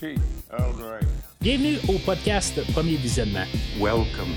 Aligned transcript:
tea. 0.00 0.16
Earl 0.50 0.72
Grey. 0.78 1.00
Bienvenue 1.42 1.76
au 1.88 1.98
podcast 1.98 2.58
Premier 2.72 2.96
Visionnement. 2.96 3.44
Welcome 3.78 4.32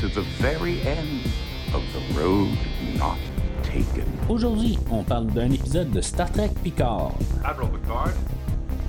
to 0.00 0.08
the 0.08 0.22
very 0.40 0.78
end 0.86 1.24
of 1.72 1.82
the 1.94 2.20
road 2.20 2.50
not 2.98 3.16
taken. 3.62 4.04
Aujourd'hui, 4.28 4.78
on 4.90 5.02
parle 5.04 5.26
d'un 5.28 5.50
épisode 5.50 5.90
de 5.90 6.02
Star 6.02 6.30
Trek 6.30 6.50
Picard. 6.62 7.14
Admiral 7.44 7.70
Picard, 7.80 8.12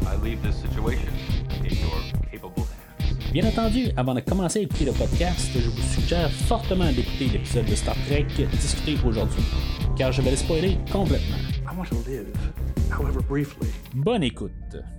I 0.06 0.18
leave 0.22 0.42
this 0.42 0.58
situation 0.58 1.14
in 1.62 1.74
your 1.76 2.02
capable 2.30 2.66
hands. 3.00 3.32
Bien 3.32 3.46
entendu, 3.46 3.88
avant 3.96 4.14
de 4.14 4.20
commencer 4.20 4.60
à 4.60 4.62
écouter 4.64 4.86
le 4.86 4.92
podcast, 4.92 5.50
je 5.56 5.70
vous 5.70 5.94
suggère 5.94 6.30
fortement 6.30 6.92
d'écouter 6.92 7.30
l'épisode 7.32 7.66
de 7.68 7.76
Star 7.76 7.96
Trek 8.06 8.28
discuté 8.52 8.98
aujourd'hui, 9.06 9.44
car 9.98 10.12
je 10.12 10.22
vais 10.22 10.32
le 10.32 10.38
spoiler 10.38 10.78
complètement. 10.92 11.38
I 11.66 11.74
want 11.78 11.86
to 11.86 11.96
live, 12.06 12.28
however 12.92 13.22
briefly. 13.22 13.70
Bonne 14.00 14.22
écoute. 14.22 14.52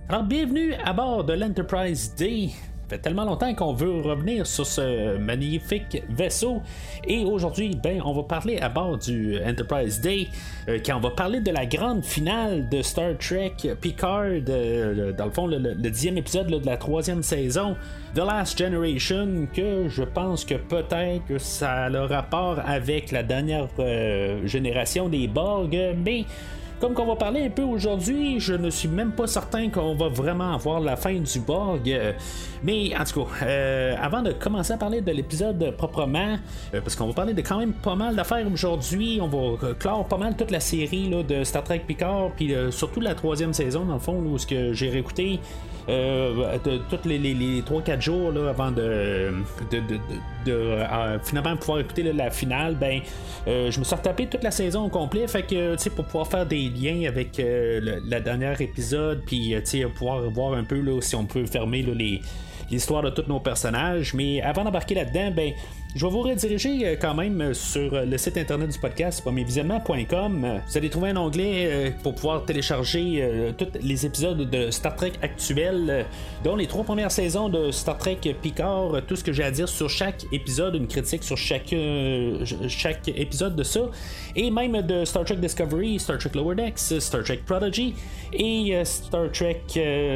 Alors, 0.09 0.23
bienvenue 0.23 0.73
à 0.83 0.91
bord 0.91 1.23
de 1.23 1.31
l'Enterprise 1.31 2.13
D. 2.17 2.49
Ça 2.49 2.95
fait 2.97 2.97
tellement 3.01 3.23
longtemps 3.23 3.53
qu'on 3.55 3.71
veut 3.71 4.01
revenir 4.01 4.45
sur 4.45 4.65
ce 4.65 5.17
magnifique 5.17 6.03
vaisseau. 6.09 6.61
Et 7.07 7.23
aujourd'hui, 7.23 7.79
ben, 7.81 8.01
on 8.03 8.11
va 8.11 8.23
parler 8.23 8.57
à 8.57 8.67
bord 8.67 8.97
du 8.97 9.37
Enterprise 9.41 10.01
Day, 10.01 10.27
euh, 10.67 10.79
on 10.93 10.99
va 10.99 11.11
parler 11.11 11.39
de 11.39 11.49
la 11.49 11.65
grande 11.65 12.03
finale 12.03 12.67
de 12.67 12.81
Star 12.81 13.17
Trek 13.17 13.53
Picard, 13.79 14.25
euh, 14.49 15.13
dans 15.13 15.25
le 15.25 15.31
fond, 15.31 15.47
le, 15.47 15.59
le- 15.59 15.75
dixième 15.75 16.17
épisode 16.17 16.47
de 16.47 16.65
la 16.65 16.75
troisième 16.75 17.23
saison, 17.23 17.77
The 18.15 18.19
Last 18.19 18.57
Generation, 18.59 19.47
que 19.53 19.87
je 19.87 20.03
pense 20.03 20.43
que 20.43 20.55
peut-être 20.55 21.25
que 21.25 21.37
ça 21.37 21.85
a 21.85 21.89
le 21.89 22.01
rapport 22.01 22.59
avec 22.65 23.11
la 23.11 23.23
dernière 23.23 23.69
euh, 23.79 24.45
génération 24.45 25.07
des 25.07 25.29
Borg, 25.29 25.73
mais 26.03 26.25
comme 26.79 26.93
qu'on 26.93 27.05
va 27.05 27.15
parler 27.15 27.43
un 27.43 27.49
peu 27.49 27.63
aujourd'hui, 27.63 28.39
je 28.39 28.53
ne 28.53 28.69
suis 28.69 28.87
même 28.87 29.11
pas 29.11 29.27
certain 29.27 29.69
qu'on 29.69 29.95
va 29.95 30.07
vraiment 30.07 30.53
avoir 30.53 30.79
la 30.79 30.95
fin 30.95 31.13
du 31.13 31.39
Borg. 31.39 31.89
euh, 31.89 32.13
Mais 32.63 32.91
en 32.97 33.03
tout 33.03 33.23
cas, 33.23 33.45
euh, 33.45 33.95
avant 34.01 34.21
de 34.21 34.31
commencer 34.31 34.73
à 34.73 34.77
parler 34.77 35.01
de 35.01 35.11
l'épisode 35.11 35.75
proprement, 35.77 36.37
euh, 36.73 36.81
parce 36.81 36.95
qu'on 36.95 37.07
va 37.07 37.13
parler 37.13 37.33
de 37.33 37.41
quand 37.41 37.57
même 37.57 37.73
pas 37.73 37.95
mal 37.95 38.15
d'affaires 38.15 38.45
aujourd'hui, 38.51 39.19
on 39.21 39.27
va 39.27 39.73
clore 39.73 40.05
pas 40.07 40.17
mal 40.17 40.35
toute 40.37 40.51
la 40.51 40.59
série 40.61 41.09
là, 41.09 41.21
de 41.23 41.43
Star 41.43 41.63
Trek 41.63 41.83
Picard, 41.85 42.31
puis 42.35 42.53
surtout 42.71 43.01
la 43.01 43.13
troisième 43.13 43.53
saison, 43.53 43.85
dans 43.85 43.95
le 43.95 43.99
fond, 43.99 44.15
où 44.15 44.37
ce 44.37 44.47
que 44.47 44.73
j'ai 44.73 44.89
réécouté. 44.89 45.39
Euh, 45.89 46.57
de, 46.59 46.77
tous 46.77 47.07
les, 47.07 47.17
les, 47.17 47.33
les 47.33 47.61
3-4 47.63 47.99
jours 47.99 48.31
là, 48.31 48.49
avant 48.49 48.69
de, 48.69 49.33
euh, 50.47 51.19
finalement 51.23 51.57
pouvoir 51.57 51.79
écouter 51.79 52.03
la 52.03 52.29
finale, 52.29 52.75
ben 52.75 53.01
euh, 53.47 53.71
je 53.71 53.79
me 53.79 53.83
suis 53.83 53.95
retapé 53.95 54.27
toute 54.27 54.43
la 54.43 54.51
saison 54.51 54.85
au 54.85 54.89
complet, 54.89 55.27
fait 55.27 55.41
que 55.41 55.89
pour 55.89 56.05
pouvoir 56.05 56.27
faire 56.27 56.45
des 56.45 56.69
liens 56.69 57.07
avec 57.07 57.37
le, 57.39 58.01
la 58.07 58.19
dernière 58.19 58.61
épisode, 58.61 59.23
puis 59.25 59.55
pouvoir 59.95 60.29
voir 60.29 60.53
un 60.53 60.63
peu 60.63 60.79
là, 60.79 61.01
si 61.01 61.15
on 61.15 61.25
peut 61.25 61.45
fermer 61.47 61.81
les 61.81 62.21
l'histoire 62.69 63.01
de 63.01 63.09
tous 63.09 63.27
nos 63.27 63.39
personnages. 63.39 64.13
Mais 64.13 64.41
avant 64.41 64.63
d'embarquer 64.63 64.95
là-dedans, 64.95 65.31
ben, 65.35 65.53
je 65.95 66.05
vais 66.05 66.11
vous 66.11 66.21
rediriger 66.21 66.85
euh, 66.85 66.95
quand 67.01 67.15
même 67.15 67.41
euh, 67.41 67.53
sur 67.55 67.93
euh, 67.95 68.05
le 68.05 68.17
site 68.19 68.37
internet 68.37 68.69
du 68.69 68.77
podcast, 68.77 69.23
premiervisionnement.com. 69.23 70.61
Vous 70.67 70.77
allez 70.77 70.89
trouver 70.89 71.09
un 71.09 71.17
onglet 71.17 71.95
pour 72.03 72.13
pouvoir 72.13 72.45
télécharger 72.45 73.53
tous 73.57 73.67
les 73.81 74.05
épisodes 74.05 74.49
de 74.49 74.69
Star 74.69 74.95
Trek 74.95 75.13
actuels, 75.21 76.05
dont 76.43 76.55
les 76.55 76.67
trois 76.67 76.83
premières 76.83 77.11
saisons 77.11 77.49
de 77.49 77.71
Star 77.71 77.97
Trek 77.97 78.19
Picard, 78.41 79.01
tout 79.07 79.15
ce 79.15 79.23
que 79.23 79.33
j'ai 79.33 79.43
à 79.43 79.51
dire 79.51 79.67
sur 79.67 79.89
chaque 79.89 80.25
épisode, 80.31 80.75
une 80.75 80.87
critique 80.87 81.23
sur 81.23 81.37
chaque, 81.37 81.73
chaque 82.67 83.07
épisode 83.07 83.55
de 83.55 83.63
ça, 83.63 83.81
et 84.35 84.51
même 84.51 84.81
de 84.81 85.05
Star 85.05 85.25
Trek 85.25 85.37
Discovery, 85.37 85.99
Star 85.99 86.17
Trek 86.17 86.31
Lower 86.35 86.55
Decks, 86.55 86.99
Star 86.99 87.23
Trek 87.23 87.41
Prodigy 87.45 87.95
et 88.33 88.79
Star 88.85 89.31
Trek 89.31 89.61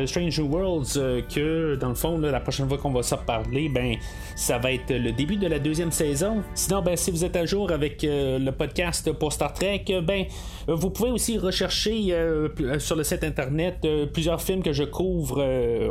Strange 0.05 0.39
New 0.39 0.47
Worlds, 0.47 1.25
que 1.33 1.75
dans 1.75 1.89
le 1.89 1.95
fond, 1.95 2.17
la 2.19 2.39
prochaine 2.39 2.67
fois 2.67 2.77
qu'on 2.77 2.91
va 2.91 3.03
s'en 3.03 3.17
parler, 3.17 3.69
ben, 3.69 3.95
ça 4.35 4.57
va 4.57 4.71
être 4.71 4.93
le 4.93 5.11
début 5.11 5.37
de 5.37 5.47
la 5.47 5.59
deuxième 5.63 5.91
saison. 5.91 6.43
Sinon, 6.53 6.81
ben, 6.81 6.97
si 6.97 7.09
vous 7.09 7.23
êtes 7.23 7.35
à 7.37 7.45
jour 7.45 7.71
avec 7.71 8.03
euh, 8.03 8.37
le 8.37 8.51
podcast 8.51 9.11
pour 9.13 9.31
Star 9.31 9.53
Trek, 9.53 9.85
euh, 9.89 10.01
ben, 10.01 10.25
euh, 10.67 10.75
vous 10.75 10.89
pouvez 10.89 11.09
aussi 11.09 11.37
rechercher 11.37 12.13
sur 12.79 12.95
le 12.95 13.03
site 13.03 13.23
internet 13.23 13.87
plusieurs 14.11 14.41
films 14.41 14.61
que 14.61 14.73
je 14.73 14.83
couvre 14.83 15.43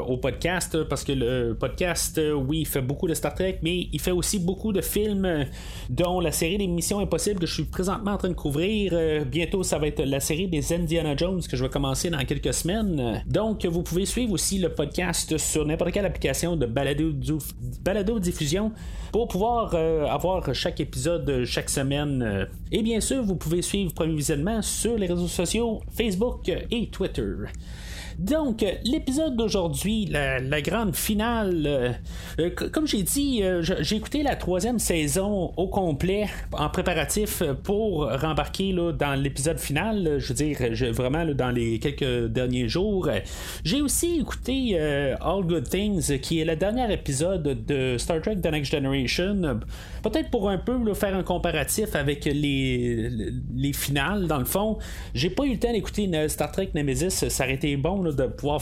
au 0.06 0.16
podcast, 0.18 0.82
parce 0.84 1.04
que 1.04 1.12
le 1.12 1.54
podcast, 1.58 2.20
oui, 2.46 2.60
il 2.60 2.66
fait 2.66 2.82
beaucoup 2.82 3.08
de 3.08 3.14
Star 3.14 3.34
Trek, 3.34 3.58
mais 3.62 3.88
il 3.92 4.00
fait 4.00 4.10
aussi 4.10 4.38
beaucoup 4.38 4.72
de 4.72 4.82
films, 4.82 5.46
dont 5.88 6.20
la 6.20 6.32
série 6.32 6.58
des 6.58 6.66
Missions 6.66 7.00
Impossibles 7.00 7.40
que 7.40 7.46
je 7.46 7.54
suis 7.54 7.64
présentement 7.64 8.12
en 8.12 8.18
train 8.18 8.28
de 8.28 8.34
couvrir. 8.34 9.24
Bientôt, 9.26 9.62
ça 9.62 9.78
va 9.78 9.86
être 9.86 10.02
la 10.02 10.20
série 10.20 10.48
des 10.48 10.72
Indiana 10.72 11.16
Jones 11.16 11.40
que 11.48 11.56
je 11.56 11.64
vais 11.64 11.70
commencer 11.70 12.10
dans 12.10 12.24
quelques 12.24 12.52
semaines. 12.52 13.22
Donc, 13.26 13.64
vous 13.64 13.82
pouvez 13.82 14.04
suivre 14.04 14.32
aussi 14.32 14.58
le 14.58 14.68
podcast 14.68 15.38
sur 15.38 15.64
n'importe 15.64 15.92
quelle 15.92 16.06
application 16.06 16.56
de 16.56 16.66
balado, 16.66 17.12
balado 17.82 18.18
diffusion 18.18 18.72
pour 19.12 19.28
pouvoir 19.28 19.61
euh, 19.74 20.06
avoir 20.06 20.54
chaque 20.54 20.80
épisode 20.80 21.28
euh, 21.28 21.44
chaque 21.44 21.70
semaine. 21.70 22.22
Euh, 22.22 22.44
Et 22.70 22.82
bien 22.82 23.00
sûr, 23.00 23.22
vous 23.22 23.36
pouvez 23.36 23.62
suivre 23.62 23.92
Premier 23.92 24.14
Visionnement 24.14 24.62
sur 24.62 24.96
les 24.96 25.06
réseaux 25.06 25.28
sociaux 25.28 25.80
Facebook 25.96 26.50
et 26.70 26.88
Twitter. 26.88 27.22
Donc, 28.22 28.62
euh, 28.62 28.70
l'épisode 28.84 29.36
d'aujourd'hui, 29.36 30.06
la, 30.06 30.62
grande 30.62 30.94
finale, 30.94 31.64
euh, 31.66 31.92
euh, 32.38 32.50
comme 32.70 32.86
j'ai 32.86 33.02
dit, 33.02 33.42
j'ai 33.60 33.96
écouté 33.96 34.22
la 34.22 34.36
troisième 34.36 34.78
saison 34.78 35.52
au 35.56 35.66
complet 35.66 36.28
en 36.52 36.68
préparatif 36.68 37.42
pour 37.64 38.08
rembarquer 38.08 38.72
là, 38.72 38.92
dans 38.92 39.20
l'épisode 39.20 39.58
final. 39.58 40.18
Je 40.18 40.28
veux 40.28 40.34
dire, 40.34 40.92
vraiment 40.92 41.24
dans 41.26 41.50
les 41.50 41.80
quelques 41.80 42.28
derniers 42.28 42.68
jours. 42.68 43.08
J'ai 43.64 43.82
aussi 43.82 44.20
écouté 44.20 44.78
All 44.78 45.42
Good 45.42 45.68
Things, 45.68 46.20
qui 46.20 46.40
est 46.40 46.44
le 46.44 46.54
dernier 46.54 46.92
épisode 46.92 47.64
de 47.66 47.96
Star 47.98 48.20
Trek 48.22 48.36
The 48.36 48.52
Next 48.52 48.70
Generation. 48.70 49.60
Peut-être 50.02 50.30
pour 50.30 50.48
un 50.48 50.58
peu 50.58 50.94
faire 50.94 51.16
un 51.16 51.22
comparatif 51.24 51.96
avec 51.96 52.24
les, 52.26 53.10
les 53.54 53.72
finales, 53.72 54.28
dans 54.28 54.38
le 54.38 54.44
fond. 54.44 54.78
J'ai 55.14 55.30
pas 55.30 55.44
eu 55.44 55.52
le 55.52 55.58
temps 55.58 55.72
d'écouter 55.72 56.08
Star 56.28 56.52
Trek 56.52 56.70
Nemesis. 56.74 57.28
Ça 57.28 57.44
aurait 57.44 57.54
été 57.54 57.76
bon 57.76 58.11
de 58.16 58.26
pouvoir 58.26 58.60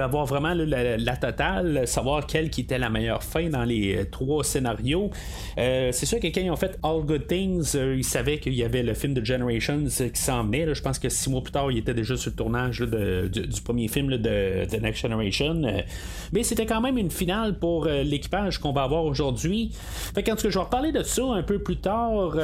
avoir 0.00 0.26
vraiment 0.26 0.54
la, 0.54 1.16
totale, 1.16 1.86
savoir 1.86 2.26
quelle 2.26 2.50
qui 2.50 2.62
était 2.62 2.78
la 2.78 2.90
meilleure 2.90 3.22
fin 3.22 3.48
dans 3.48 3.64
les 3.64 3.96
euh, 3.96 4.04
trois 4.10 4.44
scénarios. 4.44 5.10
Euh, 5.58 5.90
c'est 5.92 6.06
sûr 6.06 6.20
que 6.20 6.26
quand 6.26 6.40
ils 6.40 6.50
ont 6.50 6.56
fait 6.56 6.78
All 6.82 7.02
Good 7.04 7.26
Things, 7.26 7.72
euh, 7.74 7.96
ils 7.96 8.04
savaient 8.04 8.38
qu'il 8.38 8.54
y 8.54 8.64
avait 8.64 8.82
le 8.82 8.94
film 8.94 9.14
de 9.14 9.24
Generations 9.24 9.84
qui 9.84 10.20
s'en 10.20 10.44
venait. 10.44 10.66
là. 10.66 10.74
Je 10.74 10.82
pense 10.82 10.98
que 10.98 11.08
six 11.08 11.30
mois 11.30 11.42
plus 11.42 11.52
tard, 11.52 11.70
il 11.70 11.78
était 11.78 11.94
déjà 11.94 12.16
sur 12.16 12.30
le 12.30 12.36
tournage 12.36 12.80
du, 12.80 13.62
premier 13.62 13.88
film 13.88 14.16
de 14.16 14.64
The 14.64 14.80
Next 14.80 15.02
Generation. 15.02 15.62
Mais 16.32 16.42
c'était 16.42 16.66
quand 16.66 16.80
même 16.80 16.98
une 16.98 17.10
finale 17.10 17.58
pour 17.58 17.86
l'équipage 17.86 18.58
qu'on 18.58 18.72
va 18.72 18.82
avoir 18.82 19.04
aujourd'hui. 19.04 19.70
Fait 20.14 20.22
qu'en 20.22 20.36
tout 20.36 20.42
cas, 20.42 20.50
je 20.50 20.58
vais 20.58 20.64
reparler 20.64 20.92
de 20.92 21.02
ça 21.02 21.22
un 21.24 21.42
peu 21.42 21.58
plus 21.58 21.76
tard. 21.76 22.36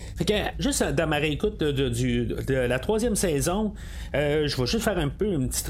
Euh, 0.00 0.16
fait 0.16 0.24
que 0.24 0.34
juste 0.62 0.82
dans 0.82 1.06
ma 1.06 1.16
réécoute 1.16 1.60
de, 1.60 1.70
de- 1.70 2.54
la 2.54 2.78
troisième 2.78 3.16
saison, 3.16 3.72
euh, 4.14 4.46
je 4.46 4.56
vais 4.56 4.66
juste 4.66 4.84
faire 4.84 4.98
un 4.98 5.08
peu 5.08 5.26
une 5.26 5.48
petite 5.48 5.68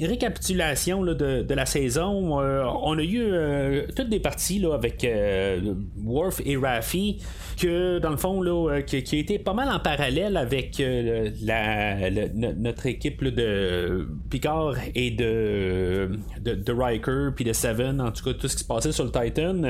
récapitulation 0.00 1.02
là, 1.02 1.14
de, 1.14 1.54
la 1.54 1.66
saison. 1.66 2.40
Euh, 2.40 2.62
on 2.82 2.98
a 2.98 3.02
eu 3.02 3.20
euh, 3.22 3.86
toutes 3.96 4.08
des 4.08 4.20
parties 4.20 4.58
là, 4.58 4.74
avec 4.74 5.04
euh, 5.04 5.74
Worf 6.04 6.40
et 6.44 6.56
Raffi, 6.56 7.18
que 7.60 7.98
dans 7.98 8.10
le 8.10 8.16
fond, 8.16 8.40
là, 8.42 8.70
euh, 8.70 8.80
qui, 8.82 9.02
qui 9.02 9.18
été 9.18 9.38
pas 9.38 9.54
mal 9.54 9.68
en 9.70 9.80
parallèle 9.80 10.36
avec 10.36 10.78
euh, 10.80 11.30
la, 11.42 12.10
notre 12.10 12.86
équipe 12.86 13.24
de 13.24 14.08
Picard 14.30 14.74
et 14.94 15.10
de, 15.10 16.10
de, 16.40 16.72
Riker, 16.72 17.30
puis 17.34 17.44
de 17.44 17.52
Seven, 17.52 18.00
en 18.00 18.12
tout 18.12 18.24
cas 18.24 18.34
tout 18.34 18.48
ce 18.48 18.54
qui 18.56 18.62
se 18.62 18.68
passait 18.68 18.92
sur 18.92 19.04
le 19.04 19.10
Titan. 19.10 19.62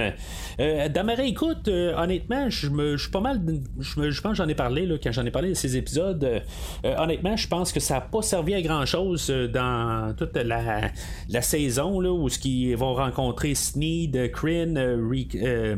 Euh, 0.61 0.89
dans 0.89 1.05
ma 1.05 1.15
réécoute, 1.15 1.69
euh, 1.69 1.95
honnêtement, 1.97 2.51
je 2.51 2.69
me 2.69 2.97
je 2.97 3.03
suis 3.03 3.11
pas 3.11 3.21
mal. 3.21 3.41
Je, 3.79 4.11
je 4.11 4.21
pense 4.21 4.33
que 4.33 4.37
j'en 4.39 4.49
ai 4.49 4.55
parlé 4.55 4.89
quand 5.03 5.13
j'en 5.13 5.25
ai 5.25 5.31
parlé 5.31 5.51
de 5.51 5.55
ces 5.55 5.77
épisodes. 5.77 6.23
Euh, 6.25 6.41
euh, 6.85 6.97
honnêtement, 6.99 7.37
je 7.37 7.49
pense 7.49 7.73
que 7.73 7.81
ça 7.81 7.95
n'a 7.95 8.01
pas 8.01 8.23
servi 8.23 8.55
à 8.55 8.63
grand 8.63 8.85
chose 8.87 9.29
dans 9.31 10.15
toute 10.17 10.37
la, 10.37 11.43
saison 11.43 12.03
où 12.05 12.29
ce 12.29 12.39
qu'ils 12.39 12.77
vont 12.77 12.95
rencontrer 12.95 13.55
Sneed, 13.55 14.31
Kryn, 14.33 14.77
euh, 14.77 14.99
euh, 15.37 15.77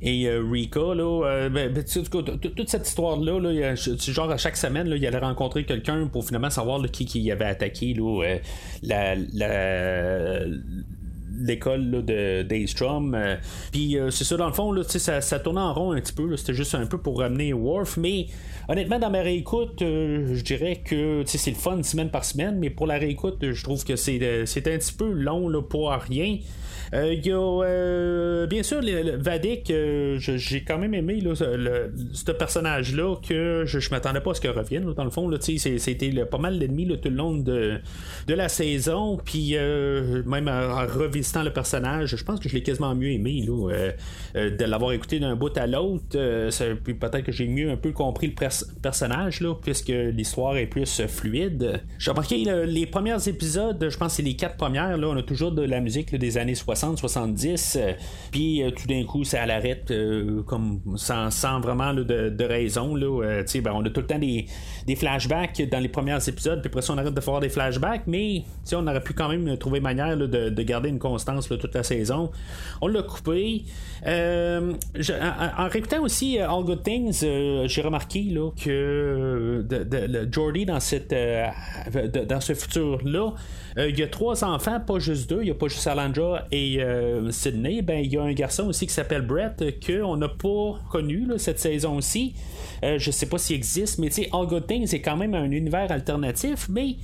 et 0.00 0.28
euh, 0.28 0.44
Rika, 0.48 0.80
euh, 0.80 1.82
toute 2.54 2.68
cette 2.68 2.86
histoire-là, 2.86 3.74
genre 3.74 4.30
à 4.30 4.36
chaque 4.36 4.56
semaine, 4.56 4.86
il 4.94 5.04
allait 5.04 5.18
rencontrer 5.18 5.64
quelqu'un 5.64 6.06
pour 6.06 6.24
finalement 6.24 6.50
savoir 6.50 6.80
qui, 6.90 7.04
qui 7.04 7.30
avait 7.32 7.46
attaqué 7.46 7.96
euh, 7.98 8.38
la, 8.82 9.16
l'école 11.38 12.04
de 12.04 12.42
Daystrom. 12.42 13.16
Puis 13.72 13.96
c'est 14.10 14.24
ça, 14.24 14.36
dans 14.36 14.46
le 14.46 14.52
fond, 14.52 14.72
là, 14.72 14.82
ça, 14.84 15.20
ça 15.20 15.38
tournait 15.38 15.60
en 15.60 15.74
rond 15.74 15.92
un 15.92 16.00
petit 16.00 16.12
peu. 16.12 16.36
C'était 16.36 16.54
juste 16.54 16.74
un 16.74 16.86
peu 16.86 16.98
pour 16.98 17.20
ramener 17.20 17.52
Worf, 17.52 17.96
mais 17.96 18.26
honnêtement, 18.68 18.98
dans 18.98 19.10
ma 19.10 19.20
réécoute, 19.20 19.78
je 19.80 20.42
dirais 20.42 20.82
que 20.84 21.22
c'est 21.26 21.50
le 21.50 21.56
fun 21.56 21.82
semaine 21.82 22.10
par 22.10 22.24
semaine, 22.24 22.58
mais 22.58 22.70
pour 22.70 22.86
la 22.86 22.98
réécoute, 22.98 23.38
je 23.52 23.62
trouve 23.62 23.84
que 23.84 23.96
c'est 23.96 24.16
un 24.16 24.78
petit 24.78 24.92
peu 24.92 25.10
long 25.10 25.48
là, 25.48 25.62
pour 25.62 25.90
rien. 25.90 26.38
Euh, 26.94 27.12
il 27.12 27.26
y 27.26 27.32
a 27.32 27.64
euh, 27.64 28.46
bien 28.46 28.62
sûr 28.62 28.80
le, 28.80 29.16
Vadik, 29.16 29.70
euh, 29.70 30.16
j'ai 30.18 30.62
quand 30.62 30.78
même 30.78 30.94
aimé 30.94 31.22
ce 31.34 32.32
personnage-là 32.32 33.16
que 33.16 33.64
je, 33.66 33.78
je 33.78 33.90
m'attendais 33.90 34.20
pas 34.20 34.30
à 34.30 34.34
ce 34.34 34.40
qu'il 34.40 34.50
revienne. 34.50 34.92
dans 34.94 35.04
le 35.04 35.10
fond, 35.10 35.30
c'était 35.40 36.24
pas 36.24 36.38
mal 36.38 36.58
l'ennemi 36.58 36.88
tout 36.88 37.08
le 37.08 37.14
long 37.14 37.34
de, 37.34 37.78
de 38.26 38.34
la 38.34 38.48
saison. 38.48 39.18
Puis 39.22 39.54
même 39.54 40.48
en, 40.48 40.86
le 41.36 41.52
personnage, 41.52 42.16
je 42.16 42.24
pense 42.24 42.40
que 42.40 42.48
je 42.48 42.54
l'ai 42.54 42.62
quasiment 42.62 42.94
mieux 42.94 43.12
aimé 43.12 43.44
de 43.46 44.64
l'avoir 44.64 44.92
écouté 44.92 45.20
d'un 45.20 45.36
bout 45.36 45.56
à 45.56 45.66
l'autre. 45.66 46.16
puis 46.84 46.94
peut-être 46.94 47.24
que 47.24 47.32
j'ai 47.32 47.48
mieux 47.48 47.70
un 47.70 47.76
peu 47.76 47.92
compris 47.92 48.28
le 48.28 48.34
personnage 48.82 49.40
là, 49.40 49.54
puisque 49.54 49.88
l'histoire 49.88 50.56
est 50.56 50.66
plus 50.66 51.02
fluide. 51.06 51.80
J'ai 51.98 52.10
remarqué 52.10 52.44
les 52.66 52.86
premiers 52.86 53.28
épisodes, 53.28 53.88
je 53.88 53.96
pense 53.96 54.08
que 54.08 54.16
c'est 54.16 54.22
les 54.22 54.36
quatre 54.36 54.56
premières, 54.56 54.98
on 54.98 55.16
a 55.16 55.22
toujours 55.22 55.52
de 55.52 55.62
la 55.62 55.80
musique 55.80 56.14
des 56.14 56.38
années 56.38 56.54
60 56.54 56.98
70 56.98 57.76
euh, 57.76 57.92
puis 58.30 58.62
euh, 58.62 58.70
tout 58.70 58.86
d'un 58.86 59.04
coup, 59.04 59.24
ça 59.24 59.44
l'arrête 59.46 59.90
euh, 59.90 60.42
comme 60.42 60.80
sans, 60.96 61.60
vraiment 61.60 61.94
de, 61.94 62.44
raison. 62.44 62.94
Ben, 62.94 63.72
on 63.74 63.84
a 63.84 63.90
tout 63.90 64.00
le 64.00 64.06
temps 64.06 64.18
des, 64.18 64.46
flashbacks 64.96 65.62
dans 65.70 65.80
les 65.80 65.88
premiers 65.88 66.16
épisodes, 66.28 66.60
puis 66.60 66.68
après 66.68 66.82
ça, 66.82 66.92
on 66.92 66.98
arrête 66.98 67.14
de 67.14 67.20
faire 67.20 67.40
des 67.40 67.48
flashbacks, 67.48 68.02
mais 68.06 68.42
on 68.72 68.86
aurait 68.86 69.02
pu 69.02 69.12
quand 69.12 69.28
même 69.28 69.56
trouver 69.56 69.80
manière 69.80 70.16
de, 70.16 70.62
garder 70.62 70.88
une 70.88 70.98
toute 71.24 71.74
la 71.74 71.82
saison. 71.82 72.30
On 72.80 72.88
l'a 72.88 73.02
coupé. 73.02 73.64
en, 74.04 75.68
réécoutant 75.68 76.02
aussi 76.02 76.38
All 76.38 76.64
Good 76.64 76.82
Things, 76.82 77.20
j'ai 77.20 77.82
remarqué 77.82 78.22
là, 78.22 78.50
que 78.62 79.64
de, 79.68 80.28
Jordy 80.30 80.66
dans, 80.66 80.80
cette, 80.80 81.14
dans 82.28 82.40
ce 82.40 82.54
futur-là, 82.54 83.32
il 83.76 83.98
y 83.98 84.02
a 84.02 84.08
trois 84.08 84.44
enfants, 84.44 84.80
pas 84.80 84.98
juste 84.98 85.30
deux. 85.30 85.40
Il 85.40 85.44
n'y 85.44 85.50
a 85.50 85.54
pas 85.54 85.68
juste 85.68 85.86
Alondra 85.86 86.44
et 86.50 86.82
euh, 86.82 87.30
Sydney, 87.30 87.82
ben 87.82 88.04
il 88.04 88.12
y 88.12 88.16
a 88.16 88.22
un 88.22 88.32
garçon 88.32 88.66
aussi 88.66 88.86
qui 88.86 88.92
s'appelle 88.92 89.22
Brett 89.22 89.62
qu'on 89.84 90.16
n'a 90.16 90.28
pas 90.28 90.78
connu 90.90 91.26
cette 91.36 91.58
saison 91.58 91.96
aussi. 91.96 92.34
Euh, 92.84 92.98
je 92.98 93.10
sais 93.10 93.26
pas 93.26 93.38
s'il 93.38 93.56
existe, 93.56 93.98
mais 93.98 94.08
tu 94.08 94.22
sais, 94.22 94.28
All 94.32 94.46
Good 94.46 94.66
Things 94.66 94.86
c'est 94.86 95.00
quand 95.00 95.16
même 95.16 95.34
un 95.34 95.50
univers 95.50 95.90
alternatif, 95.90 96.68
mais 96.68 96.96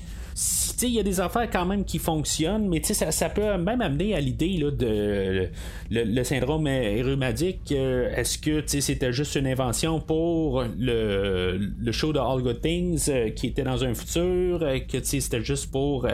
il 0.83 0.91
y 0.91 1.01
a 1.01 1.03
des 1.03 1.21
affaires 1.21 1.49
quand 1.51 1.67
même 1.67 1.85
qui 1.85 1.99
fonctionnent, 1.99 2.69
mais 2.69 2.83
ça, 2.83 3.11
ça 3.11 3.29
peut 3.29 3.57
même 3.57 3.81
amener 3.81 4.15
à 4.15 4.21
l'idée 4.21 4.59
de 4.59 5.49
le, 5.91 6.25
syndrome 6.25 6.67
rhumatique. 6.67 7.73
Euh, 7.73 8.15
est-ce 8.15 8.39
que 8.39 8.63
c'était 8.67 9.13
juste 9.13 9.35
une 9.37 9.47
invention 9.47 10.01
pour 10.01 10.65
le, 10.79 11.59
le 11.79 11.93
show 11.93 12.13
de 12.13 12.19
All 12.19 12.43
Good 12.43 12.61
Things 12.61 13.11
qui 13.35 13.49
était 13.49 13.63
dans 13.63 13.85
un 13.85 13.95
futur, 13.95 14.61
que 14.89 15.03
c'était 15.03 15.43
juste 15.43 15.71
pour 15.71 16.07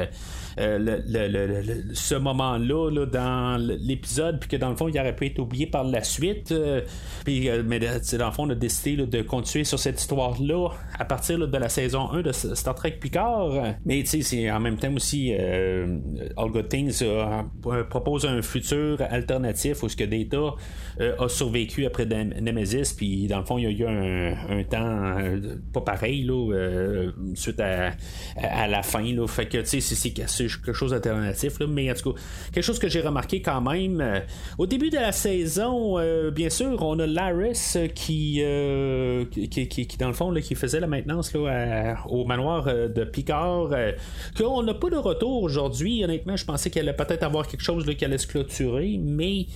euh, 0.59 1.01
ce 1.93 2.15
moment-là 2.15 3.07
dans 3.07 3.57
l'épisode, 3.59 4.41
puis 4.41 4.49
que 4.49 4.57
dans 4.57 4.71
le 4.71 4.77
fond, 4.77 4.89
il 4.89 4.99
aurait 4.99 5.15
pu 5.15 5.27
être 5.27 5.39
oublié 5.39 5.67
par 5.67 5.85
la 5.85 6.03
suite. 6.03 6.53
Euh, 6.53 6.83
puis, 7.25 7.49
euh, 7.49 7.63
mais 7.65 7.79
dans 7.79 8.27
le 8.27 8.33
fond, 8.33 8.47
on 8.47 8.51
a 8.51 8.55
décidé 8.55 9.07
de 9.07 9.23
continuer 9.23 9.65
sur 9.65 9.79
cette 9.79 10.01
histoire-là 10.01 10.71
à 10.99 11.05
partir 11.05 11.39
de 11.39 11.59
la 11.59 11.69
saison 11.69 12.11
1 12.11 12.23
de 12.23 12.33
Star 12.33 12.75
Trek 12.75 12.99
Picard. 13.01 13.51
Mais 13.85 14.05
c'est 14.05 14.51
en 14.51 14.61
même 14.61 14.77
temps 14.77 14.93
aussi, 14.95 15.33
All 15.33 16.51
Good 16.51 16.69
Things 16.69 17.03
propose 17.89 18.27
un 18.27 18.43
futur 18.43 18.99
alternatif 19.11 19.83
où 19.83 19.89
ce 19.89 19.97
que 19.97 20.05
Data 20.05 20.55
a 21.19 21.29
survécu 21.29 21.87
après 21.87 22.07
Nemesis, 22.07 22.95
puis 22.97 23.27
dans 23.27 23.39
le 23.39 23.45
fond, 23.45 23.59
il 23.59 23.65
y 23.65 23.67
a 23.67 23.71
eu 23.71 23.87
un, 23.87 24.65
temps 24.65 25.17
pas 25.73 25.81
pareil 25.81 26.25
là, 26.25 27.11
suite 27.35 27.61
à, 27.61 27.93
la 28.69 28.83
fin. 28.83 29.03
Là. 29.03 29.27
Fait 29.27 29.47
que 29.47 29.59
tu 29.59 29.81
sais, 29.81 29.95
c'est 29.95 30.11
quelque 30.47 30.73
chose 30.73 30.91
d'alternatif, 30.91 31.61
mais 31.69 31.91
en 31.91 31.95
tout 31.95 32.13
cas, 32.13 32.21
quelque 32.53 32.65
chose 32.65 32.79
que 32.79 32.89
j'ai 32.89 33.01
remarqué 33.01 33.43
quand 33.43 33.61
même. 33.61 34.01
Euh, 34.01 34.21
au 34.59 34.67
début 34.67 34.91
de 34.91 34.97
la 34.97 35.13
saison, 35.13 35.99
euh, 35.99 36.31
bien 36.31 36.51
sûr, 36.51 36.83
on 36.83 36.99
a 36.99 37.07
Laris 37.07 37.77
qui, 37.95 38.41
euh, 38.43 39.25
qui, 39.27 39.89
dans 39.99 40.09
le 40.09 40.15
fond, 40.15 40.33
qui 40.35 40.55
faisait 40.55 40.81
la 40.81 40.87
maintenance 40.87 41.33
là, 41.35 41.97
au 42.09 42.25
manoir 42.25 42.65
de 42.65 43.05
Picard, 43.05 43.71
qu'on 44.37 44.63
n'a 44.63 44.75
pas 44.75 44.91
de 44.91 44.97
retour 44.97 45.43
aujourd'hui. 45.43 46.05
Honnêtement, 46.05 46.37
je 46.37 46.45
pensais 46.45 46.71
qu'elle 46.71 46.89
allait 46.89 46.97
peut-être 46.97 47.23
avoir 47.23 47.47
quelque 47.47 47.63
chose 47.63 47.85
qui 47.97 48.05
allait 48.05 48.19
se 48.19 48.27
clôturer, 48.27 48.99
mais. 49.03 49.47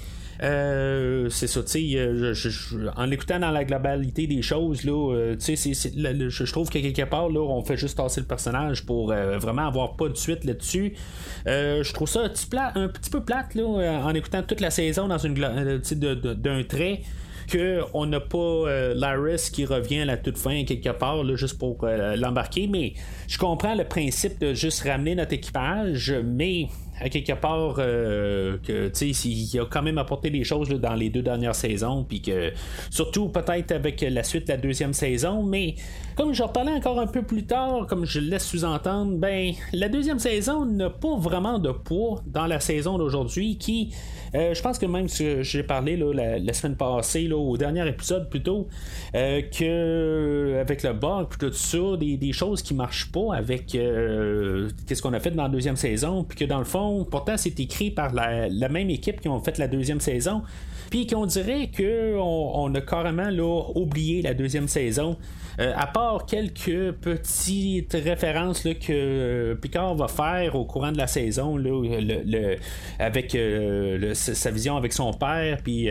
Euh, 0.43 1.29
c'est 1.31 1.47
ça, 1.47 1.63
tu 1.63 1.69
sais, 1.69 1.99
euh, 1.99 2.35
en 2.97 3.05
l'écoutant 3.07 3.39
dans 3.39 3.51
la 3.51 3.65
globalité 3.65 4.27
des 4.27 4.43
choses, 4.43 4.85
là, 4.85 5.15
euh, 5.15 5.37
tu 5.37 5.57
sais, 5.57 5.73
je 5.75 6.53
trouve 6.53 6.69
que 6.69 6.79
quelque 6.79 7.03
part, 7.03 7.29
là, 7.29 7.41
on 7.41 7.63
fait 7.63 7.77
juste 7.77 7.97
tasser 7.97 8.21
le 8.21 8.27
personnage 8.27 8.85
pour 8.85 9.09
vraiment 9.09 9.67
avoir 9.67 9.97
pas 9.97 10.09
de 10.09 10.17
suite 10.17 10.45
là-dessus. 10.45 10.95
je 11.47 11.93
trouve 11.93 12.09
ça 12.09 12.23
un 12.23 12.29
petit, 12.89 13.11
peu 13.11 13.23
plate, 13.23 13.55
là, 13.55 14.01
en 14.05 14.15
écoutant 14.15 14.43
toute 14.43 14.61
la 14.61 14.71
saison 14.71 15.09
dans 15.09 15.19
une 15.19 15.35
d'un 15.35 16.63
trait 16.65 17.03
qu'on 17.53 18.07
n'a 18.07 18.21
pas 18.21 18.95
Laris 18.95 19.51
qui 19.53 19.67
revient 19.67 20.01
à 20.01 20.05
la 20.07 20.17
toute 20.17 20.39
fin 20.39 20.65
quelque 20.65 20.89
part 20.91 21.23
là, 21.23 21.37
juste 21.37 21.59
pour 21.59 21.85
l'embarquer 21.85 22.69
mais 22.69 22.95
je 23.29 23.37
comprends 23.37 23.75
le 23.75 23.85
principe 23.85 24.41
de 24.41 24.55
juste 24.55 24.83
ramener 24.83 25.15
notre 25.15 25.35
équipage 25.35 26.15
mais 26.25 26.69
à 27.01 27.09
quelque 27.09 27.33
part 27.33 27.77
euh, 27.79 28.57
que 28.59 28.91
il 29.05 29.61
a 29.61 29.67
quand 29.67 29.83
même 29.83 29.99
apporté 29.99 30.31
des 30.31 30.45
choses 30.45 30.69
dans 30.69 30.95
les 30.95 31.11
deux 31.11 31.23
dernières 31.23 31.55
saisons 31.55 32.05
puis 32.05 32.23
que 32.23 32.53
surtout 32.91 33.29
peut-être 33.29 33.73
avec 33.73 34.01
la 34.01 34.23
suite 34.23 34.47
de 34.47 34.53
la 34.53 34.59
deuxième 34.59 34.93
saison 34.93 35.43
mais 35.43 35.75
comme 36.17 36.33
je 36.33 36.43
reparlais 36.43 36.73
encore 36.73 36.99
un 37.01 37.07
peu 37.07 37.23
plus 37.23 37.45
tard 37.45 37.87
comme 37.89 38.05
je 38.05 38.21
laisse 38.21 38.47
sous-entendre 38.47 39.17
ben 39.17 39.53
la 39.73 39.89
deuxième 39.89 40.19
saison 40.19 40.65
n'a 40.65 40.91
pas 40.91 41.17
vraiment 41.17 41.59
de 41.59 41.71
poids 41.71 42.23
dans 42.27 42.47
la 42.47 42.61
saison 42.61 42.99
d'aujourd'hui 42.99 43.59
qui 43.59 43.93
euh, 44.35 44.53
je 44.53 44.61
pense 44.63 44.79
que 44.79 44.87
même 44.87 45.09
si 45.09 45.45
j'ai 45.45 45.63
parlé 45.63 45.97
la, 45.97 46.53
semaine 46.53 46.77
passée, 46.77 47.31
au 47.31 47.57
dernier 47.57 47.89
épisode 47.89 48.29
plutôt, 48.29 48.67
euh, 49.15 49.43
que 49.43 50.59
avec 50.61 50.83
le 50.83 50.93
bug 50.93 51.29
tout 51.39 51.53
ça, 51.53 51.97
des, 51.97 52.33
choses 52.33 52.63
qui 52.63 52.75
marchent 52.75 53.13
pas 53.13 53.35
avec 53.35 53.75
euh, 53.77 54.69
qu'est-ce 54.87 55.03
qu'on 55.03 55.13
a 55.13 55.21
fait 55.21 55.31
dans 55.31 55.45
la 55.45 55.49
deuxième 55.49 55.77
saison, 55.77 56.25
puis 56.25 56.37
que 56.37 56.45
dans 56.45 56.59
le 56.59 56.65
fond, 56.65 57.07
pourtant 57.09 57.37
c'est 57.37 57.59
écrit 57.61 57.93
par 57.93 58.13
la, 58.13 58.69
même 58.69 58.91
équipe 58.91 59.21
qui 59.21 59.29
ont 59.29 59.41
fait 59.41 59.57
la 59.59 59.69
deuxième 59.69 60.01
saison, 60.01 60.43
puis 60.91 61.07
qu'on 61.07 61.27
dirait 61.27 61.71
qu'on 61.77 62.51
on 62.55 62.75
a 62.75 62.81
carrément 62.81 63.31
là, 63.31 63.63
oublié 63.77 64.21
la 64.21 64.35
deuxième 64.35 64.67
saison. 64.67 65.17
Euh, 65.61 65.73
à 65.77 65.87
part 65.87 66.27
quelques 66.27 66.93
petites 66.93 67.93
références 67.93 68.63
que 68.63 68.91
euh, 68.91 69.55
Picard 69.55 69.95
va 69.95 70.09
faire 70.09 70.57
au 70.57 70.65
courant 70.65 70.91
de 70.91 70.99
la 70.99 71.07
saison, 71.07 71.57
le, 71.57 72.57
avec 72.99 73.35
euh, 73.35 74.15
sa 74.15 74.51
vision 74.51 74.77
avec 74.77 74.93
son 74.93 75.13
père, 75.13 75.59
puis 75.63 75.89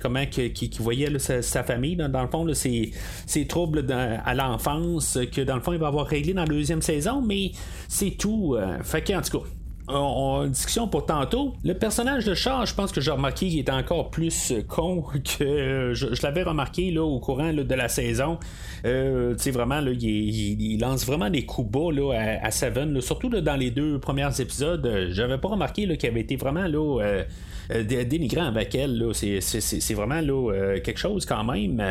comment 0.00 0.26
qu'il 0.26 0.70
voyait 0.80 1.18
sa, 1.18 1.62
famille, 1.62 1.96
dans, 1.96 2.22
le 2.22 2.28
fond, 2.28 2.46
ses, 2.54 3.46
troubles 3.48 3.86
à 3.90 4.34
l'enfance, 4.34 5.18
que 5.32 5.40
dans 5.40 5.56
le 5.56 5.62
fond, 5.62 5.72
il 5.72 5.78
va 5.78 5.88
avoir 5.88 6.06
réglé 6.06 6.34
dans 6.34 6.42
la 6.42 6.48
deuxième 6.48 6.82
saison, 6.82 7.22
mais 7.22 7.52
c'est 7.88 8.10
tout. 8.10 8.56
fait 8.82 9.02
que, 9.02 9.12
en 9.14 9.22
tout 9.22 9.38
cas, 9.38 9.46
en 9.88 10.46
discussion 10.46 10.88
pour 10.88 11.06
tantôt. 11.06 11.54
Le 11.64 11.74
personnage 11.74 12.24
de 12.24 12.34
Char, 12.34 12.66
je 12.66 12.74
pense 12.74 12.92
que 12.92 13.00
j'ai 13.00 13.10
remarqué 13.10 13.48
qu'il 13.48 13.58
est 13.58 13.70
encore 13.70 14.10
plus 14.10 14.52
euh, 14.52 14.62
con 14.66 15.02
que 15.38 15.92
je, 15.94 16.22
l'avais 16.22 16.42
remarqué 16.42 16.90
là, 16.90 17.02
au 17.02 17.20
courant 17.20 17.52
de 17.52 17.74
la 17.74 17.88
saison. 17.88 18.38
Euh, 18.84 19.34
tu 19.34 19.44
sais, 19.44 19.50
vraiment, 19.50 19.80
là, 19.80 19.90
il, 19.92 20.78
lance 20.80 21.06
vraiment 21.06 21.30
des 21.30 21.46
coups 21.46 21.70
bas 21.70 21.92
là, 21.92 22.38
à, 22.42 22.50
Seven, 22.50 23.00
surtout 23.00 23.28
dans 23.28 23.56
les 23.56 23.70
deux 23.70 23.98
premiers 23.98 24.40
épisodes. 24.40 25.08
J'avais 25.10 25.38
pas 25.38 25.48
remarqué 25.48 25.96
qu'il 25.96 26.08
avait 26.08 26.20
été 26.20 26.36
vraiment 26.36 26.66
là. 26.66 27.02
Euh, 27.02 27.06
euh, 27.06 27.24
dénigrant 27.68 28.46
avec 28.46 28.74
elle. 28.74 29.02
C'est, 29.12 29.94
vraiment 29.94 30.20
là, 30.20 30.32
euh, 30.32 30.80
quelque 30.80 30.98
chose 30.98 31.26
quand 31.26 31.44
même. 31.44 31.82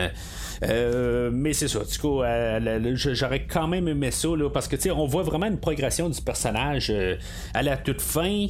Euh, 0.63 1.29
mais 1.33 1.53
c'est 1.53 1.67
ça. 1.67 1.79
Du 1.79 1.97
coup, 1.97 2.21
j'aurais 2.95 3.45
quand 3.45 3.67
même 3.67 3.87
aimé 3.87 4.11
ça 4.11 4.29
parce 4.53 4.67
que 4.67 4.75
on 4.91 5.05
voit 5.05 5.23
vraiment 5.23 5.47
une 5.47 5.59
progression 5.59 6.09
du 6.09 6.21
personnage 6.21 6.93
à 7.53 7.63
la 7.63 7.77
toute 7.77 8.01
fin. 8.01 8.47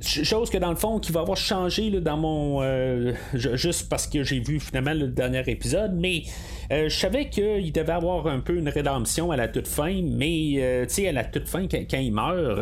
Chose 0.00 0.50
que 0.50 0.58
dans 0.58 0.70
le 0.70 0.76
fond 0.76 0.98
qui 0.98 1.12
va 1.12 1.20
avoir 1.20 1.36
changé 1.36 1.90
dans 2.00 2.16
mon. 2.16 3.14
juste 3.34 3.88
parce 3.88 4.06
que 4.06 4.24
j'ai 4.24 4.40
vu 4.40 4.58
finalement 4.58 4.94
le 4.94 5.08
dernier 5.08 5.42
épisode, 5.46 5.92
mais 5.94 6.24
je 6.70 6.88
savais 6.88 7.28
qu'il 7.28 7.70
devait 7.72 7.92
avoir 7.92 8.26
un 8.26 8.40
peu 8.40 8.56
une 8.56 8.68
rédemption 8.68 9.30
à 9.30 9.36
la 9.36 9.48
toute 9.48 9.68
fin, 9.68 10.02
mais 10.02 10.84
tu 10.88 10.94
sais, 10.94 11.08
à 11.08 11.12
la 11.12 11.24
toute 11.24 11.48
fin, 11.48 11.68
quand, 11.68 11.98
il 11.98 12.12
meurt, 12.12 12.60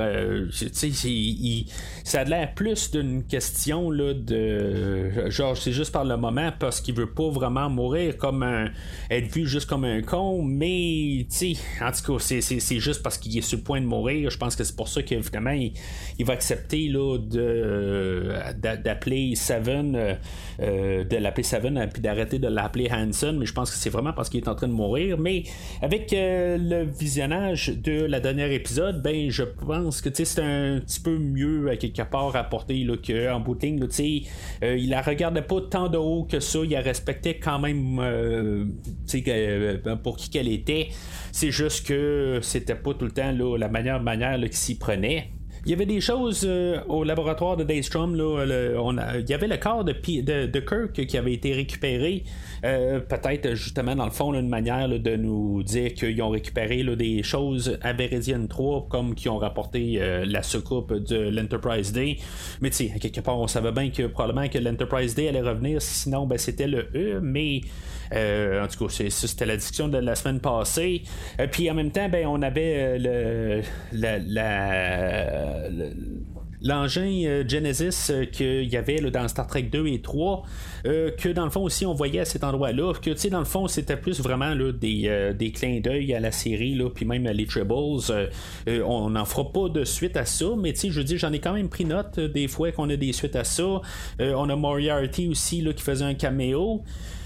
tu 0.52 0.74
sais, 0.74 1.72
ça 2.04 2.20
a 2.20 2.24
l'air 2.24 2.54
plus 2.54 2.90
d'une 2.90 3.24
question 3.24 3.90
là, 4.02 4.14
de. 4.14 5.30
Genre, 5.30 5.56
c'est 5.56 5.72
juste 5.72 5.92
par 5.92 6.04
le 6.04 6.16
moment 6.16 6.50
parce 6.58 6.80
qu'il 6.80 6.94
veut 6.94 7.10
pas 7.10 7.28
vraiment 7.30 7.70
mourir 7.70 8.16
comme 8.16 8.42
un. 8.42 8.70
être 9.10 9.32
vu 9.32 9.46
juste 9.46 9.68
comme 9.68 9.84
un 9.84 10.02
con, 10.02 10.42
mais, 10.42 11.26
tu 11.30 11.54
sais, 11.54 11.56
en 11.80 11.90
tout 11.92 12.18
cas, 12.18 12.24
c'est, 12.40 12.80
juste 12.80 13.02
parce 13.02 13.18
qu'il 13.18 13.36
est 13.38 13.42
sur 13.42 13.58
le 13.58 13.64
point 13.64 13.80
de 13.80 13.86
mourir. 13.86 14.30
Je 14.30 14.38
pense 14.38 14.56
que 14.56 14.64
c'est 14.64 14.76
pour 14.76 14.88
ça 14.88 15.02
que, 15.02 15.14
il, 15.14 15.72
il 16.18 16.26
va 16.26 16.32
accepter 16.32 16.88
là, 16.88 17.18
d'appeler 18.58 19.34
Seven, 19.34 19.92
de 20.58 21.16
l'appeler 21.16 21.44
Seven, 21.44 21.88
puis 21.92 22.02
d'arrêter 22.02 22.38
de 22.38 22.48
l'appeler 22.48 22.88
Hanson, 22.90 23.36
mais 23.38 23.46
je 23.46 23.52
pense 23.52 23.70
que 23.70 23.76
c'est 23.76 23.90
vraiment 23.90 24.12
parce 24.12 24.28
qu'il 24.28 24.40
est 24.40 24.48
en 24.48 24.54
train 24.54 24.68
de 24.68 24.72
mourir. 24.72 25.18
Mais 25.18 25.44
avec 25.80 26.10
le 26.12 26.84
visionnage 26.84 27.68
de 27.68 28.04
la 28.04 28.20
dernière 28.20 28.50
épisode, 28.50 29.02
ben 29.02 29.30
je 29.30 29.44
pense 29.44 30.00
que 30.00 30.10
c'est 30.12 30.40
un 30.40 30.80
petit 30.80 31.00
peu 31.00 31.18
mieux 31.18 31.70
à 31.70 31.76
quelque 31.76 32.02
part 32.02 32.32
rapporté 32.32 32.86
qu'en 33.06 33.40
bout. 33.40 33.52
Il 33.98 34.88
la 34.88 35.02
regardait 35.02 35.42
pas 35.42 35.60
tant 35.70 35.88
de 35.88 35.98
haut 35.98 36.24
que 36.24 36.40
ça, 36.40 36.60
il 36.62 36.70
la 36.70 36.80
respectait 36.80 37.38
quand 37.38 37.58
même 37.58 38.00
pour 40.02 40.16
qui 40.16 40.30
qu'elle 40.30 40.48
était. 40.48 40.88
C'est 41.32 41.50
juste 41.50 41.86
que 41.86 42.40
c'était 42.42 42.74
pas 42.74 42.94
tout 42.94 43.04
le 43.04 43.10
temps 43.10 43.32
la 43.56 43.68
meilleure 43.68 44.02
manière 44.02 44.38
qu'il 44.40 44.52
s'y 44.52 44.78
prenait. 44.78 45.30
Il 45.64 45.70
y 45.70 45.74
avait 45.74 45.86
des 45.86 46.00
choses 46.00 46.44
euh, 46.44 46.80
au 46.88 47.04
laboratoire 47.04 47.56
de 47.56 47.62
Daystrom. 47.62 48.14
Il 48.16 49.24
y 49.28 49.34
avait 49.34 49.46
le 49.46 49.56
corps 49.58 49.84
de, 49.84 49.92
Kirk 49.92 51.06
qui 51.06 51.16
avait 51.16 51.34
été 51.34 51.52
récupéré. 51.52 52.24
Euh, 52.64 53.00
peut-être 53.00 53.54
justement 53.54 53.96
dans 53.96 54.04
le 54.04 54.12
fond 54.12 54.32
une 54.34 54.48
manière 54.48 54.88
de 54.88 55.16
nous 55.16 55.64
dire 55.64 55.94
qu'ils 55.94 56.22
ont 56.22 56.28
récupéré 56.28 56.84
des 56.96 57.24
choses 57.24 57.76
à 57.82 57.92
Veridian 57.92 58.46
3 58.46 58.86
comme 58.88 59.16
qui 59.16 59.28
ont 59.28 59.38
rapporté 59.38 59.96
euh, 60.00 60.24
la 60.24 60.44
soucoupe 60.44 60.92
de 60.92 61.28
l'Enterprise 61.28 61.92
Day. 61.92 62.18
Mais 62.60 62.70
tu 62.70 62.88
sais, 62.88 62.98
quelque 63.00 63.20
part 63.20 63.38
on 63.38 63.48
savait 63.48 63.72
bien 63.72 63.90
que 63.90 64.06
probablement 64.06 64.48
que 64.48 64.58
l'Enterprise 64.58 65.16
Day 65.16 65.28
allait 65.28 65.40
revenir, 65.40 65.82
sinon 65.82 66.26
ben, 66.26 66.38
c'était 66.38 66.68
le 66.68 66.88
E, 66.94 67.20
mais 67.20 67.62
euh, 68.14 68.62
en 68.62 68.68
tout 68.68 68.86
cas, 68.86 69.08
c'était 69.08 69.46
la 69.46 69.56
discussion 69.56 69.88
de 69.88 69.98
la 69.98 70.14
semaine 70.14 70.38
passée. 70.38 71.02
Euh, 71.40 71.48
puis 71.50 71.68
en 71.70 71.74
même 71.74 71.90
temps, 71.90 72.08
ben, 72.08 72.26
on 72.26 72.42
avait 72.42 72.98
le, 72.98 73.62
l'engin 76.60 77.44
Genesis 77.48 78.12
qu'il 78.30 78.64
y 78.64 78.76
avait 78.76 79.00
dans 79.10 79.26
Star 79.26 79.46
Trek 79.46 79.62
2 79.62 79.86
et 79.88 80.00
3, 80.00 80.44
que 80.84 81.28
dans 81.32 81.44
le 81.44 81.50
fond 81.50 81.62
aussi 81.62 81.86
on 81.86 81.94
voyait 81.94 82.20
à 82.20 82.24
cet 82.24 82.44
endroit-là, 82.44 82.92
que 82.94 83.10
tu 83.10 83.16
sais, 83.16 83.30
dans 83.30 83.38
le 83.38 83.44
fond 83.44 83.68
c'était 83.68 83.96
plus 83.96 84.20
vraiment 84.20 84.54
des, 84.54 85.32
des 85.38 85.52
clins 85.52 85.80
d'œil 85.80 86.14
à 86.14 86.20
la 86.20 86.32
série, 86.32 86.74
là, 86.74 86.90
puis 86.90 87.04
même 87.04 87.26
à 87.26 87.32
les 87.32 87.46
Tribbles. 87.46 88.00
on 88.66 89.10
n'en 89.10 89.24
fera 89.24 89.52
pas 89.52 89.68
de 89.68 89.84
suite 89.84 90.16
à 90.16 90.24
ça, 90.24 90.46
mais 90.58 90.72
tu 90.72 90.80
sais, 90.80 90.90
je 90.90 91.00
dis, 91.00 91.18
j'en 91.18 91.32
ai 91.32 91.38
quand 91.38 91.52
même 91.52 91.68
pris 91.68 91.84
note 91.84 92.18
des 92.18 92.48
fois 92.48 92.72
qu'on 92.72 92.88
a 92.90 92.96
des 92.96 93.12
suites 93.12 93.36
à 93.36 93.44
ça. 93.44 93.80
on 94.20 94.48
a 94.48 94.56
Moriarty 94.56 95.28
aussi 95.28 95.60
là, 95.60 95.72
qui 95.72 95.82
faisait 95.82 96.04
un 96.04 96.14
caméo. 96.14 96.82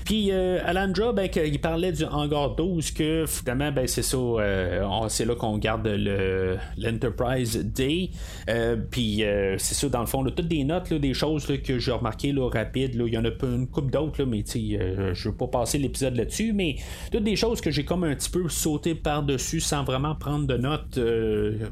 Puis 0.06 0.30
euh, 0.30 0.60
Alandra, 0.64 1.12
ben, 1.12 1.28
il 1.34 1.60
parlait 1.60 1.90
du 1.90 2.04
hangar 2.04 2.54
12, 2.54 2.92
que 2.92 3.24
finalement, 3.26 3.72
ben, 3.72 3.88
c'est 3.88 4.02
ça, 4.02 4.16
euh, 4.16 5.08
c'est 5.08 5.24
là 5.24 5.34
qu'on 5.34 5.58
garde 5.58 5.88
le, 5.88 6.56
l'Enterprise 6.78 7.58
Day. 7.64 8.10
Euh, 8.48 8.76
puis 8.76 9.24
c'est 9.58 9.74
ça, 9.74 9.88
dans 9.88 10.00
le 10.00 10.06
fond, 10.06 10.22
toutes 10.24 10.46
des 10.46 10.62
notes, 10.62 10.92
des 10.94 11.12
choses 11.12 11.46
que 11.46 11.80
j'ai 11.80 11.90
remarquées 11.90 12.30
là, 12.30 12.48
rapides. 12.48 12.94
Il 12.94 13.12
y 13.12 13.18
en 13.18 13.24
a 13.24 13.32
une 13.54 13.66
couple 13.66 13.90
d'autres, 13.90 14.24
mais 14.24 14.44
je 14.46 15.28
veux 15.28 15.34
pas 15.34 15.46
passer 15.46 15.78
l'épisode 15.78 16.16
là-dessus, 16.16 16.52
mais 16.52 16.76
toutes 17.10 17.24
des 17.24 17.36
choses 17.36 17.60
que 17.60 17.70
j'ai 17.70 17.84
comme 17.84 18.04
un 18.04 18.14
petit 18.14 18.30
peu 18.30 18.48
sauté 18.48 18.94
par-dessus 18.94 19.60
sans 19.60 19.84
vraiment 19.84 20.14
prendre 20.14 20.46
de 20.46 20.56
notes 20.56 20.98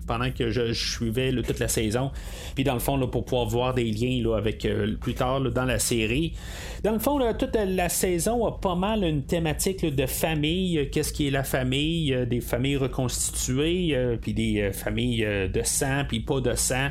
pendant 0.07 0.31
que 0.31 0.51
je, 0.51 0.73
suivais 0.73 1.33
toute 1.43 1.59
la 1.59 1.69
saison. 1.69 2.11
Puis 2.55 2.65
dans 2.65 2.75
le 2.75 2.81
fond, 2.81 2.97
là, 2.97 3.07
pour 3.07 3.25
pouvoir 3.25 3.47
voir 3.47 3.75
des 3.75 3.91
liens 3.91 4.23
là, 4.23 4.37
avec 4.37 4.67
plus 5.01 5.15
tard 5.15 5.41
dans 5.41 5.65
la 5.65 5.79
série. 5.79 6.35
Dans 6.83 6.93
le 6.93 6.99
fond, 6.99 7.19
toute 7.39 7.57
la 7.57 7.89
saison 7.89 8.47
a 8.47 8.53
pas 8.53 8.75
mal 8.75 9.05
une 9.05 9.23
thématique 9.23 9.85
de 9.85 10.07
famille. 10.07 10.89
Qu'est-ce 10.91 11.13
qui 11.13 11.27
est 11.27 11.31
la 11.31 11.45
famille? 11.45 12.13
Euh, 12.13 12.27
des 12.27 12.41
familles 12.41 12.77
reconstituées, 12.77 13.91
euh, 13.95 14.17
puis 14.21 14.35
des 14.35 14.61
euh, 14.61 14.73
familles 14.73 15.27
de 15.53 15.63
sang, 15.63 16.05
puis 16.09 16.21
pas 16.21 16.41
de 16.41 16.55
sang. 16.55 16.89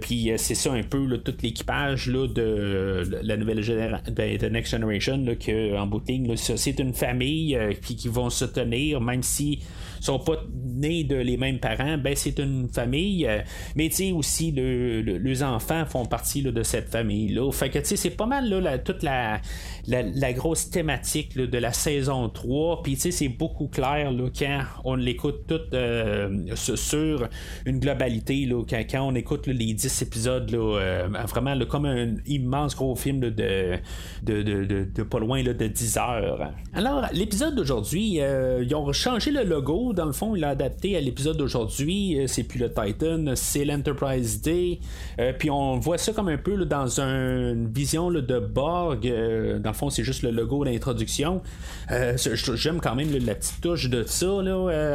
Puis 0.00 0.30
c'est 0.36 0.54
ça 0.54 0.72
un 0.72 0.82
peu 0.82 1.18
tout 1.18 1.34
l'équipage 1.42 2.06
de, 2.06 3.08
la 3.22 3.36
nouvelle 3.36 3.62
génération 3.62 4.12
ben, 4.12 4.36
de 4.36 4.46
Next 4.48 4.72
Generation 4.72 5.18
là, 5.24 5.34
que, 5.34 5.76
en 5.76 5.86
bout 5.86 6.02
c'est 6.36 6.78
une 6.78 6.94
famille 6.94 7.58
qui 7.82 8.08
vont 8.08 8.30
se 8.30 8.44
tenir 8.44 9.00
même 9.00 9.22
si 9.22 9.60
sont 10.00 10.18
pas 10.18 10.42
nés 10.76 11.04
de 11.04 11.16
les 11.16 11.36
mêmes 11.36 11.58
parents, 11.58 11.98
ben 11.98 12.14
c'est 12.14 12.38
une 12.38 12.68
famille. 12.68 13.26
Euh, 13.26 13.40
mais 13.74 13.88
tu 13.88 13.96
sais 13.96 14.12
aussi 14.12 14.52
les 14.52 15.42
enfants 15.42 15.84
font 15.86 16.04
partie 16.04 16.42
de 16.42 16.62
cette 16.62 16.88
famille 16.88 17.28
là. 17.28 17.50
Fait 17.50 17.70
que 17.70 17.78
tu 17.78 17.86
sais 17.86 17.96
c'est 17.96 18.10
pas 18.10 18.26
mal 18.26 18.48
là, 18.48 18.78
toute 18.78 19.02
la, 19.02 19.40
la, 19.86 20.32
grosse 20.32 20.70
thématique 20.70 21.36
de 21.36 21.58
la 21.58 21.72
saison 21.72 22.28
3. 22.28 22.82
Puis 22.82 22.94
tu 22.94 23.00
sais 23.00 23.10
c'est 23.10 23.28
beaucoup 23.28 23.68
clair 23.68 24.12
quand 24.38 24.60
on 24.84 24.94
l'écoute 24.94 25.46
tout 25.46 25.60
euh, 25.72 26.28
sur 26.54 27.28
une 27.64 27.80
globalité 27.80 28.46
là, 28.46 28.62
quand, 28.68 29.00
on 29.00 29.14
écoute 29.14 29.46
les 29.46 29.74
10 29.74 30.02
épisodes 30.02 30.50
là, 30.50 30.78
euh, 30.78 31.08
vraiment 31.26 31.56
comme 31.66 31.86
un 31.86 32.14
immense 32.26 32.76
gros 32.76 32.94
film 32.94 33.20
de, 33.20 33.30
de, 33.30 34.42
de, 34.42 35.02
pas 35.02 35.18
loin 35.18 35.42
de 35.42 35.52
10 35.52 35.96
heures. 35.98 36.52
Alors 36.74 37.06
l'épisode 37.12 37.54
d'aujourd'hui, 37.54 38.20
ils 38.20 38.74
ont 38.74 38.92
changé 38.92 39.30
le 39.30 39.44
logo 39.44 39.85
dans 39.92 40.04
le 40.04 40.12
fond, 40.12 40.36
il 40.36 40.44
a 40.44 40.50
adapté 40.50 40.96
à 40.96 41.00
l'épisode 41.00 41.36
d'aujourd'hui. 41.36 42.18
Euh, 42.18 42.26
c'est 42.26 42.42
plus 42.42 42.58
le 42.58 42.72
Titan, 42.72 43.24
c'est 43.34 43.64
l'Enterprise 43.64 44.40
Day. 44.40 44.78
Euh, 45.18 45.32
puis 45.38 45.50
on 45.50 45.78
voit 45.78 45.98
ça 45.98 46.12
comme 46.12 46.28
un 46.28 46.38
peu 46.38 46.64
dans 46.64 47.00
une 47.00 47.72
vision 47.72 48.10
de 48.10 48.38
Borg. 48.38 49.06
Euh, 49.06 49.58
dans 49.58 49.70
le 49.70 49.76
fond, 49.76 49.90
c'est 49.90 50.04
juste 50.04 50.22
le 50.22 50.30
logo 50.30 50.64
d'introduction. 50.64 51.42
J'aime 51.88 52.80
quand 52.80 52.94
même 52.94 53.10
la 53.24 53.34
petite 53.34 53.60
touche 53.60 53.88
de 53.90 54.04
ça. 54.04 54.26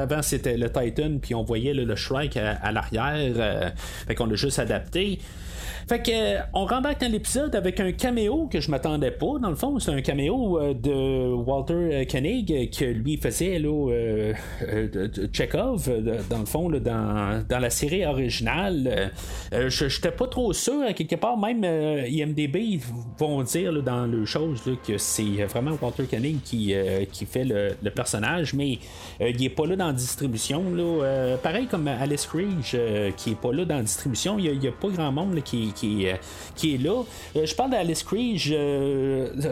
avant, 0.01 0.21
c'était 0.21 0.57
le 0.57 0.69
Titan, 0.69 1.17
puis 1.21 1.36
on 1.36 1.43
voyait 1.43 1.74
le 1.74 1.95
Shrike 1.95 2.38
à, 2.38 2.51
à 2.51 2.71
l'arrière. 2.71 3.74
fait 4.07 4.15
qu'on 4.15 4.25
l'a 4.25 4.36
juste 4.36 4.60
adapté. 4.60 5.19
Fait 5.88 6.02
que 6.02 6.12
euh, 6.12 6.40
on 6.54 6.66
rembarque 6.66 7.02
dans 7.02 7.12
l'épisode 7.12 7.56
avec 7.56 7.80
un 7.80 7.92
caméo 7.92 8.48
que 8.52 8.60
je 8.60 8.70
m'attendais 8.70 9.12
pas. 9.12 9.40
Dans 9.42 9.50
le 9.50 9.56
fond, 9.56 9.78
c'est 9.80 9.92
un 9.92 10.02
caméo 10.02 10.60
euh, 10.60 10.74
de 10.74 11.34
Walter 11.34 11.74
euh, 11.74 12.06
Koenig 12.06 12.70
que 12.78 12.86
lui 12.86 13.18
faisait 13.18 13.60
là, 13.60 14.34
Chekhov, 15.34 15.90
dans 16.30 16.40
le 16.40 16.46
fond, 16.46 16.70
dans, 16.70 17.44
dans, 17.48 17.60
la 17.60 17.70
série 17.70 18.06
originale. 18.06 19.12
je 19.52 19.86
n'étais 19.86 20.12
pas 20.12 20.28
trop 20.28 20.54
sûr, 20.54 20.94
quelque 20.96 21.16
part, 21.16 21.38
même 21.38 21.64
IMDB 21.64 22.80
vont 23.18 23.44
dire 23.44 23.84
dans 23.84 24.06
le 24.06 24.26
chose 24.26 24.62
que 24.86 24.98
c'est 24.98 25.46
vraiment 25.46 25.78
Walter 25.82 26.04
Koenig 26.06 26.42
qui, 26.44 26.74
qui 27.12 27.26
fait 27.26 27.44
le, 27.46 27.90
personnage, 27.92 28.54
mais 28.54 28.80
il 29.20 29.44
est 29.44 29.50
pas 29.50 29.66
là 29.66 29.76
dans 29.76 29.88
la 29.88 29.94
distribution. 29.94 30.64
Là. 30.74 31.38
pareil 31.42 31.68
comme 31.68 31.88
Alice 31.88 32.26
Creed 32.26 32.62
qui 33.18 33.32
est 33.32 33.42
pas 33.42 33.52
là 33.54 33.66
dans 33.66 33.78
la 33.78 33.84
distribution, 33.84 34.40
il 34.40 34.60
n'y 34.60 34.68
a, 34.68 34.72
pas 34.72 34.90
grand 34.90 35.12
monde 35.12 35.42
qui 35.44 35.71
qui, 35.72 36.08
euh, 36.08 36.13
qui, 36.56 36.75
est 36.75 36.78
là. 36.78 37.04
Euh, 37.36 37.46
je 37.46 37.56
parle 37.56 37.72
d'Alice 37.72 38.04
Creed, 38.04 38.40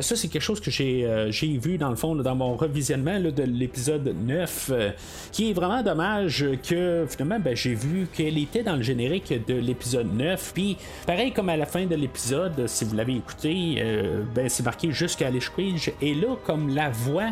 ça 0.01 0.15
c'est 0.15 0.27
quelque 0.27 0.41
chose 0.41 0.59
que 0.59 0.71
j'ai, 0.71 1.05
euh, 1.05 1.31
vu 1.31 1.77
dans 1.77 1.89
le 1.89 1.95
fond 1.95 2.15
dans 2.15 2.35
mon 2.35 2.55
revisionnement 2.55 3.19
de 3.19 3.43
l'épisode 3.43 4.13
9, 4.25 4.71
qui 5.31 5.49
est 5.49 5.53
vraiment 5.53 5.81
dommage 5.81 6.45
que 6.67 7.05
finalement 7.09 7.39
ben, 7.39 7.55
j'ai 7.55 7.73
vu 7.73 8.07
qu'elle 8.13 8.37
était 8.37 8.63
dans 8.63 8.75
le 8.75 8.83
générique 8.83 9.33
de 9.47 9.55
l'épisode 9.55 10.13
9. 10.13 10.51
Puis 10.53 10.77
pareil 11.05 11.31
comme 11.31 11.49
à 11.49 11.57
la 11.57 11.65
fin 11.65 11.85
de 11.85 11.95
l'épisode, 11.95 12.67
si 12.67 12.85
vous 12.85 12.95
l'avez 12.95 13.15
écouté, 13.15 13.83
ben, 14.35 14.49
c'est 14.49 14.63
marqué 14.63 14.91
jusqu'à 14.91 15.27
Alice 15.27 15.49
est 16.01 16.13
là 16.13 16.35
comme 16.45 16.73
la 16.73 16.89
voix 16.89 17.29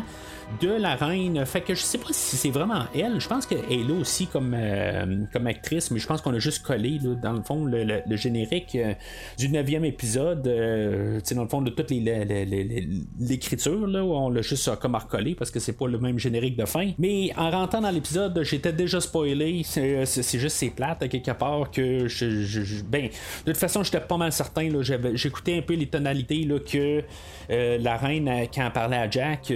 de 0.60 0.70
la 0.70 0.96
reine. 0.96 1.44
Fait 1.46 1.60
que 1.60 1.74
je 1.74 1.82
sais 1.82 1.98
pas 1.98 2.08
si 2.10 2.36
c'est 2.36 2.50
vraiment 2.50 2.84
elle. 2.94 3.20
Je 3.20 3.28
pense 3.28 3.46
qu'elle 3.46 3.70
est 3.70 3.82
là 3.86 3.94
aussi 3.94 4.26
comme, 4.26 4.54
euh, 4.56 5.24
comme 5.32 5.46
actrice, 5.46 5.90
mais 5.90 5.98
je 5.98 6.06
pense 6.06 6.20
qu'on 6.20 6.34
a 6.34 6.38
juste 6.38 6.62
collé 6.64 6.98
dans 7.22 7.32
le 7.32 7.42
fond 7.42 7.64
le, 7.64 8.16
générique 8.16 8.74
euh, 8.74 8.94
du 9.38 9.48
neuvième 9.48 9.84
épisode. 9.84 10.46
Euh, 10.46 11.20
dans 11.32 11.42
le 11.42 11.48
fond 11.48 11.62
de 11.62 11.70
toute 11.70 11.90
l'écriture, 11.90 13.86
là, 13.86 14.02
on 14.04 14.30
l'a 14.30 14.42
juste 14.42 14.74
comme 14.80 14.94
recollé 14.94 15.34
parce 15.34 15.50
que 15.50 15.60
c'est 15.60 15.74
pas 15.74 15.86
le 15.86 15.98
même 15.98 16.18
générique 16.18 16.56
de 16.56 16.64
fin. 16.64 16.90
Mais 16.98 17.30
en 17.36 17.50
rentrant 17.50 17.80
dans 17.80 17.90
l'épisode, 17.90 18.40
j'étais 18.42 18.72
déjà 18.72 19.00
spoilé. 19.00 19.62
C'est, 19.64 20.04
juste 20.38 20.56
c'est 20.56 20.70
plate 20.70 21.02
à 21.02 21.08
quelque 21.08 21.30
part 21.32 21.70
que 21.70 22.08
je, 22.08 22.82
ben 22.82 23.08
de 23.46 23.52
toute 23.52 23.60
façon 23.60 23.82
j'étais 23.82 24.00
pas 24.00 24.16
mal 24.16 24.32
certain. 24.32 24.68
Là, 24.68 24.82
j'écoutais 25.14 25.58
un 25.58 25.62
peu 25.62 25.74
les 25.74 25.86
tonalités 25.86 26.44
là, 26.44 26.58
que 26.58 27.02
la 27.48 27.96
reine 27.96 28.28
quand 28.52 28.66
elle 28.66 28.72
parlait 28.72 28.96
à 28.96 29.10
Jack 29.10 29.52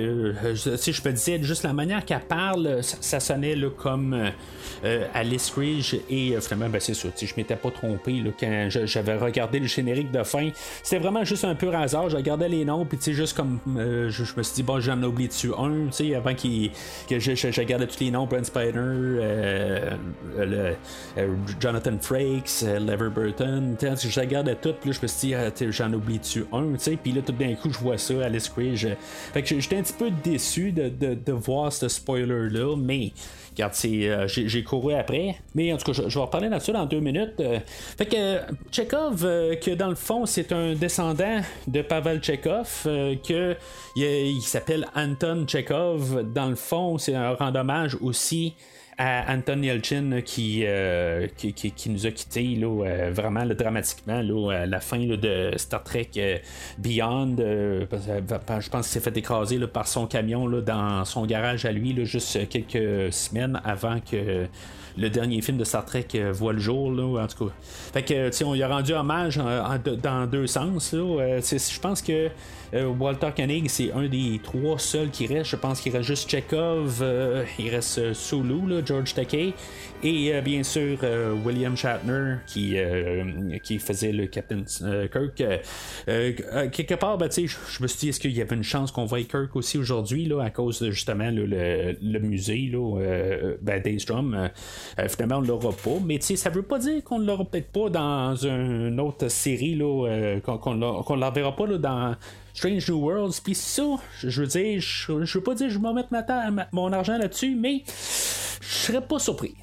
si 0.77 0.93
je 0.93 1.03
peux 1.03 1.13
dire 1.13 1.43
juste 1.43 1.63
la 1.65 1.73
manière 1.73 2.05
qu'elle 2.05 2.21
parle, 2.21 2.81
ça, 2.83 3.21
sonnait 3.21 3.57
comme 3.77 4.15
euh, 4.15 4.31
euh, 4.85 5.07
Alice 5.15 5.51
Creed 5.51 5.85
et 6.11 6.35
euh, 6.35 6.41
finalement, 6.41 6.69
ben, 6.69 6.81
c'est 6.81 6.95
ça. 6.95 7.09
Je 7.21 7.33
m'étais 7.37 7.57
pas 7.57 7.71
trompé 7.71 8.23
quand 8.39 8.69
j'avais 8.69 9.17
regardé 9.17 9.59
le 9.59 9.67
générique 9.67 10.11
de 10.11 10.23
fin. 10.23 10.51
C'était 10.83 10.99
vraiment 10.99 11.25
juste 11.25 11.45
un 11.45 11.55
peu 11.55 11.73
hasard. 11.75 12.11
Je 12.11 12.17
regardais 12.17 12.49
les 12.49 12.65
noms, 12.65 12.85
puis 12.85 12.99
juste 13.15 13.37
comme 13.37 13.59
je, 13.67 14.23
me 14.37 14.43
suis 14.43 14.55
dit, 14.55 14.63
bon, 14.63 14.81
j'en 14.81 15.01
ai 15.03 15.07
oublié 15.07 15.29
dessus 15.29 15.53
un, 15.57 15.89
avant 16.17 16.35
que 16.35 17.19
je, 17.19 17.35
je, 17.35 17.61
regardais 17.61 17.87
tous 17.87 18.01
les 18.01 18.11
noms, 18.11 18.27
Brent 18.27 18.45
Spider, 18.45 19.21
Jonathan 21.61 21.99
Frakes, 22.01 22.63
Lever 22.63 23.11
Burton. 23.11 23.77
Je 23.81 24.21
regardais 24.21 24.57
tout, 24.57 24.75
puis 24.81 24.93
je 24.93 25.01
me 25.03 25.07
suis 25.07 25.29
dit, 25.29 25.35
ah, 25.35 25.51
j'en 25.71 25.93
ai 25.93 25.97
oublié 25.97 26.19
dessus 26.19 26.45
un, 26.53 26.75
puis 27.03 27.13
là, 27.13 27.23
tout 27.25 27.33
d'un 27.33 27.55
coup, 27.55 27.71
je 27.73 27.79
vois 27.83 27.99
ça, 27.99 28.25
Alice 28.25 28.49
Creed. 28.49 28.97
Fait 29.33 29.43
que 29.43 29.61
j'étais 29.61 29.77
un 29.77 29.83
petit 29.83 29.93
peu 29.93 30.11
déçu 30.11 30.73
de, 30.73 31.33
voir 31.33 31.73
ce 31.73 31.89
spoiler-là, 31.89 32.77
mais 32.77 33.13
regarde, 33.51 33.75
j'ai 34.27 34.65
couru 34.65 34.95
après. 34.95 35.37
Mais 35.55 35.73
en 35.73 35.77
tout 35.77 35.93
cas, 35.93 36.03
je, 36.07 36.15
vais 36.15 36.21
reparler 36.21 36.49
là-dessus 36.49 36.73
dans 36.73 36.87
deux 36.87 37.01
minutes. 37.01 37.43
fait 37.97 38.07
que 38.07 38.39
Chekhov, 38.71 39.23
que 39.61 39.75
dans 39.75 39.89
le 39.89 39.95
fond, 39.95 40.27
c'est 40.27 40.53
un 40.53 40.75
descendant 40.75 41.41
de 41.67 41.83
Pavel 41.83 42.23
Chekhov, 42.23 42.83
que 42.85 43.57
il, 43.97 44.41
s'appelle 44.43 44.87
Anton 44.95 45.45
Chekhov. 45.47 46.33
Dans 46.33 46.49
le 46.49 46.57
fond, 46.57 46.99
c'est 46.99 47.15
un 47.15 47.35
rend 47.35 47.55
hommage 47.55 47.97
aussi 48.01 48.55
à 48.99 49.33
Anton 49.33 49.63
Yelchin 49.63 50.21
qui, 50.25 50.63
euh, 50.65 51.27
qui, 51.37 51.53
qui, 51.53 51.91
nous 51.91 52.07
a 52.07 52.11
quittés 52.11 52.57
là, 52.57 52.67
euh, 52.67 53.11
vraiment 53.13 53.45
dramatiquement 53.47 54.21
là, 54.21 54.63
à 54.63 54.67
la 54.67 54.81
fin 54.81 54.99
de 54.99 55.53
Star 55.57 55.83
Trek 55.83 56.11
euh, 56.17 56.39
Beyond. 56.79 57.37
je 57.39 58.69
pense 58.69 58.69
qu'il 58.69 58.83
s'est 58.85 59.01
fait 59.01 59.17
écraser 59.17 59.59
par 59.67 59.87
son 59.87 60.07
camion 60.07 60.49
dans 60.61 61.05
son 61.05 61.27
garage 61.27 61.65
à 61.65 61.73
lui 61.73 62.05
juste 62.05 62.49
quelques 62.49 63.13
semaines 63.13 63.61
avant 63.65 63.99
que 64.01 64.47
le 64.99 65.09
dernier 65.09 65.41
film 65.41 65.57
de 65.57 65.65
Star 65.65 65.87
Trek 65.87 66.09
voit 66.33 66.53
le 66.53 66.59
jour, 66.59 66.91
là, 66.93 67.23
en 67.23 67.27
tout 67.27 67.47
cas. 67.47 67.53
Fait 67.95 68.03
que, 68.03 68.45
on 68.45 68.53
lui 68.53 68.63
a 68.63 68.69
rendu 68.69 68.93
hommage 68.93 69.39
dans 69.39 70.27
deux 70.27 70.47
sens. 70.47 70.93
Je 70.93 71.81
pense 71.81 72.03
que 72.03 72.29
Walter 72.73 73.29
Koenig, 73.37 73.69
c'est 73.69 73.93
un 73.93 74.09
des 74.09 74.41
trois 74.43 74.79
seuls 74.79 75.11
qui 75.11 75.27
reste. 75.27 75.51
Je 75.51 75.57
pense 75.57 75.81
qu'il 75.81 75.93
reste 75.95 76.09
juste 76.09 76.31
Chekhov, 76.31 77.01
euh, 77.03 77.45
il 77.59 77.69
reste 77.69 77.99
euh, 77.99 78.15
Sulu, 78.15 78.83
George 78.85 79.13
Takei, 79.13 79.53
et 80.03 80.41
bien 80.41 80.63
sûr 80.63 80.99
William 81.45 81.77
Shatner 81.77 82.37
qui, 82.47 82.77
qui 83.63 83.79
faisait 83.79 84.11
le 84.11 84.27
Captain 84.27 84.65
Kirk. 84.65 85.37
quelque 86.73 86.95
part, 86.95 87.19
ben, 87.19 87.31
je 87.31 87.83
me 87.83 87.87
suis 87.87 87.99
dit, 87.99 88.09
est-ce 88.09 88.19
qu'il 88.19 88.33
y 88.33 88.41
avait 88.41 88.57
une 88.57 88.65
chance 88.65 88.91
qu'on 88.91 89.05
voie 89.05 89.23
Kirk 89.23 89.55
aussi 89.55 89.79
aujourd'hui 89.79 90.29
à 90.41 90.51
cause 90.51 90.81
de 90.81 90.91
justement 90.91 91.31
le, 91.31 92.19
musée, 92.19 92.69
là, 92.73 93.57
ben, 93.61 93.81
Daystrom. 93.81 94.51
finalement, 95.09 95.37
on 95.37 95.43
ne 95.43 95.47
l'aura 95.47 95.71
pas, 95.71 96.01
mais 96.05 96.21
ça 96.21 96.51
veut 96.51 96.63
pas 96.63 96.81
dire 96.81 97.05
qu'on 97.05 97.21
ne 97.21 97.27
l'aura 97.27 97.45
peut-être 97.45 97.71
pas 97.71 97.89
dans 97.89 98.35
une 98.35 98.99
autre 98.99 99.29
série, 99.29 99.79
qu'on 99.79 100.75
ne 100.75 101.21
la 101.21 101.31
verra 101.31 101.55
pas 101.55 101.67
dans 101.67 102.17
Strange 102.55 102.89
New 102.89 102.99
Worlds. 102.99 103.41
Puis 103.43 103.55
ça, 103.55 103.83
je 104.21 104.41
veux 104.41 104.47
dire, 104.47 104.81
je, 104.81 105.13
veux 105.13 105.43
pas 105.43 105.55
dire 105.55 105.69
que 105.69 105.73
je 105.73 105.79
vais 105.79 105.93
mettre 105.93 106.13
ma 106.13 106.67
mon 106.73 106.93
argent 106.93 107.19
là-dessus, 107.19 107.55
mais 107.55 107.83
je 107.87 108.67
serais 108.67 109.01
pas 109.01 109.19
surpris. 109.19 109.55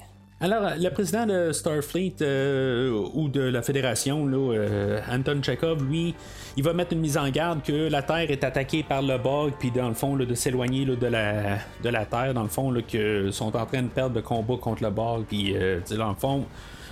Alors, 0.42 0.70
le 0.78 0.88
président 0.88 1.26
de 1.26 1.52
Starfleet 1.52 2.14
euh, 2.22 3.06
ou 3.12 3.28
de 3.28 3.42
la 3.42 3.60
Fédération, 3.60 4.26
là, 4.26 4.54
euh, 4.54 5.00
Anton 5.12 5.42
Chekhov, 5.42 5.84
lui, 5.84 6.14
il 6.56 6.64
va 6.64 6.72
mettre 6.72 6.94
une 6.94 7.00
mise 7.00 7.18
en 7.18 7.28
garde 7.28 7.62
que 7.62 7.90
la 7.90 8.00
Terre 8.00 8.30
est 8.30 8.42
attaquée 8.42 8.82
par 8.82 9.02
le 9.02 9.18
bug, 9.18 9.52
puis 9.58 9.70
dans 9.70 9.88
le 9.88 9.94
fond, 9.94 10.16
de 10.16 10.34
s'éloigner 10.34 10.86
de 10.86 11.06
la, 11.06 11.58
de 11.84 11.88
la 11.90 12.06
Terre, 12.06 12.32
dans 12.32 12.44
le 12.44 12.48
fond, 12.48 12.72
qu'ils 12.88 13.34
sont 13.34 13.54
en 13.54 13.66
train 13.66 13.82
de 13.82 13.88
perdre 13.88 14.16
le 14.16 14.22
combat 14.22 14.56
contre 14.56 14.82
le 14.82 14.88
bug, 14.88 15.24
puis 15.28 15.54
euh, 15.54 15.80
dans 15.90 16.08
le 16.08 16.14
fond, 16.14 16.46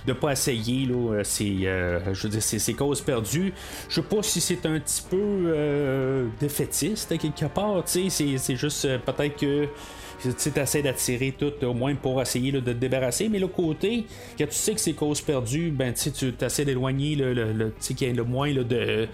de 0.05 0.13
pas 0.13 0.31
essayer 0.31 0.85
là, 0.85 1.13
euh, 1.13 1.21
c'est, 1.23 1.65
euh, 1.65 2.13
je 2.13 2.23
veux 2.23 2.29
dire, 2.29 2.41
c'est, 2.41 2.73
causes 2.73 3.01
perdues. 3.01 3.53
Je 3.89 3.95
sais 3.95 4.01
pas 4.01 4.23
si 4.23 4.41
c'est 4.41 4.65
un 4.65 4.79
petit 4.79 5.03
peu 5.09 5.17
euh, 5.17 6.27
défaitiste 6.39 7.17
quelque 7.17 7.45
part, 7.45 7.83
c'est, 7.85 8.09
c'est 8.09 8.55
juste 8.55 8.87
peut-être 9.05 9.37
que 9.37 9.67
tu 10.21 10.59
essaies 10.59 10.81
d'attirer 10.81 11.33
tout 11.37 11.53
au 11.63 11.73
moins 11.73 11.95
pour 11.95 12.21
essayer 12.21 12.51
de 12.51 12.59
te 12.59 12.71
débarrasser, 12.71 13.29
mais 13.29 13.39
le 13.39 13.47
côté, 13.47 14.05
quand 14.37 14.47
tu 14.47 14.55
sais 14.55 14.73
que 14.73 14.79
c'est 14.81 14.93
cause 14.93 15.21
perdue, 15.21 15.71
ben 15.71 15.93
tu 15.93 16.33
essaies 16.41 16.65
d'éloigner 16.65 17.15
le, 17.15 17.33
le, 17.33 17.73
qu'il 17.79 18.01
y 18.01 18.09
ait 18.09 18.13
le 18.13 18.25
moins 18.25 18.53
de, 18.53 18.63
de, 18.63 19.07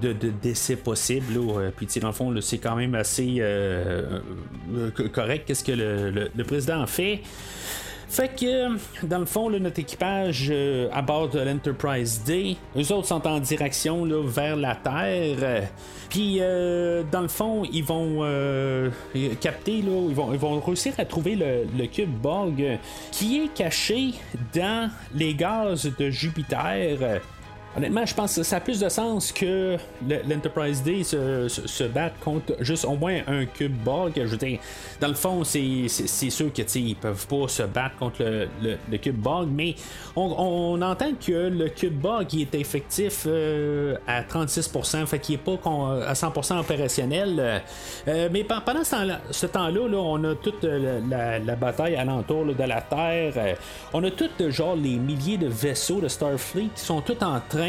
de, 0.00 0.32
décès 0.42 0.76
possible. 0.76 1.40
puis 1.76 1.88
dans 2.00 2.08
le 2.08 2.12
fond, 2.12 2.40
c'est 2.40 2.58
quand 2.58 2.76
même 2.76 2.94
assez 2.94 3.42
correct 5.12 5.44
qu'est-ce 5.46 5.64
que 5.64 5.72
le, 5.72 6.30
le, 6.32 6.44
président 6.44 6.86
fait. 6.86 7.20
Fait 8.12 8.28
que, 8.28 8.76
dans 9.06 9.20
le 9.20 9.24
fond, 9.24 9.48
notre 9.48 9.78
équipage 9.78 10.48
euh, 10.50 10.90
à 10.92 11.00
bord 11.00 11.30
de 11.30 11.40
l'Enterprise 11.40 12.20
D, 12.22 12.58
eux 12.76 12.92
autres 12.92 13.06
sont 13.08 13.26
en 13.26 13.40
direction 13.40 14.04
là, 14.04 14.22
vers 14.22 14.54
la 14.54 14.74
Terre. 14.74 15.70
Puis, 16.10 16.36
euh, 16.40 17.04
dans 17.10 17.22
le 17.22 17.28
fond, 17.28 17.62
ils 17.72 17.82
vont 17.82 18.18
euh, 18.20 18.90
capter, 19.40 19.80
là, 19.80 20.08
ils, 20.10 20.14
vont, 20.14 20.60
réussir 20.60 20.92
à 20.98 21.06
trouver 21.06 21.36
le, 21.36 21.64
le, 21.74 21.86
cube 21.86 22.10
Borg 22.10 22.78
qui 23.12 23.44
est 23.44 23.54
caché 23.54 24.10
dans 24.54 24.90
les 25.14 25.32
gaz 25.32 25.90
de 25.98 26.10
Jupiter. 26.10 27.22
Honnêtement, 27.74 28.04
je 28.04 28.14
pense 28.14 28.36
que 28.36 28.42
ça 28.42 28.56
a 28.56 28.60
plus 28.60 28.78
de 28.78 28.88
sens 28.90 29.32
que 29.32 29.78
l'Enterprise 30.28 30.82
D 30.82 31.02
se, 31.04 31.48
se, 31.48 31.84
batte 31.84 32.12
contre 32.20 32.54
juste 32.60 32.84
au 32.84 32.96
moins 32.96 33.20
un 33.26 33.46
cube 33.46 33.74
Borg. 33.82 34.12
Je 34.14 34.36
dire, 34.36 34.58
dans 35.00 35.08
le 35.08 35.14
fond, 35.14 35.42
c'est 35.42 35.88
sûr 35.88 36.52
que 36.52 36.62
ils 36.78 36.96
peuvent 36.96 37.26
pas 37.26 37.48
se 37.48 37.62
battre 37.62 37.96
contre 37.96 38.22
le, 38.22 38.76
le, 38.90 38.98
cube 38.98 39.16
Borg, 39.16 39.48
mais 39.50 39.74
on, 40.16 40.80
entend 40.82 41.12
que 41.14 41.48
le 41.48 41.70
cube 41.70 41.98
Borg 41.98 42.26
est 42.34 42.54
effectif 42.54 43.24
euh, 43.26 43.96
à 44.06 44.22
36%, 44.22 45.06
fait 45.06 45.18
qu'il 45.18 45.36
est 45.36 45.38
pas 45.38 45.52
à 46.06 46.12
100% 46.12 46.60
opérationnel. 46.60 47.62
Euh, 48.06 48.28
mais 48.30 48.44
pendant 48.44 48.84
ce 48.84 49.46
temps-là, 49.46 49.88
là, 49.88 49.98
on 49.98 50.24
a 50.24 50.34
toute 50.34 50.64
la, 50.64 51.38
la, 51.38 51.56
bataille 51.56 51.96
alentour 51.96 52.44
de 52.44 52.64
la 52.64 52.82
Terre. 52.82 53.56
on 53.94 54.04
a 54.04 54.10
tout 54.10 54.28
genre 54.50 54.76
les 54.76 54.96
milliers 54.96 55.38
de 55.38 55.46
vaisseaux 55.46 56.00
de 56.00 56.08
Starfleet 56.08 56.68
qui 56.74 56.84
sont 56.84 57.00
tous 57.00 57.22
en 57.22 57.40
train 57.48 57.61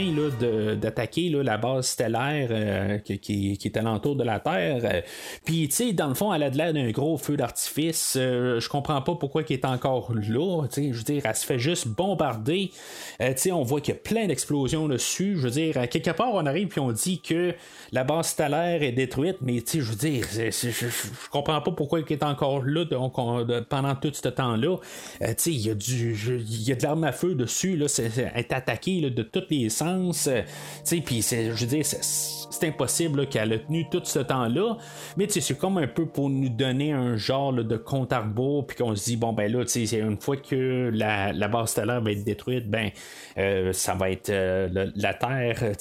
d'attaquer 0.75 1.29
la 1.29 1.58
base 1.58 1.88
stellaire 1.88 2.47
euh, 2.51 2.97
qui, 2.99 3.60
est 3.63 3.77
alentour 3.77 4.15
de 4.15 4.23
la 4.23 4.39
Terre. 4.39 4.82
Euh, 4.84 5.01
puis, 5.45 5.67
tu 5.67 5.75
sais, 5.75 5.93
dans 5.93 6.08
le 6.08 6.13
fond, 6.13 6.34
elle 6.34 6.43
a 6.43 6.49
de 6.49 6.58
l'air 6.58 6.73
d'un 6.73 6.89
gros 6.91 7.17
feu 7.17 7.38
d'artifice. 7.38 8.15
Euh, 8.17 8.60
je 8.60 8.69
comprends 8.69 9.01
pas 9.01 9.15
pourquoi 9.15 9.43
elle 9.47 9.53
est 9.53 9.65
encore 9.65 10.13
là. 10.15 10.67
Je 10.75 10.82
veux 10.82 11.03
dire, 11.03 11.23
elle 11.25 11.36
se 11.36 11.45
fait 11.45 11.60
juste 11.60 11.88
bombarder. 11.88 12.71
tu 13.19 13.25
sais, 13.36 13.51
on 13.51 13.63
voit 13.63 13.82
qu'il 13.82 13.93
y 13.93 13.97
a 13.97 13.99
plein 13.99 14.27
d'explosions 14.27 14.88
dessus. 14.88 15.36
Je 15.38 15.41
veux 15.43 15.51
dire, 15.51 15.77
à 15.77 15.88
quelque 15.88 16.12
part, 16.12 16.34
on 16.34 16.45
arrive 16.45 16.67
puis 16.67 16.79
on 16.79 16.91
dit 16.91 17.19
que 17.19 17.53
la 17.91 18.03
base 18.03 18.27
stellaire 18.27 18.82
est 18.82 18.91
détruite, 18.91 19.38
mais 19.41 19.62
tu 19.62 19.71
sais, 19.71 19.79
je 19.82 19.89
veux 19.89 19.95
dire, 19.95 20.25
je 20.32 21.29
comprends 21.29 21.62
pas 21.62 21.71
pourquoi 21.71 21.99
elle 21.99 22.12
est 22.12 22.23
encore 22.23 22.63
là 22.63 22.86
pendant 23.69 23.95
tout 23.95 24.12
ce 24.13 24.27
temps-là. 24.27 24.77
tu 25.19 25.27
sais, 25.38 25.51
il 25.51 25.67
y 25.67 25.69
a 25.69 25.73
il 25.73 26.63
y 26.63 26.71
a 26.71 26.75
de 26.75 26.84
l'arme 26.84 27.03
à 27.03 27.12
feu 27.12 27.36
dessus. 27.36 27.75
Là, 27.75 27.88
c'est, 27.88 28.32
est 28.36 28.53
attaqué 28.53 29.01
de 29.10 29.23
tous 29.23 29.43
les 29.49 29.69
sens 29.69 29.83
euh, 29.84 30.41
puis 31.06 31.22
je 31.22 31.52
veux 31.52 31.65
dire, 31.65 31.86
c'est 31.86 32.67
impossible 32.67 33.28
qu'elle 33.28 33.54
a 33.54 33.60
tenu 33.60 33.88
tout 33.89 34.02
ce 34.04 34.19
temps-là. 34.19 34.78
Mais 35.17 35.28
c'est 35.30 35.58
comme 35.58 35.78
un 35.78 35.88
peu 35.88 36.06
pour 36.06 36.30
nous 36.30 36.50
donner 36.50 36.91
un 36.91 37.15
genre 37.17 37.54
de 37.54 37.78
compte 37.78 38.13
à 38.13 38.19
rebours, 38.19 38.67
puis 38.67 38.78
qu'on 38.78 38.96
se 38.96 39.06
dit, 39.06 39.17
bon, 39.17 39.34
ben 39.34 39.52
là, 39.52 39.63
une 39.93 40.19
fois 40.19 40.38
que 40.38 40.89
la, 40.93 41.48
base 41.48 41.72
stellaire 41.72 42.02
va 42.02 42.12
être 42.12 42.24
détruite, 42.24 42.69
ben, 42.69 42.89
euh, 43.38 43.74
ça 43.74 43.93
va 43.93 44.10
être 44.10 44.30
euh, 44.30 44.89
la 44.96 45.13
Terre. 45.13 45.74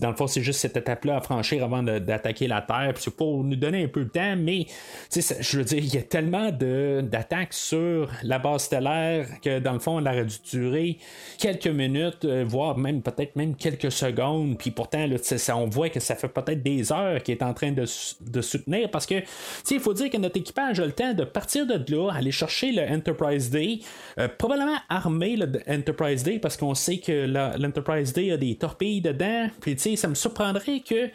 dans 0.00 0.10
le 0.10 0.16
fond, 0.16 0.26
c'est 0.26 0.42
juste 0.42 0.60
cette 0.60 0.76
étape-là 0.76 1.16
à 1.16 1.20
franchir 1.20 1.64
avant 1.64 1.82
d'attaquer 1.82 2.46
la 2.46 2.62
Terre. 2.62 2.92
C'est 2.96 3.14
pour 3.14 3.42
nous 3.44 3.56
donner 3.56 3.84
un 3.84 3.88
peu 3.88 4.04
de 4.04 4.10
temps, 4.10 4.36
mais 4.36 4.66
je 5.12 5.58
veux 5.58 5.64
dire, 5.64 5.78
il 5.78 5.94
y 5.94 5.98
a 5.98 6.02
tellement 6.02 6.50
d'attaques 6.50 7.54
sur 7.54 8.10
la 8.22 8.38
base 8.38 8.64
stellaire 8.64 9.26
que 9.42 9.58
dans 9.58 9.72
le 9.72 9.78
fond, 9.78 9.98
elle 9.98 10.08
aurait 10.08 10.24
dû 10.24 10.36
durer 10.50 10.98
quelques 11.38 11.66
minutes, 11.66 12.26
voire 12.46 12.76
même 12.76 13.02
peut-être 13.10 13.36
même 13.36 13.54
quelques 13.54 13.92
secondes, 13.92 14.58
puis 14.58 14.70
pourtant, 14.70 15.06
là, 15.06 15.16
on 15.54 15.66
voit 15.66 15.88
que 15.88 16.00
ça 16.00 16.14
fait 16.14 16.28
peut-être 16.28 16.62
des 16.62 16.92
heures 16.92 17.22
qu'il 17.22 17.34
est 17.34 17.42
en 17.42 17.54
train 17.54 17.72
de, 17.72 17.84
soutenir, 17.86 18.90
parce 18.90 19.06
que, 19.06 19.22
il 19.70 19.80
faut 19.80 19.94
dire 19.94 20.10
que 20.10 20.16
notre 20.16 20.36
équipage 20.36 20.80
a 20.80 20.86
le 20.86 20.92
temps 20.92 21.14
de 21.14 21.24
partir 21.24 21.66
de 21.66 21.94
là, 21.94 22.10
aller 22.12 22.32
chercher 22.32 22.72
le 22.72 22.82
Enterprise 22.82 23.50
D, 23.50 23.80
euh, 24.18 24.28
probablement 24.28 24.76
armer 24.88 25.36
le 25.36 25.46
Enterprise 25.68 26.22
D, 26.22 26.38
parce 26.38 26.56
qu'on 26.56 26.74
sait 26.74 26.98
que 26.98 27.26
l'Enterprise 27.58 28.12
D 28.12 28.32
a 28.32 28.36
des 28.36 28.56
torpilles 28.56 29.00
dedans, 29.00 29.48
puis, 29.60 29.76
tu 29.76 29.82
sais, 29.82 29.96
ça 29.96 30.08
me 30.08 30.14
surprendrait 30.14 30.80
que 30.80 31.10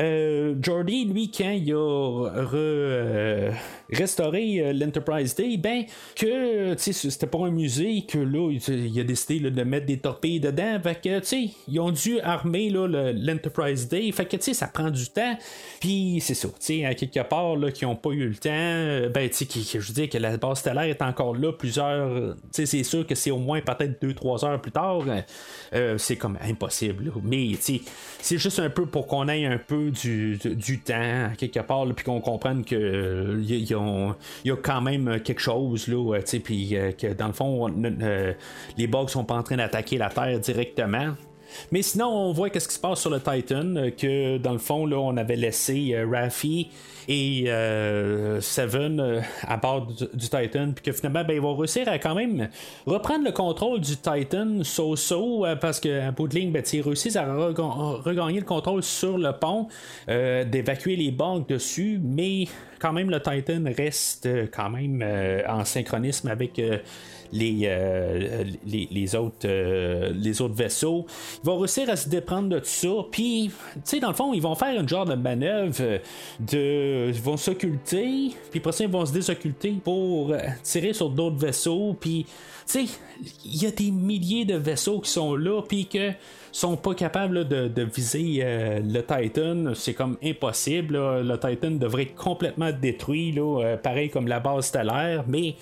euh, 0.00 0.54
Jordy, 0.60 1.06
lui, 1.06 1.30
quand 1.30 1.50
il 1.50 1.72
a 1.72 2.28
euh, 2.54 3.50
restauré 3.90 4.60
euh, 4.60 4.72
l'Enterprise 4.74 5.34
Day, 5.34 5.56
ben, 5.56 5.84
que 6.14 6.74
c'était 6.76 7.26
pas 7.26 7.38
un 7.38 7.50
musée, 7.50 8.04
que 8.06 8.18
là, 8.18 8.52
il, 8.52 9.00
a 9.00 9.04
décidé 9.04 9.50
de 9.50 9.62
mettre 9.62 9.86
des 9.86 9.98
torpilles 9.98 10.40
dedans. 10.40 10.78
Fait 10.82 11.00
que, 11.00 11.20
tu 11.20 11.50
ils 11.68 11.80
ont 11.80 11.92
dû 11.92 12.20
armer 12.20 12.68
l'Enterprise 12.68 13.88
Day. 13.88 14.12
Fait 14.12 14.26
que, 14.26 14.36
tu 14.36 14.52
ça 14.52 14.66
prend 14.66 14.90
du 14.90 15.08
temps. 15.08 15.38
Puis, 15.80 16.18
c'est 16.20 16.34
ça, 16.34 16.48
tu 16.60 16.84
à 16.84 16.94
quelque 16.94 17.26
part, 17.26 17.56
là, 17.56 17.68
n'ont 17.82 17.96
pas 17.96 18.10
eu 18.10 18.28
le 18.28 18.34
temps, 18.34 19.10
ben, 19.12 19.30
tu 19.30 19.46
sais, 19.46 19.80
je 19.80 19.86
veux 19.86 19.94
dire 19.94 20.08
que 20.10 20.18
la 20.18 20.36
base 20.36 20.58
stellaire 20.58 20.84
est 20.84 21.02
encore 21.02 21.34
là 21.34 21.52
plusieurs. 21.52 22.34
Tu 22.34 22.40
sais, 22.52 22.66
c'est 22.66 22.82
sûr 22.82 23.06
que 23.06 23.14
c'est 23.14 23.30
au 23.30 23.38
moins 23.38 23.60
peut-être 23.60 24.02
2-3 24.02 24.44
heures 24.44 24.60
plus 24.60 24.72
tard. 24.72 25.04
c'est 25.96 26.16
comme 26.16 26.38
impossible. 26.42 27.12
Mais, 27.22 27.52
tu 27.52 27.60
sais, 27.60 27.80
c'est 28.20 28.38
juste 28.38 28.58
un 28.58 28.68
peu 28.70 28.84
pour 28.86 29.06
qu'on 29.06 29.28
ait 29.28 29.46
un 29.46 29.58
peu 29.58 29.85
du, 29.90 30.80
temps, 30.84 31.30
quelque 31.36 31.60
part, 31.60 31.86
puis 31.94 32.04
qu'on 32.04 32.20
comprenne 32.20 32.64
que 32.64 33.40
il 33.42 33.72
euh, 33.72 34.12
y, 34.44 34.50
a 34.50 34.56
quand 34.56 34.80
même 34.80 35.20
quelque 35.20 35.40
chose, 35.40 35.88
là, 35.88 36.18
puis 36.44 36.76
euh, 36.76 36.92
que 36.92 37.12
dans 37.12 37.28
le 37.28 37.32
fond, 37.32 37.66
les 38.76 38.86
bugs 38.86 39.08
sont 39.08 39.24
pas 39.24 39.34
en 39.34 39.42
train 39.42 39.56
d'attaquer 39.56 39.98
la 39.98 40.08
Terre 40.08 40.38
directement. 40.40 41.14
Mais 41.70 41.82
sinon, 41.82 42.08
on 42.08 42.32
voit 42.32 42.50
qu'est-ce 42.50 42.68
qui 42.68 42.74
se 42.74 42.80
passe 42.80 43.00
sur 43.00 43.10
le 43.10 43.20
Titan, 43.20 43.74
que 43.96 44.38
dans 44.38 44.52
le 44.52 44.58
fond, 44.58 44.86
là, 44.86 44.98
on 44.98 45.16
avait 45.16 45.36
laissé 45.36 45.96
Raffi 46.10 46.68
et 47.08 47.46
Seven 48.40 49.22
à 49.42 49.56
bord 49.56 49.86
du, 49.86 50.28
Titan, 50.28 50.72
puis 50.74 50.84
que 50.84 50.92
finalement, 50.92 51.24
ben, 51.24 51.34
ils 51.34 51.40
vont 51.40 51.56
réussir 51.56 51.88
à 51.88 51.98
quand 51.98 52.14
même 52.14 52.48
reprendre 52.86 53.24
le 53.24 53.32
contrôle 53.32 53.80
du 53.80 53.96
Titan 53.96 54.62
so-so, 54.62 55.46
parce 55.60 55.80
qu'à 55.80 56.10
bout 56.10 56.28
de 56.28 56.34
ligne, 56.34 56.52
ben, 56.52 56.62
ils 56.72 56.82
réussissent 56.82 57.16
à 57.16 57.32
regagner 57.34 58.40
le 58.40 58.46
contrôle 58.46 58.82
sur 58.82 59.18
le 59.18 59.32
pont, 59.32 59.68
d'évacuer 60.06 60.96
les 60.96 61.10
banques 61.10 61.48
dessus, 61.48 62.00
mais 62.02 62.46
quand 62.78 62.92
même 62.92 63.10
le 63.10 63.20
Titan 63.20 63.64
reste 63.76 64.28
quand 64.52 64.70
même 64.70 65.04
en 65.48 65.64
synchronisme 65.64 66.28
avec 66.28 66.60
les, 67.32 67.62
euh, 67.64 68.44
les, 68.66 69.14
autres, 69.14 69.46
euh, 69.46 70.12
les 70.14 70.40
autres 70.40 70.54
vaisseaux. 70.54 71.06
Ils 71.42 71.46
vont 71.46 71.58
réussir 71.58 71.88
à 71.90 71.96
se 71.96 72.08
déprendre 72.08 72.48
de 72.48 72.58
tout 72.58 72.66
ça. 72.66 72.88
Puis, 73.10 73.50
tu 73.74 73.80
sais, 73.84 74.00
dans 74.00 74.08
le 74.08 74.14
fond, 74.14 74.32
ils 74.32 74.42
vont 74.42 74.54
faire 74.54 74.78
une 74.78 74.88
genre 74.88 75.04
de 75.04 75.14
manœuvre 75.14 76.00
de. 76.40 76.95
Ils 77.08 77.22
vont 77.22 77.36
s'occulter, 77.36 78.32
puis 78.50 78.60
après 78.60 78.72
ça, 78.72 78.84
ils 78.84 78.90
vont 78.90 79.04
se 79.04 79.12
désocculter 79.12 79.72
pour 79.82 80.34
tirer 80.62 80.92
sur 80.92 81.10
d'autres 81.10 81.36
vaisseaux. 81.36 81.96
Puis, 81.98 82.26
tu 82.66 82.86
sais, 82.86 82.92
il 83.44 83.62
y 83.62 83.66
a 83.66 83.70
des 83.70 83.90
milliers 83.90 84.44
de 84.44 84.56
vaisseaux 84.56 85.00
qui 85.00 85.10
sont 85.10 85.34
là, 85.36 85.62
puis 85.62 85.86
que 85.86 86.12
sont 86.52 86.76
pas 86.76 86.94
capables 86.94 87.46
de, 87.46 87.82
viser 87.82 88.38
euh, 88.40 88.80
le 88.80 89.02
Titan, 89.02 89.74
c'est 89.74 89.92
comme 89.92 90.16
impossible. 90.24 90.96
Le 90.96 91.36
Titan 91.38 91.72
devrait 91.72 92.04
être 92.04 92.14
complètement 92.14 92.70
détruit, 92.72 93.32
là, 93.32 93.76
pareil 93.76 94.08
comme 94.08 94.26
la 94.26 94.40
base 94.40 94.66
stellaire, 94.66 95.24
mais 95.28 95.56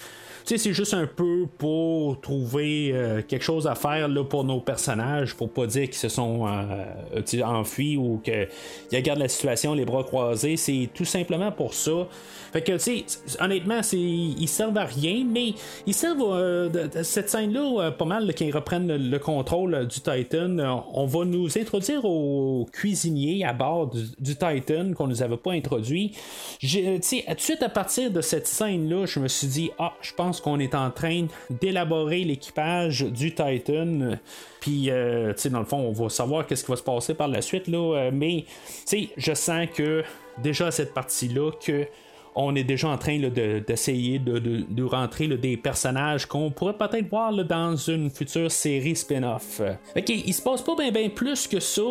sais, 0.44 0.59
c'est 0.59 0.72
juste 0.72 0.94
un 0.94 1.07
peu 1.07 1.46
pour 1.59 2.20
trouver 2.20 2.90
euh, 2.92 3.22
quelque 3.22 3.42
chose 3.42 3.66
à 3.66 3.74
faire 3.74 4.09
là, 4.09 4.24
pour 4.24 4.44
nos 4.44 4.61
personnages, 4.61 5.35
pour 5.35 5.50
pas 5.50 5.66
dire 5.66 5.85
qu'ils 5.85 5.94
se 5.94 6.09
sont 6.09 6.46
euh, 6.46 7.42
enfuis 7.42 7.96
ou 7.96 8.20
qu'ils 8.22 8.48
regardent 8.92 9.20
la 9.20 9.28
situation 9.28 9.74
les 9.74 9.85
bras 9.85 10.04
croisés. 10.04 10.57
C'est 10.57 10.88
tout 10.92 11.04
simplement 11.04 11.50
pour 11.50 11.74
ça. 11.74 12.07
Fait 12.52 12.62
que, 12.62 12.72
tu 12.72 12.78
sais, 12.78 13.04
honnêtement, 13.40 13.80
ils 13.92 14.48
servent 14.48 14.76
à 14.78 14.85
rien, 14.85 15.24
mais 15.28 15.54
ils 15.87 15.94
servent 15.94 16.22
euh, 16.22 16.68
cette 17.02 17.30
scène-là 17.30 17.90
pas 17.92 18.04
mal 18.04 18.33
qu'ils 18.35 18.54
reprennent 18.54 18.94
le, 18.94 19.18
contrôle 19.18 19.88
du 19.88 20.00
Titan. 20.00 20.85
on 20.92 21.07
va 21.07 21.24
nous 21.24 21.59
introduire 21.59 22.04
au 22.04 22.66
cuisinier 22.70 23.44
à 23.44 23.52
bord 23.52 23.88
du, 24.18 24.37
Titan 24.37 24.92
qu'on 24.94 25.07
nous 25.07 25.22
avait 25.22 25.37
pas 25.37 25.52
introduit. 25.52 26.12
Tu 26.61 26.68
sais, 27.00 27.24
tout 27.26 27.35
de 27.35 27.40
suite 27.40 27.62
à 27.62 27.68
partir 27.68 28.11
de 28.11 28.20
cette 28.20 28.46
scène-là, 28.46 29.07
je 29.07 29.18
me 29.18 29.28
suis 29.28 29.46
dit, 29.46 29.70
ah, 29.78 29.94
je 30.00 30.12
pense 30.12 30.34
qu'on 30.40 30.59
est 30.59 30.75
en 30.75 30.90
train 30.90 31.27
d'élaborer 31.51 32.25
l'équipage 32.25 33.03
du 33.03 33.35
Titan. 33.35 34.16
Puis, 34.61 34.90
euh, 34.90 35.33
tu 35.35 35.42
sais, 35.42 35.51
dans 35.51 35.59
le 35.59 35.64
fond, 35.64 35.79
on 35.79 35.92
va 35.92 36.09
savoir 36.09 36.47
qu'est-ce 36.47 36.64
qui 36.64 36.70
va 36.70 36.77
se 36.77 36.83
passer 36.83 37.14
par 37.14 37.29
la 37.29 37.42
suite, 37.42 37.68
là. 37.68 37.97
Euh, 37.97 38.11
mais, 38.12 38.44
tu 38.47 38.73
sais, 38.87 39.09
je 39.16 39.35
sens 39.35 39.66
que 39.75 40.03
déjà 40.38 40.70
cette 40.70 40.94
partie-là, 40.94 41.51
que 41.64 41.87
on 42.35 42.55
est 42.55 42.64
déjà 42.64 42.88
en 42.88 42.99
train 42.99 43.18
d'essayer 43.18 44.18
de, 44.18 44.83
rentrer 44.83 45.29
des 45.29 45.57
personnages 45.57 46.27
qu'on 46.27 46.51
pourrait 46.51 46.77
peut-être 46.77 47.09
voir 47.09 47.33
dans 47.44 47.77
une 47.77 48.11
future 48.11 48.51
série 48.51 48.97
spin-off. 48.97 49.61
Ok, 49.97 50.09
il 50.09 50.35
se 50.35 50.42
passe 50.42 50.62
pas 50.62 50.75
bien 50.75 51.09
plus 51.09 51.47
que 51.47 51.61
ça 51.61 51.83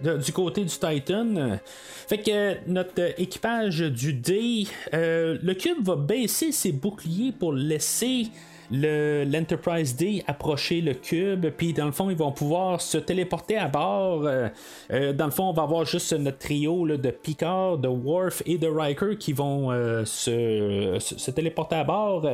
du 0.00 0.32
côté 0.32 0.62
du 0.62 0.68
Titan. 0.68 1.58
Fait 2.08 2.18
que 2.18 2.70
notre 2.70 3.20
équipage 3.20 3.80
du 3.80 4.12
D, 4.14 4.66
euh, 4.94 5.36
le 5.42 5.54
cube 5.54 5.84
va 5.84 5.96
baisser 5.96 6.52
ses 6.52 6.72
boucliers 6.72 7.32
pour 7.32 7.52
laisser 7.52 8.28
l'Enterprise 8.70 9.96
D 9.96 10.22
approcher 10.26 10.80
le 10.80 10.94
cube, 10.94 11.46
puis 11.56 11.72
dans 11.72 11.86
le 11.86 11.92
fond, 11.92 12.10
ils 12.10 12.16
vont 12.16 12.32
pouvoir 12.32 12.80
se 12.80 12.98
téléporter 12.98 13.56
à 13.56 13.68
bord. 13.68 14.26
Euh, 14.26 14.48
euh, 14.90 15.12
dans 15.12 15.26
le 15.26 15.30
fond, 15.30 15.44
on 15.44 15.52
va 15.52 15.62
avoir 15.62 15.84
juste 15.84 16.12
notre 16.12 16.38
trio 16.38 16.86
de 16.86 17.10
Picard, 17.10 17.78
de 17.78 17.88
Worf 17.88 18.42
et 18.46 18.58
de 18.58 18.66
Riker 18.66 19.16
qui 19.18 19.32
vont 19.32 19.70
euh, 19.70 20.04
se, 20.04 21.30
téléporter 21.30 21.76
à 21.76 21.84
bord. 21.84 22.28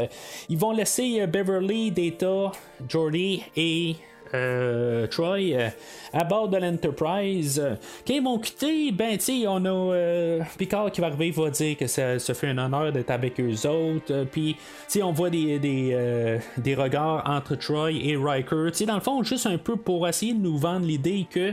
ils 0.48 0.58
vont 0.58 0.72
laisser 0.72 1.26
Beverly, 1.26 1.90
Data, 1.90 2.52
Jordy 2.88 3.42
et 3.56 3.96
euh, 4.34 5.06
Troy 5.06 5.52
euh, 5.52 5.68
à 6.12 6.24
bord 6.24 6.48
de 6.48 6.56
l'Enterprise. 6.56 7.62
Quand 8.06 8.14
ils 8.14 8.22
vont 8.22 8.38
quitter, 8.38 8.90
ben, 8.92 9.16
tu 9.16 9.46
on 9.46 9.64
a 9.64 9.68
euh, 9.68 10.40
Picard 10.58 10.90
qui 10.90 11.00
va 11.00 11.08
arriver, 11.08 11.30
va 11.30 11.50
dire 11.50 11.76
que 11.76 11.86
ça, 11.86 12.18
se 12.18 12.32
fait 12.32 12.48
un 12.48 12.58
honneur 12.58 12.92
d'être 12.92 13.10
avec 13.10 13.40
eux 13.40 13.68
autres. 13.68 14.24
Puis, 14.30 14.56
tu 14.88 15.02
on 15.02 15.12
voit 15.12 15.30
des, 15.30 15.58
des, 15.58 16.74
regards 16.74 17.22
entre 17.28 17.56
Troy 17.56 17.92
et 17.92 18.16
Riker. 18.16 18.70
Tu 18.72 18.84
dans 18.84 18.94
le 18.94 19.00
fond, 19.00 19.22
juste 19.22 19.46
un 19.46 19.58
peu 19.58 19.76
pour 19.76 20.06
essayer 20.08 20.34
de 20.34 20.40
nous 20.40 20.58
vendre 20.58 20.86
l'idée 20.86 21.26
que 21.30 21.52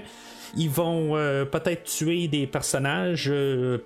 ils 0.57 0.69
vont 0.69 1.13
peut-être 1.49 1.85
tuer 1.85 2.27
des 2.27 2.45
personnages, 2.45 3.31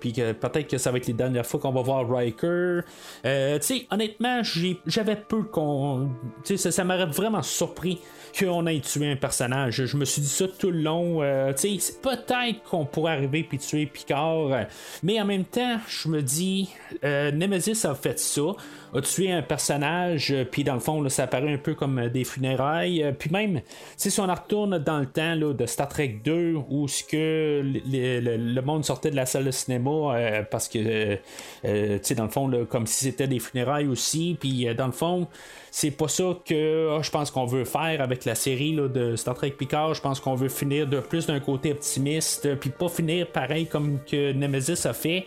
puis 0.00 0.12
peut-être 0.12 0.66
que 0.66 0.78
ça 0.78 0.90
va 0.90 0.96
être 0.96 1.06
les 1.06 1.12
dernières 1.12 1.46
fois 1.46 1.60
qu'on 1.60 1.70
va 1.70 1.80
voir 1.80 2.10
Riker. 2.10 2.80
tu 3.22 3.28
sais, 3.60 3.86
honnêtement, 3.88 4.40
j'avais 4.84 5.14
peu 5.14 5.44
qu'on. 5.44 6.08
Tu 6.44 6.56
sais, 6.56 6.56
ça, 6.56 6.70
ça 6.72 6.82
m'aurait 6.82 7.06
vraiment 7.06 7.42
surpris 7.42 8.00
qu'on 8.38 8.66
ait 8.66 8.80
tué 8.80 9.12
un 9.12 9.16
personnage. 9.16 9.84
Je 9.84 9.96
me 9.96 10.04
suis 10.04 10.22
dit 10.22 10.28
ça 10.28 10.46
tout 10.46 10.70
le 10.70 10.80
long. 10.80 11.22
Euh, 11.22 11.52
peut-être 11.52 12.62
qu'on 12.68 12.84
pourrait 12.84 13.12
arriver 13.12 13.42
puis 13.42 13.58
tuer 13.58 13.86
Picard, 13.86 14.66
mais 15.02 15.20
en 15.20 15.24
même 15.24 15.44
temps, 15.44 15.78
je 15.88 16.08
me 16.08 16.22
dis, 16.22 16.70
euh, 17.04 17.30
Nemesis 17.30 17.86
a 17.86 17.94
fait 17.94 18.18
ça, 18.18 18.42
a 18.94 19.00
tué 19.00 19.32
un 19.32 19.42
personnage, 19.42 20.34
puis 20.50 20.64
dans 20.64 20.74
le 20.74 20.80
fond, 20.80 21.06
ça 21.08 21.24
apparaît 21.24 21.52
un 21.52 21.58
peu 21.58 21.74
comme 21.74 22.08
des 22.08 22.24
funérailles. 22.24 23.14
puis 23.18 23.30
même, 23.30 23.60
si 23.96 24.12
on 24.20 24.26
retourne 24.26 24.78
dans 24.78 24.98
le 24.98 25.06
temps 25.06 25.36
de 25.36 25.66
Star 25.66 25.88
Trek 25.88 26.20
2, 26.24 26.56
où 26.68 26.88
ce 26.88 27.04
que 27.04 27.62
le, 27.64 28.60
monde 28.60 28.84
sortait 28.84 29.10
de 29.10 29.16
la 29.16 29.26
salle 29.26 29.44
de 29.44 29.50
cinéma 29.50 29.90
euh, 29.90 30.42
parce 30.50 30.68
que, 30.68 31.18
dans 32.14 32.24
le 32.24 32.30
fond, 32.30 32.66
comme 32.68 32.86
si 32.86 33.04
c'était 33.04 33.28
des 33.28 33.38
funérailles 33.38 33.86
aussi, 33.86 34.36
puis 34.38 34.66
dans 34.74 34.86
le 34.86 34.92
fond, 34.92 35.28
c'est 35.78 35.90
pas 35.90 36.08
ça 36.08 36.24
que 36.42 36.96
ah, 36.96 37.02
je 37.02 37.10
pense 37.10 37.30
qu'on 37.30 37.44
veut 37.44 37.66
faire 37.66 38.00
avec 38.00 38.24
la 38.24 38.34
série 38.34 38.72
de 38.72 39.14
Star 39.14 39.34
Trek 39.34 39.50
Picard. 39.50 39.92
Je 39.92 40.00
pense 40.00 40.20
qu'on 40.20 40.34
veut 40.34 40.48
finir 40.48 40.86
de 40.86 41.00
plus 41.00 41.26
d'un 41.26 41.38
côté 41.38 41.72
optimiste, 41.72 42.54
puis 42.54 42.70
pas 42.70 42.88
finir 42.88 43.26
pareil 43.26 43.66
comme 43.66 43.98
que 44.10 44.32
Nemesis 44.32 44.86
a 44.86 44.94
fait. 44.94 45.26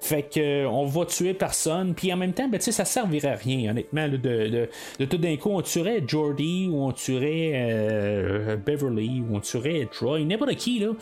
Fait 0.00 0.22
que 0.22 0.66
euh, 0.66 0.86
va 0.86 1.04
tuer 1.04 1.34
personne, 1.34 1.94
puis 1.94 2.12
en 2.12 2.16
même 2.16 2.32
temps, 2.32 2.46
ben, 2.46 2.60
ça 2.60 2.84
servirait 2.84 3.32
à 3.32 3.34
rien, 3.34 3.72
honnêtement, 3.72 4.06
de, 4.06 4.16
de, 4.18 5.04
tout 5.04 5.18
d'un 5.18 5.36
coup 5.36 5.50
on 5.50 5.62
tuerait 5.62 6.00
Jordy 6.06 6.68
ou 6.70 6.84
on 6.84 6.92
tuerait 6.92 7.50
euh, 7.56 8.56
Beverly 8.56 9.20
ou 9.20 9.34
on 9.34 9.40
tuerait 9.40 9.88
Troy, 9.90 10.20
n'importe 10.20 10.54
qui 10.54 10.78
là. 10.78 10.92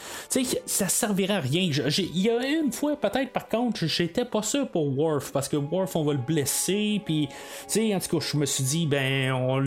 ça 0.64 0.88
servirait 0.88 1.34
à 1.34 1.40
rien. 1.40 1.68
Il 1.98 2.18
y 2.18 2.30
a 2.30 2.46
une 2.46 2.72
fois 2.72 2.96
peut-être 2.96 3.30
par 3.30 3.46
contre, 3.46 3.84
j'étais 3.84 4.24
pas 4.24 4.40
sûr 4.40 4.66
pour 4.68 4.98
Worf 4.98 5.32
parce 5.32 5.50
que 5.50 5.58
Worf 5.58 5.96
on 5.96 6.04
va 6.04 6.14
le 6.14 6.18
blesser, 6.18 7.02
puis 7.04 7.28
en 7.76 8.00
tout 8.00 8.18
cas 8.18 8.26
je 8.26 8.38
me 8.38 8.46
suis 8.46 8.64
dit 8.64 8.85
ben, 8.86 9.32
on 9.32 9.62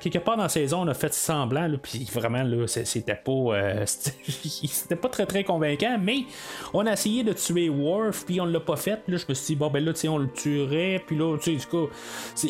quelque 0.00 0.18
part 0.18 0.36
dans 0.36 0.44
la 0.44 0.48
saison, 0.48 0.82
on 0.82 0.88
a 0.88 0.94
fait 0.94 1.12
semblant, 1.12 1.70
puis 1.82 2.08
vraiment, 2.12 2.42
là, 2.42 2.66
c'était 2.66 3.14
pas, 3.14 3.32
euh, 3.32 3.84
c'était 3.86 4.96
pas 4.96 5.08
très 5.08 5.26
très 5.26 5.44
convaincant, 5.44 5.98
mais 6.00 6.24
on 6.72 6.86
a 6.86 6.92
essayé 6.92 7.24
de 7.24 7.32
tuer 7.32 7.68
Worf, 7.68 8.24
puis 8.24 8.40
on 8.40 8.46
l'a 8.46 8.60
pas 8.60 8.76
fait. 8.76 9.02
Là, 9.08 9.16
je 9.16 9.24
me 9.28 9.34
suis 9.34 9.54
dit, 9.54 9.56
bon, 9.56 9.70
ben 9.70 9.84
là, 9.84 9.92
on 10.08 10.18
le 10.18 10.28
tuerait, 10.30 11.02
puis 11.06 11.16
là, 11.16 11.36
tu 11.38 11.52
sais, 11.52 11.56
du 11.56 11.66
coup, 11.66 11.88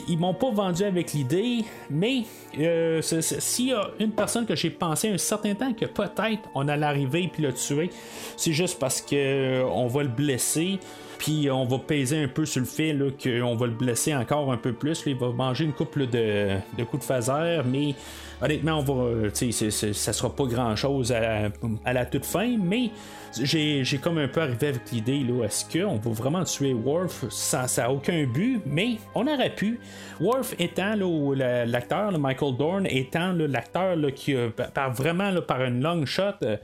ils 0.08 0.18
m'ont 0.18 0.34
pas 0.34 0.50
vendu 0.50 0.84
avec 0.84 1.12
l'idée, 1.12 1.64
mais 1.90 2.22
euh, 2.58 3.00
s'il 3.02 3.68
y 3.68 3.72
a 3.72 3.90
une 3.98 4.12
personne 4.12 4.46
que 4.46 4.56
j'ai 4.56 4.70
pensé 4.70 5.08
un 5.08 5.18
certain 5.18 5.54
temps 5.54 5.72
que 5.72 5.86
peut-être 5.86 6.42
on 6.54 6.68
allait 6.68 6.86
arriver 6.86 7.30
puis 7.32 7.42
le 7.42 7.52
tuer, 7.52 7.90
c'est 8.36 8.52
juste 8.52 8.78
parce 8.78 9.00
que 9.00 9.14
euh, 9.14 9.64
on 9.66 9.86
va 9.86 10.02
le 10.02 10.08
blesser 10.08 10.78
puis 11.22 11.48
on 11.52 11.64
va 11.64 11.78
peser 11.78 12.20
un 12.24 12.26
peu 12.26 12.44
sur 12.44 12.58
le 12.58 12.66
fait 12.66 12.98
qu'on 13.22 13.54
va 13.54 13.66
le 13.66 13.72
blesser 13.72 14.12
encore 14.12 14.52
un 14.52 14.56
peu 14.56 14.72
plus. 14.72 15.04
il 15.06 15.14
va 15.14 15.28
manger 15.30 15.64
une 15.64 15.72
couple 15.72 16.08
de, 16.08 16.56
coups 16.90 17.06
de 17.06 17.06
phaser, 17.06 17.60
mais 17.64 17.94
honnêtement, 18.42 18.80
on 18.80 18.82
va, 18.82 19.30
ça 19.32 20.12
sera 20.12 20.34
pas 20.34 20.44
grand 20.46 20.74
chose 20.74 21.12
à, 21.12 21.48
à, 21.84 21.92
la 21.92 22.06
toute 22.06 22.24
fin, 22.24 22.56
mais 22.58 22.90
j'ai, 23.40 23.98
comme 24.02 24.18
un 24.18 24.28
peu 24.28 24.42
arrivé 24.42 24.68
avec 24.68 24.90
l'idée, 24.90 25.20
là, 25.20 25.44
est-ce 25.44 25.64
qu'on 25.64 25.96
va 25.96 26.10
vraiment 26.10 26.44
tuer 26.44 26.72
Worf? 26.72 27.24
Ça 27.30 27.66
n'a 27.76 27.90
aucun 27.90 28.24
but, 28.24 28.60
mais 28.66 28.98
on 29.14 29.26
aurait 29.26 29.54
pu. 29.54 29.80
Worf 30.20 30.54
étant 30.58 30.94
l'acteur, 31.34 32.18
Michael 32.18 32.56
Dorn, 32.56 32.86
étant 32.86 33.32
l'acteur 33.32 33.96
qui, 34.14 34.34
par 34.74 34.92
vraiment 34.92 35.32
par 35.40 35.62
une 35.64 35.82
long 35.82 36.04
shot, 36.06 36.22
euh, 36.42 36.56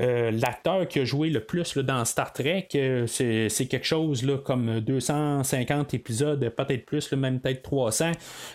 euh, 0.00 0.30
l'acteur 0.30 0.86
qui 0.88 1.00
a 1.00 1.04
joué 1.04 1.30
le 1.30 1.40
plus 1.40 1.76
dans 1.78 2.04
Star 2.04 2.32
Trek, 2.32 2.68
euh, 2.74 3.06
c'est, 3.06 3.66
quelque 3.66 3.86
chose 3.86 4.22
là, 4.24 4.38
comme 4.38 4.80
250 4.80 5.94
épisodes, 5.94 6.48
peut-être 6.50 6.84
plus, 6.84 7.10
même 7.12 7.40
peut-être 7.40 7.62
300. 7.62 8.12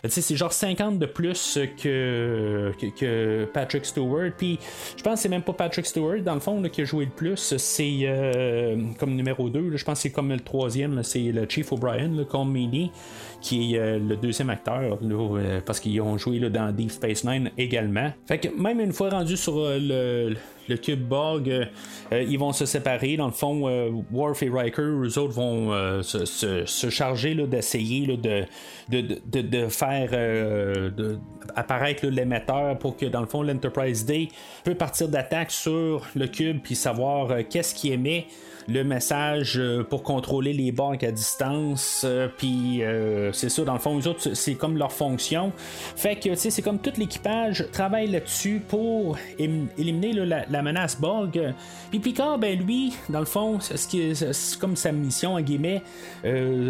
c'est 0.07 0.35
genre 0.35 0.53
50 0.53 0.99
de 0.99 1.05
plus 1.05 1.59
que 1.81 2.71
que, 2.79 2.87
que, 2.99 3.45
Patrick 3.45 3.85
Stewart. 3.85 4.31
Puis 4.37 4.59
je 4.97 5.03
pense 5.03 5.15
que 5.15 5.19
c'est 5.21 5.29
même 5.29 5.41
pas 5.41 5.53
Patrick 5.53 5.85
Stewart, 5.85 6.21
dans 6.21 6.35
le 6.35 6.39
fond, 6.39 6.61
là, 6.61 6.69
qui 6.69 6.81
a 6.81 6.85
joué 6.85 7.05
le 7.05 7.11
plus. 7.11 7.57
C'est 7.61 7.99
euh, 8.03 8.75
comme 8.97 9.15
numéro 9.15 9.49
2. 9.49 9.77
Je 9.77 9.85
pense 9.85 9.99
que 9.99 10.01
c'est 10.01 10.09
comme 10.09 10.29
le 10.29 10.39
troisième, 10.39 11.03
c'est 11.03 11.31
le 11.31 11.47
Chief 11.47 11.71
O'Brien, 11.71 12.09
le 12.09 12.25
Colm 12.25 12.51
Meaney 12.51 12.89
qui 13.41 13.75
est 13.75 13.79
euh, 13.79 13.99
le 13.99 14.15
deuxième 14.15 14.49
acteur, 14.49 14.97
là, 15.01 15.61
parce 15.65 15.79
qu'ils 15.79 16.01
ont 16.01 16.17
joué 16.17 16.39
là, 16.39 16.49
dans 16.49 16.71
Deep 16.71 16.91
Space 16.91 17.23
Nine 17.23 17.51
également. 17.57 18.11
Fait 18.27 18.37
que 18.37 18.47
même 18.59 18.79
une 18.79 18.93
fois 18.93 19.09
rendu 19.09 19.37
sur 19.37 19.55
le, 19.57 20.35
le 20.71 20.77
cube 20.77 21.01
Borg, 21.01 21.49
euh, 21.49 22.23
ils 22.23 22.39
vont 22.39 22.53
se 22.53 22.65
séparer. 22.65 23.17
Dans 23.17 23.27
le 23.27 23.31
fond, 23.31 23.67
euh, 23.67 23.91
Worf 24.11 24.41
et 24.43 24.49
Riker, 24.49 24.81
eux 24.81 25.17
autres 25.17 25.33
vont 25.33 25.71
euh, 25.71 26.01
se, 26.01 26.25
se, 26.25 26.89
charger 26.89 27.35
d'essayer 27.35 28.07
de, 28.07 28.45
de, 28.89 29.19
de, 29.25 29.41
de, 29.41 29.67
faire 29.67 30.09
apparaître 31.55 32.05
l'émetteur 32.07 32.77
pour 32.77 32.97
que, 32.97 33.05
dans 33.05 33.21
le 33.21 33.27
fond, 33.27 33.43
l'Enterprise 33.43 34.05
D 34.05 34.29
peut 34.63 34.75
partir 34.75 35.07
d'attaque 35.07 35.51
sur 35.51 36.05
le 36.15 36.27
cube 36.27 36.59
puis 36.63 36.75
savoir 36.75 37.37
qu'est-ce 37.49 37.75
qui 37.75 37.91
émet 37.91 38.27
le 38.67 38.83
message 38.83 39.57
euh, 39.57 39.83
pour 39.83 40.03
contrôler 40.03 40.53
les 40.53 40.71
banques 40.71 41.03
à 41.03 41.11
distance. 41.11 42.03
Euh, 42.05 42.27
puis 42.37 42.83
euh, 42.83 43.31
c'est 43.31 43.49
ça, 43.49 43.63
dans 43.63 43.73
le 43.73 43.79
fond, 43.79 43.97
les 43.97 44.07
autres, 44.07 44.33
c'est 44.33 44.55
comme 44.55 44.77
leur 44.77 44.91
fonction. 44.91 45.51
Fait 45.95 46.15
que, 46.15 46.29
tu 46.29 46.35
sais, 46.35 46.49
c'est 46.49 46.61
comme 46.61 46.79
tout 46.79 46.93
l'équipage 46.97 47.65
travaille 47.71 48.07
là-dessus 48.07 48.61
pour 48.67 49.17
éliminer 49.37 50.13
la, 50.13 50.61
menace 50.61 50.99
Borg. 50.99 51.53
Puis 51.89 51.99
Picard, 51.99 52.37
ben 52.37 52.57
lui, 52.59 52.93
dans 53.09 53.19
le 53.19 53.25
fond, 53.25 53.59
c'est 53.59 54.59
comme 54.59 54.75
sa 54.75 54.91
mission, 54.91 55.33
en 55.33 55.41
guillemets, 55.41 55.81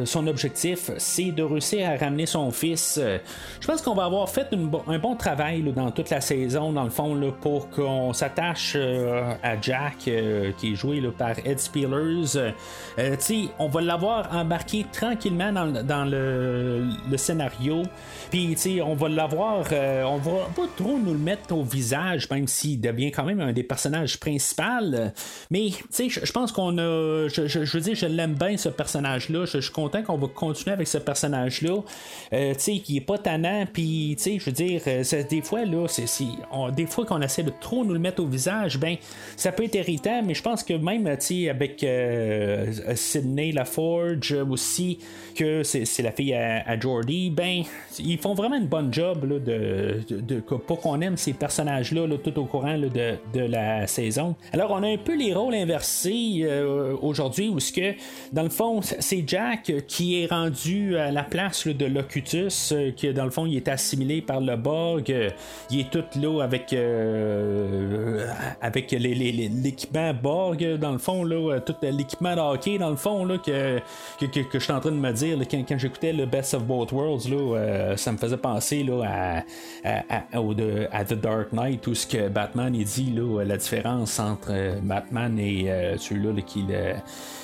son 0.05 0.27
objectif, 0.27 0.91
c'est 0.97 1.31
de 1.31 1.43
réussir 1.43 1.89
à 1.89 1.97
ramener 1.97 2.25
son 2.25 2.51
fils. 2.51 2.99
Je 3.59 3.67
pense 3.67 3.81
qu'on 3.81 3.93
va 3.93 4.05
avoir 4.05 4.29
fait 4.29 4.47
un 4.87 4.99
bon 4.99 5.15
travail 5.15 5.61
dans 5.75 5.91
toute 5.91 6.09
la 6.09 6.21
saison, 6.21 6.71
dans 6.71 6.85
le 6.85 6.89
fond, 6.89 7.15
là, 7.15 7.31
pour 7.31 7.69
qu'on 7.69 8.13
s'attache 8.13 8.77
à 9.43 9.59
Jack, 9.61 9.97
qui 9.97 10.11
est 10.11 10.75
joué 10.75 11.01
par 11.17 11.35
Ed 11.45 11.59
Speed 11.59 11.80
euh, 11.85 12.51
euh, 12.99 13.45
on 13.59 13.67
va 13.67 13.81
l'avoir 13.81 14.35
embarqué 14.35 14.85
tranquillement 14.91 15.51
dans, 15.51 16.05
le, 16.05 16.87
scénario. 17.17 17.83
Puis, 18.29 18.81
on 18.83 18.93
va 18.95 19.09
l'avoir. 19.09 19.65
Euh, 19.71 20.03
on 20.03 20.17
va 20.17 20.49
pas 20.55 20.67
trop 20.75 20.97
nous 20.97 21.13
le 21.13 21.19
mettre 21.19 21.53
au 21.53 21.63
visage, 21.63 22.29
même 22.29 22.47
s'il 22.47 22.79
devient 22.79 23.11
quand 23.11 23.23
même 23.23 23.41
un 23.41 23.53
des 23.53 23.63
personnages 23.63 24.19
principaux. 24.19 24.61
Mais, 25.49 25.69
je 25.69 26.31
pense 26.31 26.51
qu'on 26.51 26.77
a. 26.77 27.27
Je, 27.27 27.59
veux 27.73 27.81
dire, 27.81 27.95
je 27.95 28.05
l'aime 28.05 28.33
bien, 28.33 28.57
ce 28.57 28.69
personnage-là. 28.69 29.45
Je 29.45 29.59
suis 29.59 29.71
content 29.71 30.03
qu'on 30.03 30.17
va 30.17 30.27
continuer 30.27 30.73
avec 30.73 30.87
ce 30.87 30.97
personnage-là. 30.97 31.77
qui 32.31 32.97
est 32.97 33.05
pas 33.05 33.17
tannant. 33.17 33.65
Puis, 33.71 34.17
je 34.17 34.43
veux 34.43 34.51
dire, 34.51 34.81
des 35.29 35.41
fois, 35.41 35.65
là, 35.65 35.87
c'est, 35.87 36.05
des 36.75 36.85
fois 36.85 37.05
qu'on 37.05 37.21
essaie 37.21 37.43
de 37.43 37.53
trop 37.59 37.85
nous 37.85 37.93
le 37.93 37.99
mettre 37.99 38.21
au 38.21 38.27
visage, 38.27 38.77
ben, 38.77 38.95
ça 39.35 39.51
peut 39.51 39.63
être 39.63 39.75
irritant, 39.75 40.21
mais 40.23 40.33
je 40.33 40.41
pense 40.41 40.63
que 40.63 40.73
même, 40.73 41.07
sais, 41.19 41.53
avec 41.71 41.83
euh, 41.83 42.95
Sydney 42.95 43.51
LaForge 43.51 44.33
aussi, 44.49 44.99
que 45.35 45.63
c'est 45.63 46.01
la 46.01 46.11
fille 46.11 46.33
à, 46.33 46.79
Jordy, 46.79 47.29
ben, 47.29 47.63
ils 47.99 48.17
font 48.17 48.33
vraiment 48.33 48.57
une 48.57 48.67
bonne 48.67 48.93
job 48.93 49.25
là, 49.25 49.39
de, 49.39 50.39
pour 50.67 50.81
qu'on 50.81 50.99
aime 51.01 51.15
ces 51.15 51.33
personnages-là 51.33 52.07
tout 52.23 52.37
au 52.37 52.45
courant 52.45 52.77
de, 52.77 52.89
de, 53.33 53.41
la 53.41 53.87
saison. 53.87 54.35
Alors, 54.51 54.71
on 54.71 54.83
a 54.83 54.87
un 54.87 54.97
peu 54.97 55.15
les 55.15 55.33
rôles 55.33 55.55
inversés 55.55 56.41
euh, 56.43 56.95
aujourd'hui, 57.01 57.49
où 57.49 57.59
ce 57.59 57.71
que, 57.71 57.93
dans 58.33 58.43
le 58.43 58.49
fond, 58.49 58.81
c'est 58.81 59.23
Jack 59.25 59.71
qui 59.87 60.21
est 60.21 60.27
rendu 60.27 60.97
à 60.97 61.11
la 61.11 61.23
place 61.23 61.67
de 61.67 61.85
Locutus, 61.85 62.71
euh, 62.71 62.91
qui, 62.91 63.11
dans 63.13 63.25
le 63.25 63.31
fond, 63.31 63.45
il 63.45 63.55
est 63.55 63.67
assimilé 63.67 64.21
par 64.21 64.41
le 64.41 64.55
Borg. 64.57 65.13
il 65.69 65.79
est 65.79 65.89
tout 65.89 66.03
là 66.19 66.43
avec, 66.43 66.75
avec 68.61 68.91
l'équipement 68.91 70.13
Borg, 70.13 70.77
dans 70.77 70.91
le 70.91 70.97
fond, 70.97 71.23
là, 71.23 71.60
tout 71.61 71.75
l'équipement 71.81 72.35
de 72.35 72.41
hockey, 72.41 72.77
dans 72.77 72.89
le 72.89 72.95
fond, 72.95 73.25
là, 73.25 73.37
que, 73.37 73.79
que, 74.19 74.25
que, 74.25 74.59
je 74.59 74.63
suis 74.63 74.73
en 74.73 74.79
train 74.79 74.91
de 74.91 74.95
me 74.95 75.11
dire 75.11 75.37
quand, 75.49 75.77
j'écoutais 75.77 76.13
le 76.13 76.25
Best 76.25 76.53
of 76.53 76.63
Both 76.63 76.91
Worlds, 76.91 77.29
là, 77.29 77.37
euh, 77.37 77.97
ça 77.97 78.11
me 78.11 78.17
faisait 78.17 78.37
penser 78.37 78.83
là, 78.83 79.43
à, 79.83 80.03
à, 80.13 80.39
à, 80.91 81.05
The 81.05 81.13
Dark 81.13 81.53
Knight, 81.53 81.81
tout 81.81 81.95
ce 81.95 82.07
que 82.07 82.29
Batman 82.29 82.71
dit, 82.71 83.11
là, 83.11 83.43
la 83.43 83.57
différence 83.57 84.19
entre 84.19 84.51
euh, 84.51 84.75
Batman 84.81 85.37
et 85.39 85.69
euh, 85.69 85.97
celui-là 85.97 86.41
qui 86.41 86.63
le 86.63 86.93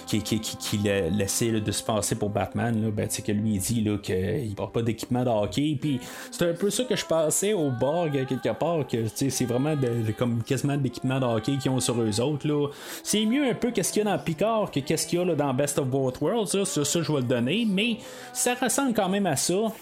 qui, 0.08 0.22
qui, 0.22 0.40
qui, 0.40 0.78
de 0.78 1.72
se 1.72 1.84
passer 1.84 2.16
pour 2.16 2.30
Batman, 2.30 2.82
là, 2.82 2.92
ben, 2.92 3.08
que 3.08 3.32
lui 3.32 3.56
il 3.56 3.60
dit 3.60 3.88
qu'il 4.02 4.56
porte 4.56 4.74
pas 4.74 4.82
d'équipement 4.82 5.24
de 5.24 5.30
hockey. 5.30 5.78
Puis 5.80 6.00
c'est 6.32 6.50
un 6.50 6.54
peu 6.54 6.70
ça 6.70 6.84
que 6.86 6.96
je 6.96 7.06
pensais 7.06 7.54
au 7.54 7.70
Borg 7.70 8.26
quelque 8.26 8.54
part, 8.54 8.88
que 8.88 9.06
c'est 9.16 9.46
vraiment 9.46 9.76
comme 10.18 10.44
quasiment 10.44 10.78
d'équipement 10.78 11.20
de 11.20 11.26
hockey 11.26 11.58
qu'ils 11.58 11.72
ont 11.72 11.80
sur 11.80 12.02
eux 12.02 12.22
autres. 12.22 12.48
Là. 12.48 12.70
C'est 13.04 13.26
mieux 13.26 13.50
un 13.50 13.54
peu 13.54 13.72
qu'est-ce 13.72 13.92
qu'il 13.92 14.04
y 14.04 14.08
a 14.08 14.18
dans 14.18 14.24
Picard 14.24 14.72
que 14.72 14.80
qu'est-ce 14.80 15.08
qu'il 15.08 15.20
y 15.20 15.22
a 15.22 15.36
dans 15.36 15.54
Best 15.54 15.80
of 15.80 15.88
Both 15.88 16.20
Worlds. 16.22 16.66
Ça, 16.66 16.84
ça, 16.86 17.02
je 17.02 17.12
vais 17.12 17.20
le 17.20 17.26
donner, 17.26 17.68
mais 17.70 17.98
ça 18.34 18.54
ressemble 18.56 18.94
quand 18.94 19.10
même 19.10 19.26
à 19.26 19.36
ça. 19.36 19.74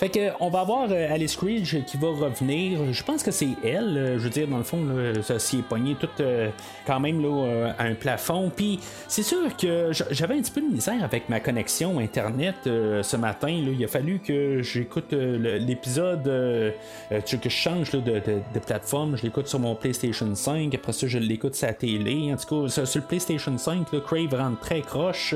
Fait 0.00 0.08
que 0.08 0.30
on 0.40 0.48
va 0.48 0.60
avoir 0.60 0.90
euh, 0.90 1.12
Alice 1.12 1.36
Creed 1.36 1.84
qui 1.84 1.98
va 1.98 2.08
revenir. 2.08 2.90
Je 2.90 3.02
pense 3.02 3.22
que 3.22 3.30
c'est 3.30 3.50
elle. 3.62 3.98
Euh, 3.98 4.18
je 4.18 4.24
veux 4.24 4.30
dire, 4.30 4.48
dans 4.48 4.56
le 4.56 4.62
fond, 4.62 4.82
ça 5.22 5.38
s'y 5.38 5.58
est 5.58 5.62
pogné 5.62 5.94
tout 5.94 6.08
euh, 6.20 6.48
quand 6.86 7.00
même 7.00 7.20
là, 7.20 7.74
à 7.78 7.84
un 7.84 7.92
plafond. 7.92 8.50
Puis 8.54 8.80
c'est 9.08 9.22
sûr 9.22 9.54
que 9.58 9.90
j'avais 10.10 10.36
un 10.36 10.40
petit 10.40 10.52
peu 10.52 10.62
de 10.62 10.72
misère 10.72 11.04
avec 11.04 11.28
ma 11.28 11.38
connexion 11.38 11.98
internet 11.98 12.54
ce 12.64 13.16
matin. 13.18 13.50
Il 13.50 13.84
a 13.84 13.88
fallu 13.88 14.20
que 14.20 14.62
j'écoute 14.62 15.12
l'épisode 15.12 16.22
que 16.24 17.20
je 17.30 17.48
change 17.50 17.90
de, 17.90 18.22
plateforme. 18.66 19.18
Je 19.18 19.24
l'écoute 19.24 19.48
sur 19.48 19.58
mon 19.58 19.74
PlayStation 19.74 20.34
5. 20.34 20.74
Après 20.74 20.92
ça, 20.94 21.08
je 21.08 21.18
l'écoute 21.18 21.54
sur 21.54 21.66
la 21.66 21.74
télé. 21.74 22.32
En 22.32 22.36
tout 22.36 22.64
cas, 22.68 22.86
sur 22.86 23.00
le 23.02 23.06
PlayStation 23.06 23.56
5, 23.58 23.92
là, 23.92 24.00
Crave 24.00 24.34
rentre 24.34 24.60
très 24.60 24.80
croche. 24.80 25.34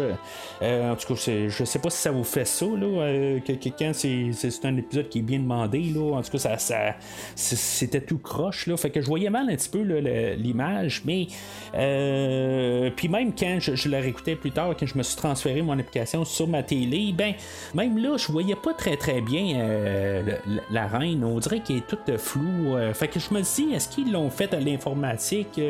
en 0.63 0.97
tout 0.97 1.15
cas, 1.15 1.21
je 1.49 1.65
sais 1.65 1.79
pas 1.79 1.91
si 1.91 1.99
ça 1.99 2.13
vous 2.13 2.25
fait 2.25 2.47
ça 2.47 2.65
là, 2.65 3.41
que, 3.41 3.53
quelqu'un 3.53 3.93
c'est 3.93 4.54
c'est 4.55 4.67
un 4.67 4.77
épisode 4.77 5.09
qui 5.09 5.19
est 5.19 5.23
bien 5.23 5.39
demandé. 5.39 5.81
Là. 5.95 6.17
En 6.17 6.23
tout 6.23 6.31
cas, 6.33 6.39
ça, 6.39 6.59
ça 6.59 6.95
c'était 7.35 8.01
tout 8.01 8.19
croche. 8.19 8.67
Là. 8.67 8.77
Fait 8.77 8.91
que 8.91 9.01
je 9.01 9.07
voyais 9.07 9.31
mal 9.31 9.49
un 9.49 9.57
petit 9.57 9.69
peu 9.69 9.83
l'image. 9.83 11.03
Mais 11.05 11.27
euh, 11.75 12.91
puis 12.95 13.09
même 13.09 13.33
quand 13.35 13.59
je, 13.61 13.89
la 13.89 14.01
réécoutais 14.01 14.37
plus 14.37 14.51
tard, 14.51 14.75
quand 14.79 14.87
je 14.87 14.97
me 14.97 15.03
suis 15.03 15.17
transféré 15.17 15.63
mon 15.63 15.79
application 15.79 16.25
sur 16.25 16.49
ma 16.49 16.63
télé, 16.63 17.13
ben 17.17 17.35
même 17.75 17.99
là, 17.99 18.17
je 18.17 18.31
voyais 18.31 18.57
pas 18.57 18.75
très 18.75 18.97
très 18.97 19.21
bien 19.21 19.59
euh, 19.59 20.23
la, 20.71 20.87
reine. 20.87 21.25
On 21.25 21.39
dirait 21.39 21.61
qu'elle 21.61 21.79
est 21.79 21.87
toute 21.87 22.17
floue. 22.19 22.77
Euh. 22.77 22.95
fait 22.95 23.09
que 23.09 23.19
je 23.19 23.33
me 23.33 23.41
dis, 23.41 23.75
est-ce 23.75 23.89
qu'ils 23.89 24.13
l'ont 24.13 24.31
fait 24.31 24.53
à 24.55 24.61
l'informatique? 24.61 25.61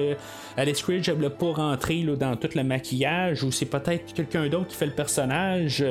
Alice 0.57 0.83
Cridge 0.83 1.11
ne 1.11 1.29
pas 1.29 1.53
rentrer 1.53 2.03
là, 2.03 2.17
dans 2.17 2.37
tout 2.37 2.49
le 2.55 2.63
maquillage 2.63 3.43
ou 3.43 3.51
c'est 3.51 3.67
peut-être 3.67 4.13
quelqu'un 4.13 4.49
d'autre 4.49 4.69
qui 4.69 4.77
fait 4.77 4.87
le 4.87 4.93
personnage? 4.93 5.85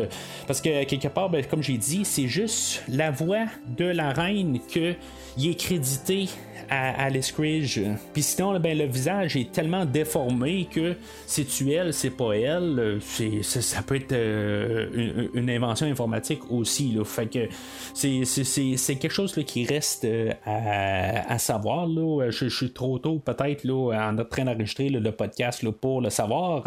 Parce 0.48 0.62
que 0.62 0.84
quelque 0.84 1.08
part, 1.08 1.30
ben, 1.30 1.46
comme 1.46 1.64
j'ai 1.64 1.78
dit, 1.78 2.06
c'est 2.06 2.28
juste 2.28 2.83
la 2.88 3.12
voix 3.12 3.46
de 3.78 3.86
la 3.86 4.12
reine 4.12 4.60
que 4.72 4.94
il 5.38 5.50
est 5.50 5.60
crédité 5.60 6.30
à 6.70 7.06
Alice 7.06 7.32
Cridge. 7.32 7.80
Puis 8.14 8.24
sinon, 8.24 8.60
ben, 8.60 8.78
le 8.78 8.86
visage 8.86 9.36
est 9.36 9.52
tellement 9.52 9.86
déformé 9.86 10.68
que 10.72 10.96
c'est-tu 11.26 11.72
elle, 11.72 11.94
c'est 11.94 12.12
pas 12.12 12.34
elle. 12.34 13.00
C'est, 13.02 13.44
ça 13.44 13.82
peut 13.82 13.96
être 13.96 14.12
euh, 14.12 15.28
une, 15.34 15.50
invention 15.50 15.88
informatique 15.88 16.40
aussi. 16.50 16.98
Fait 17.06 17.28
que 17.28 17.48
c'est, 17.94 18.96
quelque 18.96 19.14
chose 19.14 19.34
qui 19.46 19.66
reste 19.66 20.06
euh, 20.06 20.32
à, 20.46 21.38
savoir. 21.38 21.88
Là. 21.88 22.30
Je, 22.30 22.48
suis 22.48 22.72
trop 22.72 23.00
tôt 23.00 23.20
peut-être 23.20 23.70
en 23.70 24.16
train 24.26 24.46
d'enregistrer 24.46 24.90
le 24.90 25.12
podcast 25.12 25.68
pour 25.70 26.02
le 26.02 26.10
savoir. 26.10 26.64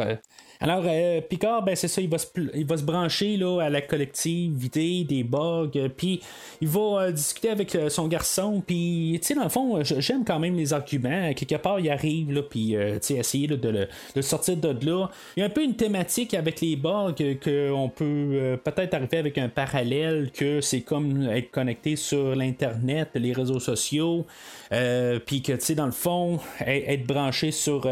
Alors, 0.61 0.85
euh, 0.87 1.21
Picard, 1.21 1.63
ben, 1.63 1.77
c'est 1.77 1.89
ça, 1.89 2.01
il 2.01 2.09
va, 2.09 2.19
se, 2.19 2.27
il 2.55 2.67
va 2.67 2.77
se 2.77 2.83
brancher 2.83 3.37
là, 3.37 3.61
à 3.61 3.71
la 3.71 3.81
collectivité 3.81 5.05
des 5.05 5.23
bugs, 5.23 5.71
puis 5.97 6.21
il 6.61 6.69
va 6.69 7.13
discuter 7.13 7.51
avec 7.51 7.77
son 7.89 8.09
garçon, 8.09 8.63
puis, 8.67 9.19
tu 9.21 9.29
sais, 9.29 9.35
dans 9.35 9.45
le 9.45 9.49
fond, 9.49 9.83
j'aime 9.83 10.25
quand 10.25 10.39
même 10.39 10.57
les 10.57 10.73
arguments. 10.73 11.33
Quelque 11.35 11.57
part, 11.57 11.81
il 11.81 11.91
arrive, 11.91 12.33
là, 12.33 12.43
euh, 12.57 12.95
tu 12.95 12.99
sais, 13.01 13.15
essayer 13.15 13.47
de, 13.47 13.89
le, 14.15 14.23
sortir 14.23 14.57
de 14.57 14.87
là. 14.87 15.09
Il 15.37 15.41
y 15.41 15.43
a 15.43 15.47
un 15.47 15.51
peu 15.51 15.63
une 15.63 15.77
thématique 15.77 16.35
avec 16.35 16.61
les 16.61 16.77
bugs 16.77 17.15
qu'on 17.15 17.91
peut 17.95 18.05
euh, 18.05 18.57
peut-être 18.57 18.95
arriver 18.95 19.19
avec 19.19 19.39
un 19.39 19.49
parallèle 19.49 20.31
que 20.33 20.61
c'est 20.61 20.81
comme 20.81 21.29
être 21.29 21.51
connecté 21.51 21.97
sur 21.97 22.35
l'Internet, 22.35 23.11
les 23.15 23.33
réseaux 23.33 23.61
sociaux. 23.61 24.27
Euh, 24.73 25.19
puis 25.25 25.43
que, 25.43 25.53
tu 25.53 25.61
sais, 25.61 25.75
dans 25.75 25.87
le 25.87 25.93
fond, 25.93 26.41
être 26.61 27.07
branché 27.07 27.51
sur, 27.51 27.89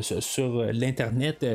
sur 0.00 0.64
l'Internet, 0.72 1.46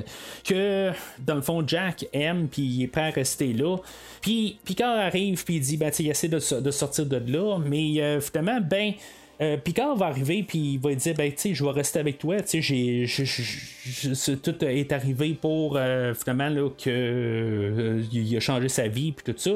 que, 0.44 0.92
dans 1.20 1.36
le 1.36 1.42
fond, 1.42 1.64
Jack 1.66 2.08
aime, 2.14 2.48
puis 2.48 2.64
il 2.64 2.84
est 2.84 2.88
prêt 2.88 3.08
à 3.08 3.10
rester 3.12 3.54
là. 3.54 3.78
Puis 4.22 4.58
Picard 4.66 4.98
arrive, 4.98 5.44
puis 5.44 5.56
il 5.56 5.62
dit, 5.62 5.78
ben, 5.78 5.92
il 6.00 6.10
essaie 6.10 6.28
de, 6.28 6.40
sortir 6.40 7.06
de 7.06 7.18
là, 7.32 7.58
mais 7.60 8.20
finalement, 8.22 8.60
ben, 8.62 8.94
Euh, 9.42 9.58
Picard 9.58 9.98
va 9.98 10.06
arriver 10.06 10.46
puis 10.48 10.76
il 10.76 10.80
va 10.80 10.96
dire 10.96 11.14
ben 11.14 11.30
tu 11.34 11.54
je 11.54 11.62
vais 11.62 11.72
rester 11.72 12.00
avec 12.00 12.18
toi 12.20 12.42
tu 12.42 12.64
sais 12.64 14.38
tout 14.38 14.64
est 14.64 14.92
arrivé 14.94 15.34
pour 15.34 15.76
euh, 15.76 16.14
finalement 16.14 16.48
là, 16.48 16.70
que 16.70 16.90
euh, 16.90 18.02
il 18.14 18.38
a 18.38 18.40
changé 18.40 18.70
sa 18.70 18.88
vie 18.88 19.12
puis 19.12 19.34
tout 19.34 19.38
ça 19.38 19.52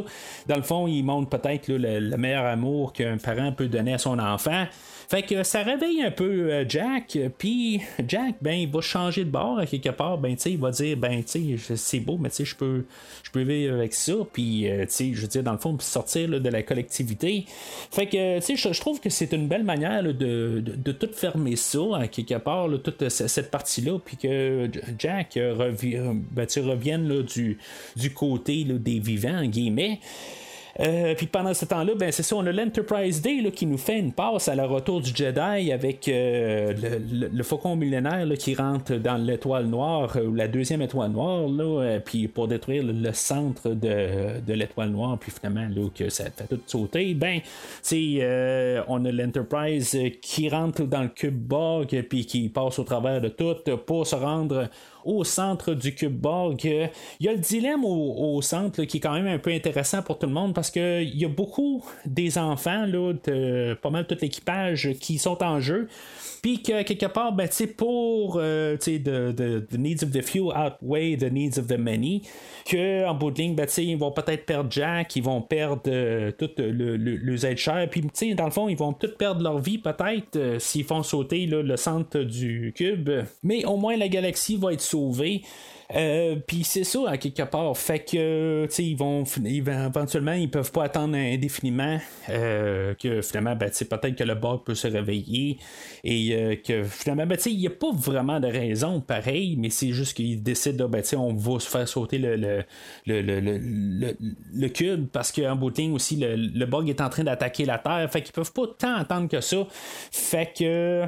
dans 0.48 0.58
le 0.58 0.63
fond 0.63 0.86
il 0.86 1.02
montre 1.04 1.30
peut-être 1.30 1.70
le, 1.70 2.18
meilleur 2.18 2.46
amour 2.46 2.92
qu'un 2.92 3.18
parent 3.18 3.54
peut 3.54 3.68
donner 3.68 3.94
à 3.94 3.98
son 3.98 4.20
enfant 4.20 4.65
fait 5.10 5.24
que 5.24 5.41
ça 5.41 5.63
réveille 5.63 6.04
un 6.04 6.12
peu 6.12 6.52
euh, 6.52 6.65
Jack, 6.69 7.17
puis 7.39 7.82
Jack, 8.08 8.36
ben, 8.41 8.54
il 8.54 8.69
va 8.69 8.80
changer 8.80 9.26
de 9.26 9.32
bord 9.32 9.58
à 9.58 9.65
quelque 9.65 9.89
part, 9.89 10.19
ben, 10.19 10.36
tu 10.36 10.43
sais, 10.43 10.52
il 10.52 10.60
va 10.60 10.69
dire, 10.69 10.98
ben, 10.98 11.24
tu 11.24 11.58
sais, 11.58 11.76
c'est 11.78 12.00
beau, 12.00 12.19
mais 12.19 12.30
tu 12.30 12.36
sais, 12.36 12.45
je 12.45 12.56
peux, 12.56 12.86
je 13.24 13.32
peux 13.32 13.41
vivre 13.41 13.74
avec 13.74 13.95
ça, 13.95 14.13
puis, 14.32 14.69
euh, 14.69 14.86
tu 14.86 14.91
sais, 14.91 15.12
je 15.15 15.22
veux 15.22 15.28
dire, 15.28 15.41
dans 15.41 15.54
le 15.54 15.58
fond, 15.58 15.76
sortir 15.80 16.30
de 16.30 16.50
la 16.50 16.62
collectivité. 16.62 17.45
Fait 17.89 18.06
que, 18.06 18.38
tu 18.38 18.56
sais, 18.56 18.72
je, 18.72 18.80
trouve 18.80 19.00
que 19.00 19.10
c'est 19.10 19.34
une 19.34 19.48
belle 19.48 19.63
manière 19.63 20.04
de, 20.04 20.13
de, 20.62 20.91
tout 20.91 21.10
fermer 21.12 21.56
ça, 21.56 21.80
à 22.02 22.08
quelque 22.08 22.36
part, 22.36 22.67
toute 22.84 23.10
cette 23.10 23.50
partie-là, 23.50 23.98
puis 24.06 24.15
que 24.15 24.69
Jack 25.00 25.34
revienne, 25.34 26.24
ben, 26.30 26.45
revienne 26.58 27.24
du, 27.24 27.58
du 27.95 28.13
côté 28.13 28.63
des 28.63 29.00
vivants, 29.00 29.39
en 29.39 29.48
guillemets. 29.48 30.02
Euh, 30.80 31.13
puis 31.15 31.28
pendant 31.28 31.54
ce 31.54 31.65
temps-là, 31.65 31.94
ben, 31.96 32.12
c'est 32.12 32.24
ça, 32.24 32.36
on 32.36 32.46
a 32.46 32.52
l'Enterprise 32.52 33.22
Day 33.22 33.52
qui 33.52 33.65
nous 33.65 33.78
fait 33.78 34.00
une 34.00 34.13
passe 34.13 34.48
à 34.48 34.56
la 34.56 34.65
retour 34.65 35.02
du 35.02 35.12
Jedi 35.13 35.72
avec 35.72 36.08
euh, 36.08 36.74
le, 37.12 37.44
faucon 37.44 37.76
millénaire 37.76 38.28
qui 38.38 38.56
rentre 38.56 38.96
dans 38.96 39.18
l'étoile 39.18 39.65
noire, 39.65 40.18
ou 40.26 40.34
la 40.34 40.48
deuxième 40.48 40.82
étoile 40.82 41.12
noire, 41.12 41.48
là, 41.48 42.00
puis 42.00 42.28
pour 42.28 42.48
détruire 42.48 42.84
le, 42.84 43.12
centre 43.13 43.70
de, 43.70 44.39
de 44.46 44.54
l'étoile 44.54 44.89
noire, 44.89 45.18
puis 45.20 45.32
finalement, 45.32 45.68
là, 45.70 45.89
que 45.94 46.10
ça 46.10 46.26
fait 46.26 46.48
tout 46.48 46.62
sauter, 46.65 47.13
ben, 47.13 47.39
euh, 47.94 48.82
on 48.88 49.04
a 49.04 49.12
l'Enterprise 49.12 49.98
qui 50.22 50.50
rentre 50.50 50.84
dans 50.84 51.02
le 51.02 51.10
cube 51.10 51.38
Borg, 51.38 51.88
puis 52.10 52.26
qui 52.26 52.48
passe 52.50 52.80
au 52.80 52.84
travers 52.84 53.20
de 53.20 53.30
tout 53.30 53.56
pour 53.86 54.08
se 54.08 54.15
rendre 54.15 54.70
au 55.06 55.24
centre 55.24 55.74
du 55.74 55.96
cube 55.96 56.16
Borg. 56.16 56.64
Il 56.64 57.26
y 57.26 57.28
a 57.28 57.34
le 57.34 57.40
dilemme 57.40 57.84
au, 57.86 58.42
centre 58.42 58.84
qui 58.84 58.98
est 58.98 59.00
quand 59.00 59.14
même 59.14 59.28
un 59.28 59.38
peu 59.38 59.52
intéressant 59.52 60.02
pour 60.02 60.18
tout 60.18 60.28
le 60.28 60.34
monde 60.34 60.54
parce 60.54 60.72
qu'il 60.72 61.18
y 61.18 61.26
a 61.26 61.28
beaucoup 61.28 61.84
des 62.06 62.38
enfants, 62.38 62.86
là, 62.86 63.14
de 63.26 63.74
pas 63.82 63.90
mal 63.90 64.08
tout 64.08 64.18
l'équipage 64.22 64.94
qui 65.00 65.18
sont 65.18 65.42
en 65.44 65.60
jeu. 65.60 65.88
Puis 66.41 66.62
que 66.62 66.84
quelque 66.84 67.06
part, 67.08 67.34
ben, 67.34 67.49
pour 67.78 68.38
euh, 68.38 68.78
the, 68.78 69.67
the, 69.69 69.78
needs 69.78 70.04
of 70.04 70.12
the 70.12 70.21
few 70.21 70.52
outweigh 70.52 71.17
the 71.17 71.32
needs 71.32 71.58
of 71.58 71.67
the 71.67 71.78
many, 71.78 72.23
que 72.65 73.06
en 73.06 73.13
bout 73.13 73.32
de 73.32 73.41
ligne, 73.41 73.56
ben, 73.56 73.67
ils 73.78 73.97
vont 73.97 74.12
peut-être 74.12 74.45
perdre 74.45 74.71
Jack, 74.71 75.15
ils 75.15 75.23
vont 75.23 75.41
perdre 75.41 75.82
euh, 75.88 76.32
tout 76.32 76.49
le, 76.58 76.97
le, 76.97 77.15
le 77.15 77.56
cher, 77.56 77.88
puis 77.89 78.04
dans 78.36 78.45
le 78.45 78.52
fond, 78.52 78.69
ils 78.69 78.78
vont 78.78 78.93
tous 78.93 79.15
perdre 79.17 79.41
leur 79.41 79.60
vie 79.60 79.78
peut-être 79.78 80.36
euh, 80.36 80.60
s'ils 80.60 80.86
font 80.86 81.04
sauter 81.04 81.45
le 81.45 81.78
centre 81.78 82.19
du 82.19 82.73
cube. 82.75 83.10
Mais 83.43 83.65
au 83.65 83.78
moins 83.78 83.97
la 83.97 84.08
galaxie 84.08 84.58
va 84.58 84.73
être 84.73 84.82
sauvée. 84.82 85.41
Euh, 85.95 86.36
puis 86.45 86.63
c'est 86.63 86.84
ça, 86.84 86.99
à 87.08 87.17
quelque 87.17 87.41
part. 87.43 87.75
Fait 87.75 87.99
que, 87.99 88.65
tu 88.65 88.71
sais, 88.71 88.84
ils 88.86 88.95
vont, 88.95 89.23
éventuellement, 89.43 90.34
ils 90.34 90.49
peuvent 90.49 90.71
pas 90.71 90.84
attendre 90.84 91.15
indéfiniment 91.15 91.97
euh, 92.30 92.93
que 92.93 93.23
finalement, 93.23 93.56
ben, 93.56 93.71
peut-être 93.71 94.15
que 94.15 94.23
le 94.23 94.36
bug 94.36 94.63
peut 94.63 94.75
se 94.75 94.88
réveiller 94.88 95.58
et 96.04 96.36
euh, 96.36 96.56
que 96.56 96.84
finalement, 96.84 97.25
ben, 97.25 97.39
il 97.43 97.58
n'y 97.58 97.65
a 97.65 97.71
pas 97.71 97.91
vraiment 97.91 98.39
de 98.39 98.47
raison 98.47 99.02
pareil, 99.02 99.56
mais 99.58 99.71
c'est 99.71 99.91
juste 99.91 100.15
qu'ils 100.15 100.43
décident, 100.43 100.88
ben, 100.88 101.02
on 101.17 101.34
va 101.34 101.60
se 101.60 101.67
faire 101.67 101.88
sauter 101.88 102.19
le, 102.19 102.36
le, 102.36 102.63
le, 103.08 104.15
le, 104.54 104.69
cube 104.69 105.08
parce 105.12 105.32
qu'en 105.32 105.60
ligne 105.75 105.93
aussi, 105.93 106.17
le, 106.17 106.65
bug 106.65 106.88
est 106.88 107.02
en 107.02 107.10
train 107.10 107.23
d'attaquer 107.23 107.65
la 107.65 107.80
Terre. 107.80 108.08
Fait 108.12 108.21
qu'ils 108.21 108.34
peuvent 108.34 108.54
pas 108.54 108.67
tant 108.78 108.95
attendre 108.95 109.28
que 109.28 109.41
ça. 109.41 109.65
Fait 110.12 110.54
que 110.56 111.06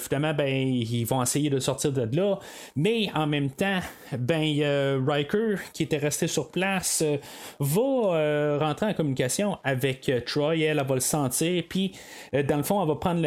finalement, 0.00 0.34
ben, 0.34 0.48
ils 0.48 1.04
vont 1.04 1.22
essayer 1.22 1.48
de 1.48 1.60
sortir 1.60 1.92
de 1.92 2.16
là. 2.16 2.40
Mais 2.74 3.08
en 3.14 3.28
même 3.28 3.50
temps, 3.50 3.80
ben 4.18 5.04
Riker, 5.06 5.56
qui 5.72 5.84
était 5.84 5.98
resté 5.98 6.26
sur 6.26 6.50
place, 6.50 7.02
euh, 7.02 7.16
va 7.60 7.80
euh, 7.80 8.58
rentrer 8.60 8.86
en 8.86 8.94
communication 8.94 9.58
avec 9.64 10.08
euh, 10.08 10.20
Troy. 10.20 10.58
Elle, 10.58 10.82
va 10.86 10.94
le 10.94 11.00
sentir. 11.00 11.62
Puis, 11.68 11.92
dans 12.32 12.56
le 12.56 12.62
fond, 12.62 12.80
elle 12.82 12.88
va 12.88 12.94
prendre 12.96 13.22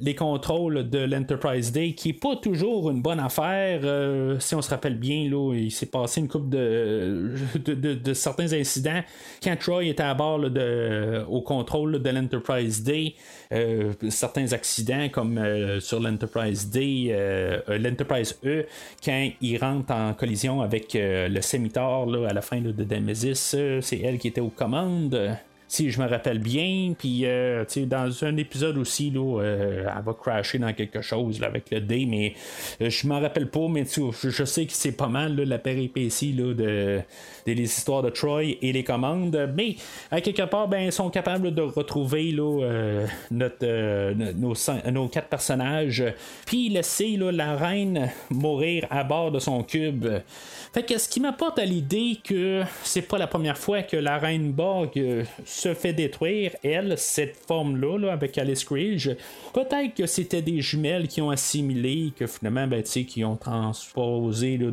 les 0.00 0.14
contrôles 0.14 0.88
de 0.88 0.98
l'Enterprise 0.98 1.72
Day, 1.72 1.92
qui 1.92 2.08
n'est 2.08 2.14
pas 2.14 2.36
toujours 2.36 2.90
une 2.90 3.02
bonne 3.02 3.20
affaire. 3.20 3.80
si 4.40 4.54
on 4.54 4.62
se 4.62 4.70
rappelle 4.70 4.98
bien, 4.98 5.28
là, 5.28 5.54
il 5.54 5.70
s'est 5.70 5.86
passé 5.86 6.20
une 6.20 6.28
couple 6.28 6.50
de, 6.50 7.34
de, 7.64 8.14
certains 8.14 8.52
incidents 8.52 9.00
quand 9.42 9.56
Troy 9.58 9.84
était 9.84 10.02
à 10.02 10.14
bord 10.14 10.38
de, 10.38 11.24
au 11.28 11.40
contrôle 11.42 12.00
de 12.00 12.10
l'Enterprise 12.10 12.82
Day. 12.82 13.14
certains 14.08 14.52
accidents, 14.52 15.08
comme 15.08 15.40
sur 15.80 16.00
l'Enterprise 16.00 16.68
D, 16.68 17.14
l'Enterprise 17.68 18.38
E, 18.44 18.66
quand 19.02 19.30
il 19.40 19.58
rentre 19.58 19.92
en 19.92 20.14
avec 20.62 20.94
euh, 20.94 21.28
le 21.28 21.40
Scimitar 21.40 22.06
à 22.28 22.32
la 22.32 22.40
fin 22.40 22.60
de 22.60 22.84
Nemesis. 22.84 23.52
Euh, 23.54 23.80
c'est 23.80 23.98
elle 23.98 24.18
qui 24.18 24.28
était 24.28 24.40
aux 24.40 24.50
commandes 24.50 25.36
si 25.70 25.88
je 25.88 26.00
me 26.00 26.08
rappelle 26.08 26.40
bien. 26.40 26.94
Puis, 26.98 27.24
euh, 27.24 27.64
dans 27.86 28.24
un 28.24 28.36
épisode 28.36 28.76
aussi, 28.76 29.10
là, 29.10 29.40
euh, 29.40 29.86
elle 29.86 30.02
va 30.04 30.14
crasher 30.14 30.58
dans 30.58 30.72
quelque 30.72 31.00
chose 31.00 31.40
avec 31.44 31.70
le 31.70 31.80
D, 31.80 32.06
mais 32.10 32.34
euh, 32.82 32.90
je 32.90 33.06
m'en 33.06 33.20
rappelle 33.20 33.48
pas, 33.48 33.68
mais 33.68 33.84
je, 33.84 34.44
sais 34.44 34.66
que 34.66 34.72
c'est 34.72 34.96
pas 34.96 35.06
mal 35.06 35.36
la 35.36 35.58
péripétie 35.58 36.32
là, 36.32 36.54
de, 36.54 37.00
des 37.46 37.62
histoires 37.62 38.02
de 38.02 38.10
Troy 38.10 38.56
et 38.60 38.72
les 38.72 38.82
commandes. 38.82 39.48
Mais, 39.56 39.76
à 40.10 40.20
quelque 40.20 40.42
part, 40.42 40.66
ben, 40.66 40.86
ils 40.86 40.92
sont 40.92 41.08
capables 41.08 41.54
de 41.54 41.62
retrouver 41.62 42.32
là, 42.32 43.04
notre, 43.30 44.12
nos, 44.32 44.54
nos, 44.90 45.06
quatre 45.06 45.28
personnages, 45.28 46.02
puis 46.46 46.68
laisser 46.68 47.16
la 47.16 47.54
reine 47.54 48.10
mourir 48.28 48.88
à 48.90 49.04
bord 49.04 49.30
de 49.30 49.38
son 49.38 49.62
cube. 49.62 50.04
Fait 50.74 50.82
que 50.82 50.98
ce 50.98 51.08
qui 51.08 51.20
m'apporte 51.20 51.60
à 51.60 51.64
l'idée 51.64 52.18
que 52.24 52.62
c'est 52.82 53.02
pas 53.02 53.18
la 53.18 53.28
première 53.28 53.58
fois 53.58 53.82
que 53.82 53.96
la 53.96 54.18
reine 54.18 54.50
Borg 54.50 55.00
se 55.60 55.74
fait 55.74 55.92
détruire, 55.92 56.52
elle, 56.62 56.96
cette 56.96 57.36
forme-là, 57.46 58.12
avec 58.12 58.38
Alice 58.38 58.64
Creed. 58.64 59.16
Peut-être 59.52 59.94
que 59.94 60.06
c'était 60.06 60.42
des 60.42 60.60
jumelles 60.60 61.06
qui 61.06 61.20
ont 61.20 61.30
assimilé, 61.30 62.12
que 62.16 62.26
finalement, 62.26 62.66
ben, 62.66 62.82
qui 62.82 63.24
ont 63.24 63.36
transposé 63.36 64.56
le, 64.56 64.72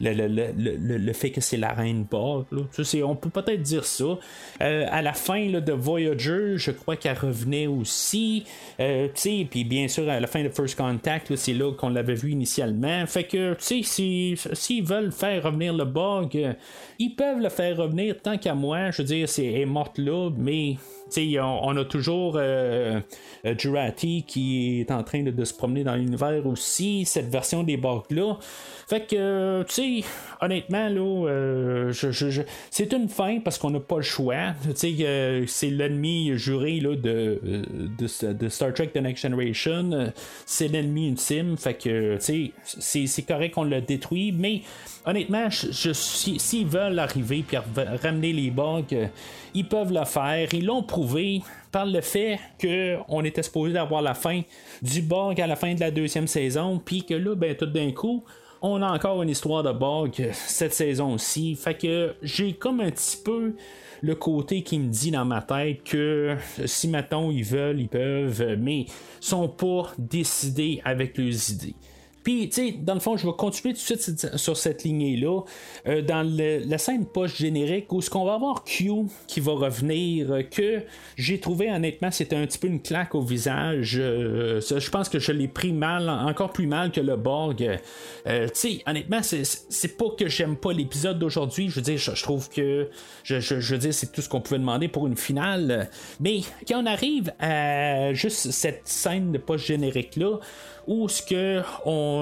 le, 0.00 1.12
fait 1.12 1.30
que 1.30 1.40
c'est 1.40 1.56
la 1.56 1.72
reine 1.72 2.04
Borg. 2.10 2.46
on 2.52 3.16
peut 3.16 3.30
peut-être 3.30 3.62
dire 3.62 3.84
ça. 3.84 4.18
Euh, 4.62 4.86
à 4.90 5.02
la 5.02 5.12
fin 5.12 5.50
de 5.50 5.72
Voyager, 5.72 6.54
je 6.56 6.70
crois 6.70 6.96
qu'elle 6.96 7.18
revenait 7.18 7.66
aussi. 7.66 8.44
Euh, 8.80 9.08
puis 9.50 9.64
bien 9.64 9.88
sûr, 9.88 10.08
à 10.08 10.20
la 10.20 10.26
fin 10.26 10.42
de 10.42 10.48
First 10.48 10.76
Contact, 10.76 11.36
c'est 11.36 11.52
là 11.52 11.72
qu'on 11.72 11.90
l'avait 11.90 12.14
vu 12.14 12.30
initialement. 12.30 13.06
Fait 13.06 13.24
que, 13.24 13.54
tu 13.54 13.82
sais, 13.84 14.34
s'ils 14.52 14.84
veulent 14.84 15.12
faire 15.12 15.42
revenir 15.42 15.74
le 15.74 15.84
Borg, 15.84 16.56
ils 16.98 17.14
peuvent 17.14 17.40
le 17.40 17.48
faire 17.48 17.76
revenir 17.76 18.20
tant 18.22 18.38
qu'à 18.38 18.54
moi. 18.54 18.90
Je 18.90 19.02
veux 19.02 19.08
dire, 19.08 19.28
c'est 19.28 19.64
morte 19.66 19.97
là, 19.98 20.30
mais 20.36 20.76
on, 21.40 21.76
a 21.76 21.84
toujours 21.84 22.34
euh, 22.36 23.00
euh, 23.44 23.54
Jurati 23.56 24.24
qui 24.26 24.80
est 24.80 24.90
en 24.90 25.02
train 25.02 25.22
de, 25.22 25.44
se 25.44 25.54
promener 25.54 25.84
dans 25.84 25.94
l'univers 25.94 26.46
aussi, 26.46 27.04
cette 27.04 27.28
version 27.28 27.62
des 27.62 27.76
Borg-là. 27.76 28.38
Fait 28.88 29.06
que, 29.06 29.62
tu 29.64 30.02
sais, 30.02 30.08
honnêtement, 30.40 30.88
là, 30.88 31.28
euh, 31.28 31.92
c'est 32.70 32.92
une 32.92 33.08
fin 33.08 33.40
parce 33.40 33.58
qu'on 33.58 33.70
n'a 33.70 33.80
pas 33.80 33.96
le 33.96 34.02
choix. 34.02 34.54
Sais, 34.74 35.44
c'est 35.46 35.70
l'ennemi 35.70 36.32
juré 36.36 36.80
là, 36.80 36.96
de, 36.96 37.40
de, 37.98 38.48
Star 38.48 38.72
Trek 38.72 38.88
The 38.88 38.98
Next 38.98 39.22
Generation. 39.22 40.12
C'est 40.46 40.68
l'ennemi 40.68 41.08
ultime. 41.08 41.56
Fait 41.56 41.74
que, 41.74 42.16
tu 42.16 42.52
sais, 42.64 43.06
c'est 43.06 43.22
correct 43.22 43.54
qu'on 43.54 43.64
le 43.64 43.80
détruit, 43.80 44.32
mais 44.32 44.62
honnêtement, 45.08 45.48
s'ils 45.50 46.66
veulent 46.66 46.98
arriver 46.98 47.42
puis 47.46 47.56
ramener 48.02 48.32
les 48.32 48.50
bugs, 48.50 49.08
ils 49.54 49.66
peuvent 49.66 49.92
le 49.92 50.04
faire. 50.04 50.48
Ils 50.52 50.66
l'ont 50.66 50.82
prouvé 50.82 51.40
par 51.72 51.86
le 51.86 52.02
fait 52.02 52.38
qu'on 52.60 53.24
était 53.24 53.42
supposé 53.42 53.78
avoir 53.78 54.02
la 54.02 54.14
fin 54.14 54.42
du 54.82 55.00
bug 55.00 55.40
à 55.40 55.46
la 55.46 55.56
fin 55.56 55.74
de 55.74 55.80
la 55.80 55.90
deuxième 55.90 56.26
saison, 56.26 56.80
puis 56.84 57.04
que 57.04 57.14
là, 57.14 57.34
ben, 57.34 57.56
tout 57.56 57.66
d'un 57.66 57.90
coup, 57.90 58.22
on 58.60 58.82
a 58.82 58.90
encore 58.90 59.22
une 59.22 59.30
histoire 59.30 59.62
de 59.62 59.72
bug 59.72 60.30
cette 60.32 60.74
saison 60.74 61.14
aussi. 61.14 61.54
Fait 61.54 61.74
que 61.74 62.14
j'ai 62.22 62.52
comme 62.52 62.80
un 62.80 62.90
petit 62.90 63.18
peu 63.24 63.54
le 64.02 64.14
côté 64.14 64.62
qui 64.62 64.78
me 64.78 64.90
dit 64.90 65.10
dans 65.10 65.24
ma 65.24 65.40
tête 65.40 65.84
que 65.84 66.36
si 66.66 66.86
maintenant 66.88 67.30
ils 67.30 67.44
veulent, 67.44 67.80
ils 67.80 67.88
peuvent, 67.88 68.56
mais 68.58 68.86
sont 69.20 69.48
pas 69.48 69.92
décidés 69.96 70.82
avec 70.84 71.16
leurs 71.16 71.50
idées. 71.50 71.74
Puis, 72.28 72.50
tu 72.50 72.54
sais, 72.56 72.72
dans 72.72 72.92
le 72.92 73.00
fond, 73.00 73.16
je 73.16 73.26
vais 73.26 73.32
continuer 73.32 73.72
tout 73.72 73.80
de 73.80 73.98
suite 73.98 74.36
sur 74.36 74.58
cette 74.58 74.84
lignée-là. 74.84 75.40
Euh, 75.86 76.02
dans 76.02 76.22
la 76.22 76.76
scène 76.76 77.06
post-générique, 77.06 77.90
où 77.90 78.02
ce 78.02 78.10
qu'on 78.10 78.26
va 78.26 78.34
avoir 78.34 78.64
Q 78.64 78.90
qui 79.26 79.40
va 79.40 79.52
revenir, 79.52 80.30
euh, 80.30 80.42
que 80.42 80.82
j'ai 81.16 81.40
trouvé 81.40 81.72
honnêtement, 81.72 82.10
c'était 82.10 82.36
un 82.36 82.44
petit 82.44 82.58
peu 82.58 82.66
une 82.66 82.82
claque 82.82 83.14
au 83.14 83.22
visage. 83.22 83.92
je 83.92 84.90
pense 84.90 85.08
que 85.08 85.18
je 85.18 85.32
l'ai 85.32 85.48
pris 85.48 85.72
mal, 85.72 86.10
encore 86.10 86.52
plus 86.52 86.66
mal 86.66 86.92
que 86.92 87.00
le 87.00 87.16
Borg. 87.16 87.56
tu 88.26 88.32
sais, 88.52 88.82
honnêtement, 88.86 89.20
c'est 89.22 89.96
pas 89.96 90.10
que 90.10 90.28
j'aime 90.28 90.56
pas 90.56 90.74
l'épisode 90.74 91.18
d'aujourd'hui. 91.18 91.70
Je 91.70 91.76
veux 91.76 91.80
dire, 91.80 91.96
je, 91.96 92.22
trouve 92.22 92.50
que, 92.50 92.90
je, 93.24 93.40
je, 93.40 93.58
je 93.58 93.74
veux 93.74 93.80
dire, 93.80 93.94
c'est 93.94 94.12
tout 94.12 94.20
ce 94.20 94.28
qu'on 94.28 94.42
pouvait 94.42 94.58
demander 94.58 94.88
pour 94.88 95.06
une 95.06 95.16
finale. 95.16 95.88
Mais 96.20 96.40
quand 96.68 96.82
on 96.82 96.86
arrive 96.86 97.32
à 97.38 98.12
juste 98.12 98.50
cette 98.50 98.86
scène 98.86 99.32
de 99.32 99.38
post-générique-là, 99.38 100.40
où 100.88 101.06
ce 101.08 101.22
que 101.22 101.62
on, 101.84 102.17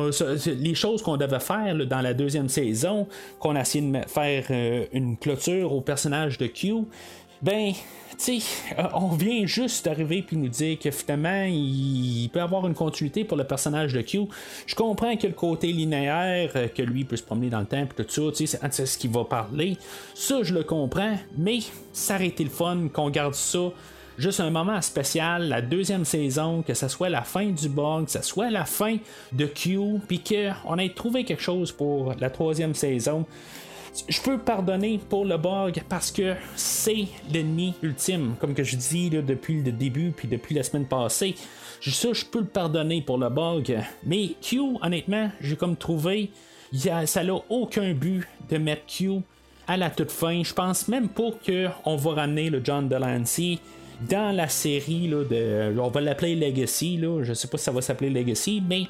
les 0.46 0.74
choses 0.74 1.02
qu'on 1.02 1.16
devait 1.16 1.40
faire 1.40 1.74
dans 1.86 2.00
la 2.00 2.14
deuxième 2.14 2.48
saison, 2.48 3.06
qu'on 3.38 3.56
a 3.56 3.60
essayé 3.60 3.90
de 3.90 3.98
faire 4.08 4.44
euh, 4.50 4.86
une 4.92 5.16
clôture 5.16 5.72
au 5.72 5.80
personnage 5.80 6.38
de 6.38 6.46
Q, 6.46 6.84
ben, 7.42 7.72
tu 8.18 8.38
euh, 8.78 8.82
on 8.94 9.08
vient 9.08 9.44
juste 9.46 9.84
d'arriver 9.84 10.22
puis 10.22 10.36
nous 10.36 10.48
dire 10.48 10.78
que 10.78 10.90
finalement, 10.90 11.44
il 11.46 12.28
peut 12.32 12.40
avoir 12.40 12.66
une 12.66 12.74
continuité 12.74 13.24
pour 13.24 13.36
le 13.36 13.44
personnage 13.44 13.92
de 13.92 14.00
Q. 14.00 14.20
Je 14.66 14.74
comprends 14.74 15.16
que 15.16 15.26
le 15.26 15.34
côté 15.34 15.68
linéaire, 15.72 16.52
euh, 16.56 16.68
que 16.68 16.82
lui 16.82 17.04
peut 17.04 17.16
se 17.16 17.22
promener 17.22 17.50
dans 17.50 17.60
le 17.60 17.66
temps 17.66 17.82
et 17.82 18.04
tout 18.04 18.32
ça, 18.32 18.46
c'est 18.70 18.86
ce 18.86 18.98
qu'il 18.98 19.10
va 19.10 19.24
parler. 19.24 19.76
Ça, 20.14 20.42
je 20.42 20.54
le 20.54 20.62
comprends, 20.62 21.16
mais 21.36 21.58
ça 21.92 22.18
le 22.18 22.50
fun 22.50 22.88
qu'on 22.92 23.10
garde 23.10 23.34
ça 23.34 23.70
juste 24.18 24.40
un 24.40 24.50
moment 24.50 24.80
spécial, 24.82 25.48
la 25.48 25.62
deuxième 25.62 26.04
saison, 26.04 26.62
que 26.62 26.74
ce 26.74 26.88
soit 26.88 27.08
la 27.08 27.22
fin 27.22 27.46
du 27.46 27.68
bug, 27.68 28.06
que 28.06 28.10
ce 28.10 28.22
soit 28.22 28.50
la 28.50 28.64
fin 28.64 28.96
de 29.32 29.46
Q, 29.46 30.00
puis 30.06 30.20
qu'on 30.22 30.78
ait 30.78 30.94
trouvé 30.94 31.24
quelque 31.24 31.42
chose 31.42 31.72
pour 31.72 32.14
la 32.18 32.30
troisième 32.30 32.74
saison. 32.74 33.26
Je 34.08 34.20
peux 34.20 34.38
pardonner 34.38 35.00
pour 35.08 35.24
le 35.24 35.38
bug 35.38 35.82
parce 35.88 36.10
que 36.10 36.34
c'est 36.54 37.06
l'ennemi 37.32 37.74
ultime, 37.82 38.34
comme 38.38 38.54
que 38.54 38.62
je 38.62 38.76
dis 38.76 39.08
depuis 39.08 39.62
le 39.62 39.72
début 39.72 40.12
puis 40.14 40.28
depuis 40.28 40.54
la 40.54 40.62
semaine 40.62 40.86
passée. 40.86 41.34
Ça, 41.80 42.08
je 42.12 42.24
peux 42.24 42.40
le 42.40 42.46
pardonner 42.46 43.00
pour 43.00 43.16
le 43.16 43.30
bug. 43.30 43.78
Mais 44.04 44.34
Q, 44.42 44.60
honnêtement, 44.82 45.30
j'ai 45.40 45.56
comme 45.56 45.76
trouvé, 45.76 46.30
ça 46.72 47.24
n'a 47.24 47.34
aucun 47.48 47.94
but 47.94 48.26
de 48.50 48.58
mettre 48.58 48.84
Q 48.86 49.20
à 49.66 49.76
la 49.78 49.88
toute 49.88 50.10
fin. 50.10 50.42
Je 50.42 50.52
pense 50.52 50.88
même 50.88 51.08
pas 51.08 51.30
qu'on 51.44 51.96
va 51.96 52.10
ramener 52.12 52.50
le 52.50 52.60
John 52.62 52.88
Delancey 52.88 53.58
dans 54.08 54.34
la 54.34 54.48
série 54.48 55.08
là, 55.08 55.24
de. 55.24 55.78
On 55.78 55.88
va 55.88 56.00
l'appeler 56.00 56.36
Legacy, 56.36 56.96
là, 56.96 57.22
je 57.22 57.32
sais 57.32 57.48
pas 57.48 57.58
si 57.58 57.64
ça 57.64 57.72
va 57.72 57.80
s'appeler 57.82 58.10
Legacy, 58.10 58.62
mais 58.66 58.84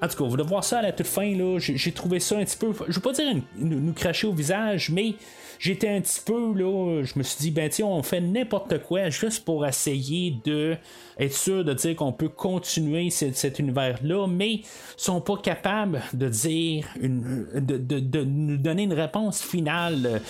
en 0.00 0.08
tout 0.08 0.16
cas, 0.16 0.24
vous 0.24 0.36
devez 0.36 0.48
voir 0.48 0.64
ça 0.64 0.78
à 0.78 0.82
la 0.82 0.92
toute 0.92 1.06
fin, 1.06 1.34
j'ai 1.58 1.92
trouvé 1.92 2.20
ça 2.20 2.36
un 2.36 2.44
petit 2.44 2.56
peu. 2.56 2.72
Je 2.88 2.94
veux 2.94 3.00
pas 3.00 3.12
dire 3.12 3.26
nous 3.56 3.92
cracher 3.92 4.26
au 4.26 4.32
visage, 4.32 4.90
mais 4.90 5.14
j'étais 5.58 5.88
un 5.88 6.00
petit 6.00 6.20
peu 6.24 6.52
là, 6.54 7.02
je 7.04 7.18
me 7.18 7.22
suis 7.22 7.38
dit, 7.40 7.50
ben 7.50 7.68
tiens, 7.68 7.86
on 7.86 8.02
fait 8.02 8.20
n'importe 8.20 8.82
quoi 8.82 9.10
juste 9.10 9.44
pour 9.44 9.66
essayer 9.66 10.36
de 10.44 10.76
être 11.18 11.34
sûr 11.34 11.64
de 11.64 11.74
dire 11.74 11.96
qu'on 11.96 12.12
peut 12.12 12.28
continuer 12.28 13.10
cet, 13.10 13.58
univers-là, 13.58 14.26
mais 14.28 14.60
sont 14.96 15.20
pas 15.20 15.36
capables 15.36 16.00
de 16.12 16.28
dire 16.28 16.86
une, 17.00 17.46
de, 17.54 18.24
nous 18.24 18.56
donner 18.56 18.84
une 18.84 18.92
réponse 18.92 19.42
finale. 19.42 20.22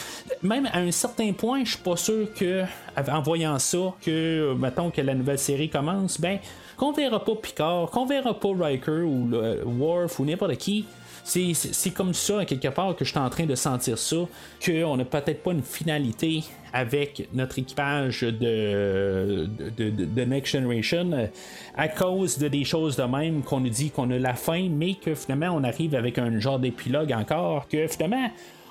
Même 0.43 0.67
à 0.73 0.79
un 0.79 0.91
certain 0.91 1.33
point, 1.33 1.65
je 1.65 1.73
suis 1.73 1.83
pas 1.83 1.97
sûr 1.97 2.33
que 2.33 2.65
en 2.97 3.21
voyant 3.21 3.59
ça, 3.59 3.95
que 4.03 4.55
mettons 4.59 4.91
que 4.91 5.03
la 5.03 5.15
nouvelle 5.15 5.39
série 5.39 5.69
commence, 5.69 6.21
ben 6.21 6.39
qu'on 6.77 6.93
verra 6.93 7.23
pas 7.25 7.35
Picard, 7.35 7.91
qu'on 7.91 8.07
verra 8.07 8.39
pas 8.39 8.49
Riker 8.59 9.03
ou 9.03 9.31
Worf 9.79 10.21
ou 10.21 10.25
n'importe 10.25 10.57
qui 10.57 10.87
c'est 11.29 11.91
comme 11.91 12.15
ça, 12.15 12.45
quelque 12.45 12.69
part, 12.69 12.97
que 12.97 13.05
je 13.05 13.11
suis 13.11 13.19
en 13.19 13.29
train 13.29 13.45
de 13.45 13.55
sentir 13.55 13.99
ça, 13.99 14.17
qu'on 14.65 14.97
n'a 14.97 15.05
peut-être 15.05 15.43
pas 15.43 15.53
une 15.53 15.63
finalité 15.63 16.45
avec 16.73 17.29
notre 17.33 17.59
équipage 17.59 18.23
de, 18.23 19.49
de, 19.77 20.25
Next 20.25 20.53
Generation 20.53 21.29
à 21.77 21.89
cause 21.89 22.39
de 22.39 22.49
des 22.49 22.65
choses 22.65 22.97
de 22.97 23.03
même 23.05 23.43
qu'on 23.43 23.61
nous 23.61 23.69
dit 23.69 23.91
qu'on 23.91 24.11
a 24.11 24.19
la 24.19 24.35
fin, 24.35 24.69
mais 24.71 24.95
que 24.95 25.15
finalement 25.15 25.57
on 25.57 25.65
arrive 25.65 25.95
avec 25.95 26.19
un 26.19 26.39
genre 26.41 26.59
d'épilogue 26.59 27.13
encore, 27.13 27.69
que 27.69 27.87
finalement 27.87 28.31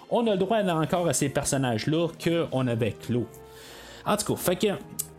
on 0.10 0.26
a 0.28 0.32
le 0.32 0.38
droit 0.38 0.64
encore 0.64 1.08
à 1.08 1.14
ces 1.14 1.30
personnages-là 1.30 2.08
qu'on 2.24 2.68
avait 2.68 2.93
clos. 2.93 3.28
En 4.08 4.16
tout 4.16 4.34
cas, 4.34 4.41
fait 4.41 4.55
que 4.55 4.68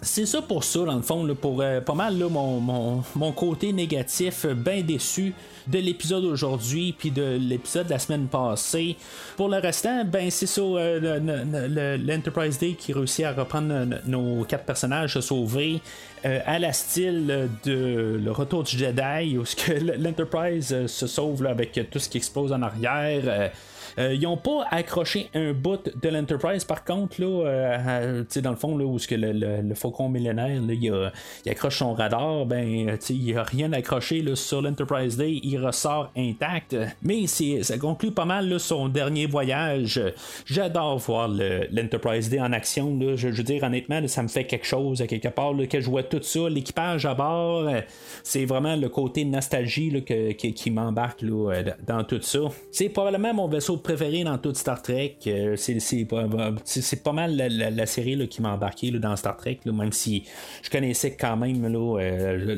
c'est 0.01 0.26
ça 0.26 0.41
pour 0.43 0.62
ça, 0.62 0.84
dans 0.84 0.95
le 0.95 1.03
fond, 1.03 1.26
pour 1.41 1.61
euh, 1.61 1.80
pas 1.80 1.95
mal 1.95 2.14
mon, 2.16 3.32
côté 3.32 3.72
négatif, 3.72 4.45
euh, 4.45 4.55
bien 4.55 4.82
déçu 4.82 5.34
de 5.66 5.78
l'épisode 5.78 6.24
aujourd'hui, 6.24 6.95
puis 6.97 7.11
de 7.11 7.36
l'épisode 7.41 7.86
de 7.86 7.91
la 7.91 7.99
semaine 7.99 8.28
passée. 8.28 8.97
Pour 9.36 9.49
le 9.49 9.59
restant, 9.59 10.05
ben 10.05 10.30
c'est 10.30 10.47
ça, 10.47 10.62
euh, 10.62 11.99
l'Enterprise 11.99 12.59
Day 12.59 12.74
qui 12.78 12.93
réussit 12.93 13.24
à 13.24 13.32
reprendre 13.32 13.86
nos 14.07 14.45
quatre 14.45 14.64
personnages, 14.64 15.14
se 15.14 15.20
sauver. 15.20 15.80
à 16.24 16.59
la 16.59 16.72
style 16.72 17.49
de 17.64 18.20
le 18.22 18.30
retour 18.32 18.64
du 18.64 18.76
Jedi 18.76 19.39
où 19.39 19.45
l'Enterprise 19.99 20.86
se 20.86 21.07
sauve 21.07 21.47
avec 21.47 21.78
tout 21.91 21.99
ce 21.99 22.09
qui 22.09 22.18
explose 22.18 22.53
en 22.53 22.62
arrière 22.62 23.22
euh, 23.26 23.49
ils 23.99 24.20
n'ont 24.20 24.36
pas 24.36 24.64
accroché 24.70 25.28
un 25.34 25.53
bout 25.53 25.90
de 26.01 26.09
l'Enterprise, 26.09 26.64
par 26.64 26.84
contre, 26.84 27.20
là, 27.20 27.46
euh, 27.46 28.24
dans 28.42 28.51
le 28.51 28.57
fond, 28.57 28.76
là, 28.76 28.84
où 28.84 28.99
que 28.99 29.14
le, 29.14 29.32
le, 29.32 29.74
faucon 29.74 30.09
millénaire, 30.09 30.61
il, 30.68 31.51
accroche 31.51 31.78
son 31.78 31.94
radar, 31.94 32.46
ben, 32.46 32.99
il 33.09 33.24
n'y 33.24 33.34
a 33.34 33.42
rien 33.42 33.72
accroché 33.72 34.22
là, 34.22 34.36
sur 34.36 34.62
l'Enterprise 34.62 35.16
Day, 35.16 35.40
il 35.42 35.59
ressort 35.59 36.11
intact. 36.16 36.76
Mais 37.03 37.26
ça 37.26 37.78
conclut 37.78 38.11
pas 38.11 38.24
mal 38.24 38.59
son 38.59 38.88
dernier 38.88 39.26
voyage. 39.26 40.01
J'adore 40.44 40.99
voir 40.99 41.28
l'Enterprise 41.28 42.28
Day 42.28 42.40
en 42.40 42.53
action. 42.53 42.99
Je, 43.16 43.28
veux 43.28 43.42
dire, 43.42 43.62
honnêtement, 43.62 44.07
ça 44.09 44.22
me 44.22 44.28
fait 44.28 44.44
quelque 44.44 44.66
chose 44.66 45.01
à 45.03 45.07
quelque 45.07 45.28
part. 45.28 45.53
que 45.70 45.80
je 45.80 45.88
vois 45.88 46.03
tout 46.03 46.22
ça, 46.22 46.49
l'équipage 46.49 47.07
à 47.07 47.14
bord, 47.14 47.68
euh, 47.68 47.80
c'est 48.22 48.44
vraiment 48.44 48.76
le 48.76 48.88
côté 48.88 49.24
nostalgie 49.24 50.05
qui, 50.05 50.70
m'embarque 50.70 51.24
dans 51.86 52.05
tout 52.05 52.20
ça. 52.20 52.40
C'est 52.70 52.88
probablement 52.88 53.34
mon 53.34 53.49
vaisseau 53.49 53.76
préféré 53.89 54.22
dans 54.22 54.36
toute 54.36 54.59
Star 54.59 54.82
Trek. 54.82 55.16
Euh, 55.26 55.57
c'est 55.57 56.05
pas 57.03 57.12
mal 57.12 57.36
la, 57.36 57.86
série 57.86 58.28
qui 58.28 58.43
m'a 58.43 58.53
embarqué 58.53 58.91
dans 58.91 59.16
Star 59.16 59.39
Trek, 59.39 59.61
même 59.64 59.93
si 59.93 60.24
je 60.62 60.68
connaissais 60.68 61.16
quand 61.16 61.39
même 61.39 61.64
euh, 61.74 62.57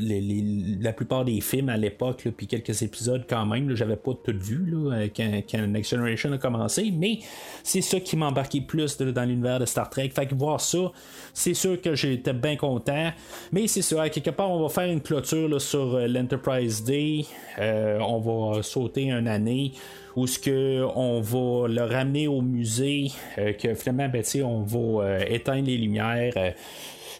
la 0.80 0.92
plupart 0.92 1.24
des 1.24 1.40
films 1.40 1.68
à 1.68 1.76
l'époque, 1.76 2.26
puis 2.36 2.48
quelques 2.48 2.82
épisodes 2.82 3.26
quand 3.28 3.46
même. 3.46 3.76
J'avais 3.76 3.94
pas 3.94 4.12
tout 4.24 4.34
vu 4.36 4.74
euh, 4.74 5.06
quand, 5.14 5.66
Next 5.68 5.92
Generation 5.92 6.32
a 6.32 6.38
commencé, 6.38 6.92
mais 6.92 7.20
c'est 7.62 7.80
ça 7.80 8.00
qui 8.00 8.16
m'a 8.16 8.26
embarqué 8.26 8.60
plus 8.60 8.98
dans 8.98 9.24
l'univers 9.24 9.60
de 9.60 9.66
Star 9.66 9.88
Trek. 9.88 10.10
Fait 10.12 10.26
que 10.26 10.34
voir 10.34 10.60
ça, 10.60 10.90
c'est 11.32 11.54
sûr 11.54 11.80
que 11.80 11.94
j'étais 11.94 12.32
bien 12.32 12.56
content. 12.56 13.10
Mais 13.52 13.66
c'est 13.66 13.82
ça, 13.82 14.08
quelque 14.08 14.30
part, 14.30 14.50
on 14.50 14.62
va 14.62 14.68
faire 14.68 14.90
une 14.90 15.00
clôture 15.00 15.60
sur 15.60 15.98
l'Enterprise 15.98 16.82
Day. 16.84 17.24
on 17.58 18.18
va 18.18 18.62
sauter 18.62 19.04
une 19.04 19.28
année 19.28 19.72
où 20.16 20.26
ce 20.26 20.38
que 20.38 20.84
on 20.96 21.20
va 21.20 21.68
le 21.68 21.82
ramener 21.82 22.28
au 22.28 22.40
musée, 22.40 23.08
euh, 23.38 23.52
que 23.52 23.74
finalement, 23.74 24.08
ben, 24.08 24.22
on 24.44 24.62
va 24.62 25.04
euh, 25.04 25.24
éteindre 25.28 25.66
les 25.66 25.76
lumières. 25.76 26.54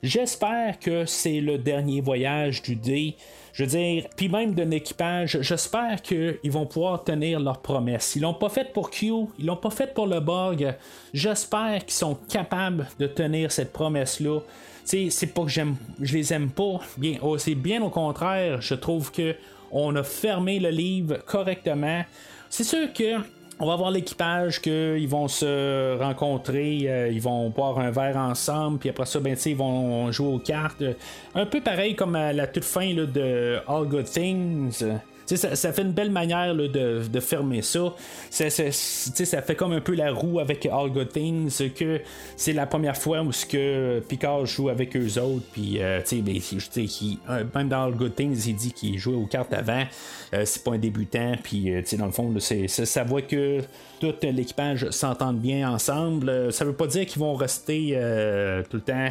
J'espère 0.03 0.79
que 0.79 1.05
c'est 1.05 1.41
le 1.41 1.59
dernier 1.59 2.01
voyage 2.01 2.63
du 2.63 2.77
dé. 2.77 3.17
Je 3.53 3.65
veux 3.65 3.71
dire, 3.71 4.07
puis 4.17 4.29
même 4.29 4.55
d'un 4.55 4.71
équipage, 4.71 5.39
j'espère 5.41 6.01
qu'ils 6.03 6.39
vont 6.45 6.67
pouvoir 6.67 7.03
tenir 7.03 7.41
leurs 7.41 7.61
promesses. 7.61 8.15
Ils 8.17 8.23
l'ont 8.23 8.35
pas 8.35 8.49
fait 8.49 8.73
pour 8.73 8.91
Q, 8.91 9.13
ils 9.39 9.47
l'ont 9.47 9.57
pas 9.57 9.71
fait 9.71 9.93
pour 9.93 10.07
le 10.07 10.21
bug. 10.21 10.75
J'espère 11.13 11.85
qu'ils 11.85 11.95
sont 11.95 12.17
capables 12.29 12.89
de 12.99 13.07
tenir 13.07 13.51
cette 13.51 13.73
promesse-là. 13.73 14.41
C'est 14.85 15.35
pas 15.35 15.43
que 15.43 15.49
j'aime, 15.49 15.77
je 16.01 16.17
les 16.17 16.33
aime 16.33 16.51
pas. 16.51 16.81
Oh, 17.23 17.39
c'est 17.39 17.55
bien 17.55 17.83
au 17.83 17.91
contraire. 17.91 18.61
Je 18.61 18.75
trouve 18.75 19.11
que 19.13 19.35
on 19.73 19.95
a 19.95 20.03
fermé 20.03 20.59
le 20.59 20.71
livre 20.71 21.19
correctement. 21.27 22.05
C'est 22.49 22.65
sûr 22.65 22.93
que 22.93 23.17
on 23.61 23.67
va 23.67 23.77
voir 23.77 23.91
l'équipage 23.91 24.61
qu'ils 24.61 25.09
vont 25.09 25.29
se 25.29 25.99
rencontrer, 25.99 26.85
euh, 26.87 27.09
ils 27.09 27.21
vont 27.21 27.51
boire 27.51 27.79
un 27.79 27.91
verre 27.91 28.17
ensemble, 28.17 28.79
puis 28.79 28.89
après 28.89 29.07
ça, 29.07 29.21
ben, 29.21 29.37
ils 29.45 29.57
vont 29.57 30.11
jouer 30.11 30.35
aux 30.35 30.39
cartes. 30.39 30.83
Un 31.35 31.47
peu 31.47 31.61
pareil 31.61 31.95
comme 31.95 32.17
à 32.17 32.33
la 32.33 32.47
toute 32.47 32.65
fin 32.65 32.95
de 32.95 33.59
All 33.69 33.87
Good 33.87 34.07
Things. 34.07 34.85
Ça, 35.37 35.73
fait 35.73 35.83
une 35.83 35.93
belle 35.93 36.11
manière 36.11 36.55
de, 36.55 37.21
fermer 37.21 37.63
ça. 37.63 37.95
Ça, 38.31 38.51
ça 38.51 39.43
fait 39.43 39.55
comme 39.55 39.73
un 39.73 39.81
peu 39.81 39.95
la 39.95 40.13
roue 40.13 40.41
avec 40.41 40.67
All 40.67 40.91
Good 40.91 41.13
Things, 41.13 41.71
que 41.75 42.01
c'est 42.37 42.53
la 42.53 42.67
première 42.67 42.97
fois 42.97 43.23
où 43.23 43.33
ce 43.33 43.47
que 43.47 44.01
Picard 44.09 44.47
joue 44.47 44.69
avec 44.69 44.97
eux 44.97 45.21
autres, 45.21 45.47
puis 45.53 45.81
euh, 45.81 46.01
ben, 46.13 46.41
euh, 47.29 47.45
même 47.55 47.69
dans 47.69 47.85
All 47.85 47.95
Good 47.95 48.15
Things, 48.15 48.45
il 48.47 48.57
dit 48.57 48.73
qu'il 48.73 48.99
jouait 48.99 49.17
aux 49.17 49.27
cartes 49.27 49.53
avant, 49.53 49.85
euh, 50.35 50.45
c'est 50.45 50.65
pas 50.65 50.73
un 50.73 50.79
débutant, 50.79 51.35
puis 51.43 51.71
dans 51.99 52.07
le 52.07 52.13
fond, 52.13 52.35
ça 52.39 53.05
voit 53.05 53.23
que 53.23 53.61
tout 54.01 54.15
l'équipage 54.23 54.91
s'entende 54.91 55.39
bien 55.39 55.71
ensemble. 55.71 56.53
Ça 56.53 56.65
veut 56.65 56.73
pas 56.73 56.87
dire 56.87 57.07
qu'ils 57.07 57.21
vont 57.21 57.35
rester 57.35 57.91
tout 58.71 58.77
le 58.77 58.83
temps 58.83 59.09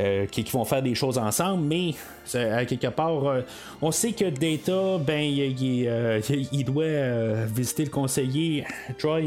euh, 0.00 0.26
qui, 0.26 0.42
vont 0.42 0.64
faire 0.64 0.82
des 0.82 0.94
choses 0.94 1.18
ensemble, 1.18 1.62
mais 1.64 1.94
à 2.34 2.64
quelque 2.64 2.88
part, 2.88 3.26
euh, 3.26 3.42
on 3.80 3.90
sait 3.90 4.12
que 4.12 4.24
Data, 4.30 4.98
ben, 4.98 5.22
il, 5.22 5.86
euh, 5.86 6.20
doit 6.64 6.84
euh, 6.84 7.46
visiter 7.48 7.84
le 7.84 7.90
conseiller 7.90 8.64
Troy 8.98 9.20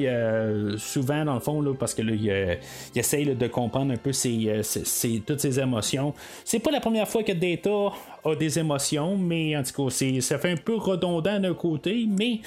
souvent, 0.78 1.24
dans 1.24 1.36
le 1.36 1.40
fond, 1.40 1.62
là, 1.62 1.74
parce 1.78 1.94
que 1.94 2.02
là, 2.02 2.14
il, 2.14 3.00
essaye 3.00 3.36
de 3.36 3.48
comprendre 3.48 3.94
un 3.94 3.98
peu 3.98 4.12
toutes 4.12 5.40
ses 5.40 5.60
émotions. 5.60 6.14
C'est 6.44 6.60
pas 6.60 6.72
la 6.72 6.80
première 6.80 7.08
fois 7.08 7.24
que 7.24 7.34
Data 7.34 7.96
a 8.24 8.36
des 8.36 8.60
émotions, 8.60 9.18
mais 9.18 9.56
en 9.56 9.64
tout 9.64 9.90
cas, 9.90 10.20
ça 10.22 10.40
fait 10.40 10.52
un 10.52 10.58
peu 10.58 10.76
redondant 10.76 11.40
d'un 11.40 11.54
côté, 11.54 12.08
mais 12.10 12.40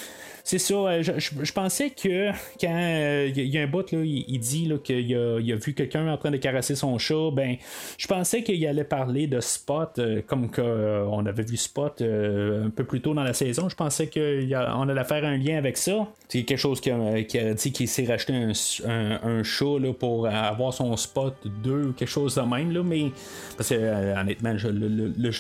c'est 0.49 0.59
ça. 0.59 0.75
Euh, 0.75 1.03
je, 1.03 1.53
pensais 1.53 1.91
que 1.91 2.31
quand 2.59 2.69
il 2.71 2.75
euh, 2.75 3.29
y 3.35 3.59
a 3.59 3.63
un 3.63 3.67
bout, 3.67 3.93
là, 3.93 3.99
il, 4.03 4.41
dit 4.41 4.73
qu'il 4.83 5.15
a, 5.15 5.39
il 5.41 5.55
vu 5.57 5.75
quelqu'un 5.75 6.11
en 6.11 6.17
train 6.17 6.31
de 6.31 6.39
caresser 6.39 6.75
son 6.75 6.97
chat, 6.97 7.31
ben, 7.35 7.57
je 7.99 8.07
pensais 8.07 8.43
qu'il 8.43 8.67
allait 8.67 8.85
parler 8.85 9.27
de 9.27 9.41
Spot, 9.41 9.99
euh, 9.99 10.23
comme 10.27 10.51
qu'on 10.51 11.27
avait 11.27 11.43
vu 11.43 11.59
Spot 11.59 12.01
un 12.01 12.71
peu 12.71 12.85
plus 12.85 13.03
tôt 13.03 13.13
dans 13.13 13.25
la 13.25 13.35
saison. 13.35 13.69
Je 13.69 13.77
pensais 13.77 14.07
qu'on 14.07 14.89
allait 14.89 15.05
faire 15.05 15.23
un 15.27 15.37
lien 15.37 15.59
avec 15.59 15.77
ça. 15.77 16.09
C'est 16.31 16.45
quelque 16.45 16.57
chose 16.57 16.81
qui 16.81 16.91
a, 16.93 17.53
dit 17.53 17.71
qu'il 17.71 17.89
s'est 17.89 18.07
racheté 18.07 18.33
un, 18.33 19.21
un, 19.23 19.43
chat 19.43 19.93
pour 19.99 20.29
avoir 20.29 20.73
son 20.73 20.97
Spot 20.97 21.35
2 21.45 21.89
ou 21.89 21.93
quelque 21.93 22.09
chose 22.09 22.37
de 22.37 22.41
même, 22.41 22.73
là, 22.73 22.83
mais 22.83 23.13
parce 23.59 23.69
que 23.69 24.19
honnêtement, 24.19 24.57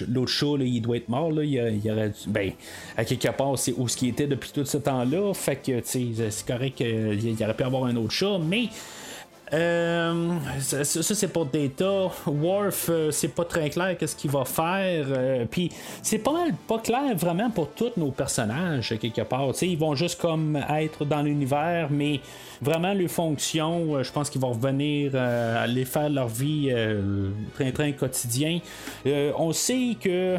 l'autre 0.09 0.30
chat, 0.30 0.56
il 0.61 0.82
doit 0.82 0.98
être 0.98 1.09
mort. 1.09 1.32
Là, 1.32 1.44
il, 1.44 1.90
aurait 1.90 2.12
ben, 2.26 2.52
à 2.98 3.06
quelque 3.06 3.28
part, 3.28 3.59
c'est 3.59 3.72
où 3.74 3.88
ce 3.88 3.96
qui 3.96 4.09
était 4.09 4.26
depuis 4.26 4.50
tout 4.52 4.66
ce 4.66 4.76
temps 4.76 4.97
là 5.05 5.32
Fait 5.34 5.57
que, 5.57 5.80
c'est 5.84 6.46
correct 6.46 6.76
qu'il 6.76 7.36
aurait 7.42 7.55
pu 7.55 7.62
avoir 7.62 7.84
un 7.84 7.96
autre 7.96 8.12
chat, 8.12 8.38
mais 8.38 8.68
euh, 9.53 10.38
ça, 10.61 10.84
c'est 10.84 11.28
pour 11.28 11.46
Data. 11.46 12.11
Worf, 12.26 12.88
euh, 12.90 13.11
c'est 13.11 13.28
pas 13.28 13.44
très 13.44 13.70
clair 13.70 13.96
qu'est-ce 13.96 14.16
qu'il 14.16 14.30
va 14.30 14.44
faire. 14.44 15.07
Euh, 15.09 15.44
puis 15.51 15.70
c'est 16.03 16.18
pas 16.18 16.32
mal 16.32 16.53
pas 16.66 16.78
clair 16.78 17.16
vraiment 17.16 17.51
pour 17.51 17.70
tous 17.70 17.92
nos 17.96 18.11
personnages 18.11 18.94
quelque 19.01 19.22
part. 19.22 19.51
Ils 19.62 19.78
vont 19.78 19.94
juste 19.94 20.20
comme 20.20 20.57
être 20.70 21.05
dans 21.05 21.22
l'univers, 21.22 21.88
mais 21.90 22.20
vraiment 22.61 22.92
les 22.92 23.09
fonctions, 23.09 24.02
je 24.02 24.12
pense 24.12 24.30
qu'ils 24.30 24.40
vont 24.40 24.52
revenir 24.52 25.14
aller 25.14 25.84
faire 25.84 26.11
leur 26.11 26.28
vie 26.28 26.72
train-train 27.54 27.92
quotidien. 27.92 28.61
on 29.06 29.52
sait 29.52 29.96
que 30.00 30.36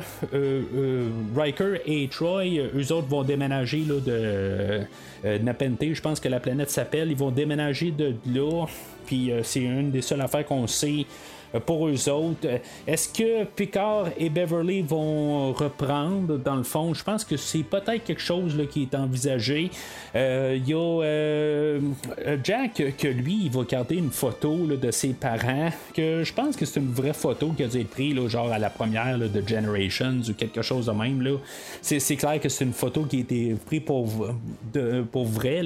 Riker 1.35 1.81
et 1.85 2.07
Troy, 2.07 2.59
eux 2.75 2.91
autres 2.91 3.07
vont 3.07 3.23
déménager 3.23 3.85
là, 3.87 3.99
de 3.99 5.43
Napente, 5.43 5.93
je 5.93 6.01
pense 6.01 6.19
que 6.19 6.29
la 6.29 6.39
planète 6.39 6.69
s'appelle. 6.69 7.11
Ils 7.11 7.17
vont 7.17 7.31
déménager 7.31 7.91
de 7.91 8.15
là 8.25 8.65
puis 9.09 9.31
euh, 9.31 9.41
c'est 9.41 9.61
une 9.61 9.89
des 9.89 10.03
seules 10.03 10.21
affaires 10.21 10.45
qu'on 10.45 10.67
sait 10.67 10.99
euh, 10.99 11.38
pour 11.65 11.87
eux 11.87 12.09
autres. 12.09 12.47
Est-ce 12.85 13.09
que 13.09 13.43
Picard 13.43 14.07
et 14.17 14.29
Beverly 14.29 14.81
vont 14.81 15.53
reprendre? 15.53 16.37
Dans 16.37 16.55
le 16.55 16.63
fond? 16.63 16.93
Je 16.93 17.03
pense 17.03 17.23
que 17.23 17.37
c'est 17.37 17.63
peut-être 17.63 18.03
quelque 18.03 18.21
chose 18.21 18.55
qui 18.71 18.83
est 18.83 18.95
envisagé. 18.95 19.71
Euh, 20.15 20.57
il 20.57 20.67
y 20.67 20.73
a 20.73 22.37
Jack 22.43 22.83
que 22.97 23.07
lui, 23.07 23.45
il 23.45 23.51
va 23.51 23.63
garder 23.63 23.95
une 23.95 24.11
photo 24.11 24.55
de 24.67 24.91
ses 24.91 25.09
parents, 25.09 25.69
que 25.93 26.23
je 26.23 26.33
pense 26.33 26.55
que 26.55 26.65
c'est 26.65 26.79
une 26.79 26.91
vraie 26.91 27.13
photo 27.13 27.49
qui 27.55 27.63
a 27.63 27.65
été 27.65 27.83
prise 27.83 28.27
genre 28.27 28.51
à 28.51 28.59
la 28.59 28.69
première 28.69 29.17
de 29.17 29.47
Generations 29.47 30.21
ou 30.27 30.33
quelque 30.33 30.61
chose 30.61 30.85
de 30.85 30.91
même. 30.91 31.39
C'est, 31.81 32.15
clair 32.15 32.39
que 32.39 32.49
c'est 32.49 32.65
une 32.65 32.73
photo 32.73 33.03
qui 33.03 33.17
a 33.17 33.19
été 33.21 33.55
prise 33.65 33.81
pour, 33.85 34.05
vrai, 34.05 35.61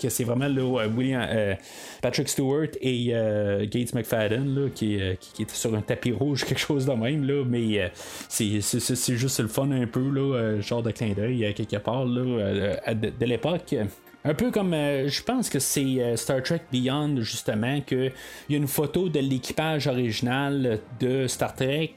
que 0.00 0.08
c'est 0.08 0.24
vraiment 0.24 0.48
William, 0.96 1.56
Patrick 2.02 2.28
Stewart 2.28 2.68
et 2.80 3.10
euh, 3.12 3.66
Gates 3.70 3.94
McFadden 3.94 4.69
qui, 4.74 5.00
euh, 5.00 5.14
qui, 5.18 5.42
était 5.42 5.54
sur 5.54 5.74
un 5.74 5.82
tapis 5.82 6.12
rouge, 6.12 6.44
quelque 6.46 6.60
chose 6.60 6.86
de 6.86 6.92
même. 6.92 7.26
Là, 7.26 7.44
mais 7.46 7.80
euh, 7.80 7.88
c'est, 8.28 8.60
c'est, 8.60 9.16
juste 9.16 9.40
le 9.40 9.48
fun 9.48 9.70
un 9.70 9.86
peu, 9.86 10.08
là, 10.08 10.60
genre 10.60 10.82
de 10.82 10.90
clin 10.90 11.12
d'œil 11.12 11.52
quelque 11.54 11.76
part 11.76 12.04
là, 12.04 12.94
de, 12.94 13.10
de 13.18 13.26
l'époque. 13.26 13.74
Un 14.22 14.34
peu 14.34 14.50
comme, 14.50 14.72
je 14.72 15.22
pense 15.22 15.48
que 15.48 15.58
c'est 15.58 16.16
Star 16.16 16.42
Trek 16.42 16.60
Beyond, 16.70 17.22
justement, 17.22 17.80
qu'il 17.80 18.12
y 18.50 18.54
a 18.54 18.58
une 18.58 18.68
photo 18.68 19.08
de 19.08 19.18
l'équipage 19.18 19.86
original 19.86 20.78
de 21.00 21.26
Star 21.26 21.54
Trek 21.54 21.94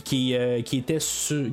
qui, 0.00 0.34
euh, 0.34 0.58
était 0.58 0.98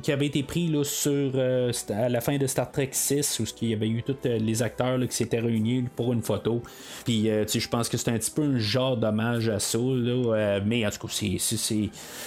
qui 0.02 0.12
avait 0.12 0.26
été 0.26 0.42
pris 0.42 0.68
là, 0.68 0.84
sur 0.84 1.32
euh, 1.34 1.72
à 1.90 2.08
la 2.08 2.20
fin 2.20 2.36
de 2.38 2.46
Star 2.46 2.70
Trek 2.70 2.90
6 2.92 3.40
où 3.40 3.44
il 3.62 3.68
y 3.68 3.74
avait 3.74 3.88
eu 3.88 4.02
tous 4.02 4.16
euh, 4.26 4.38
les 4.38 4.62
acteurs 4.62 4.98
qui 5.00 5.14
s'étaient 5.14 5.40
réunis 5.40 5.84
pour 5.94 6.12
une 6.12 6.22
photo. 6.22 6.62
Puis 7.04 7.24
je 7.28 7.68
pense 7.68 7.88
que 7.88 7.96
c'est 7.96 8.10
un 8.10 8.18
petit 8.18 8.30
peu 8.30 8.42
un 8.42 8.58
genre 8.58 8.96
d'hommage 8.96 9.48
à 9.48 9.58
ça. 9.58 9.78
Là, 9.78 10.60
mais 10.64 10.86
en 10.86 10.90
tout 10.90 11.06
cas, 11.06 11.12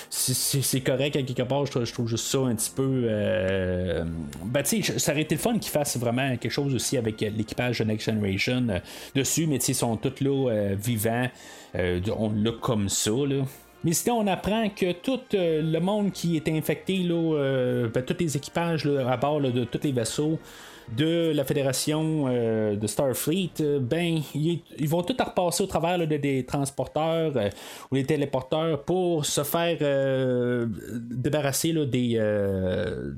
c'est 0.10 0.82
correct 0.82 1.16
à 1.16 1.24
quelque 1.24 1.44
part. 1.44 1.66
Je 1.66 1.92
trouve, 1.92 2.08
juste 2.08 2.26
ça 2.26 2.40
un 2.40 2.56
petit 2.56 2.72
peu. 2.72 3.08
ben, 4.46 4.64
tu 4.64 4.84
sais, 4.84 5.00
ça 5.00 5.12
aurait 5.12 5.22
été 5.22 5.36
le 5.36 5.42
fun 5.42 5.58
qu'ils 5.58 5.72
fassent 5.72 5.98
vraiment 5.98 6.36
quelque 6.38 6.52
chose 6.52 6.74
aussi 6.74 6.98
avec 6.98 7.22
l'équipage 7.22 7.80
de 7.80 7.86
Next 7.86 8.06
Generation 8.06 8.68
dessus, 9.16 9.48
mais 9.48 9.58
ils 9.58 9.76
sont 9.76 9.96
tous 9.98 10.22
là 10.24 10.74
vivants. 10.76 11.30
on 11.76 12.32
l'a 12.36 12.52
comme 12.62 12.90
ça. 12.90 13.12
Là. 13.12 13.46
Mais 13.84 13.94
sinon, 13.94 14.20
on 14.20 14.28
apprend 14.28 14.70
que 14.70 14.94
tout 14.94 15.20
euh, 15.34 15.62
le 15.62 15.80
monde 15.80 16.12
qui 16.12 16.38
est 16.38 16.48
infecté, 16.48 16.98
là, 17.00 17.36
euh, 17.36 17.90
ben, 17.90 18.04
tous 18.04 18.16
les 18.20 18.38
équipages 18.38 18.88
à 18.88 19.18
bord 19.18 19.42
de 19.42 19.66
tous 19.66 19.80
les 19.84 19.92
vaisseaux, 19.92 20.40
de 20.92 21.32
la 21.34 21.44
fédération 21.44 22.26
euh, 22.28 22.76
de 22.76 22.88
Starfleet, 22.88 23.52
euh, 23.62 23.80
ben, 23.80 24.20
ils, 24.36 24.62
vont 24.88 25.02
tout 25.02 25.16
repasser 25.18 25.64
au 25.64 25.68
travers 25.68 25.98
de, 25.98 26.06
des 26.06 26.46
transporteurs 26.46 27.32
euh, 27.36 27.50
ou 27.92 27.96
des 27.96 28.06
téléporteurs 28.06 28.84
pour 28.84 29.26
se 29.26 29.44
faire 29.44 29.78
débarrasser 30.94 31.74
des, 31.86 32.16
de, 32.16 33.18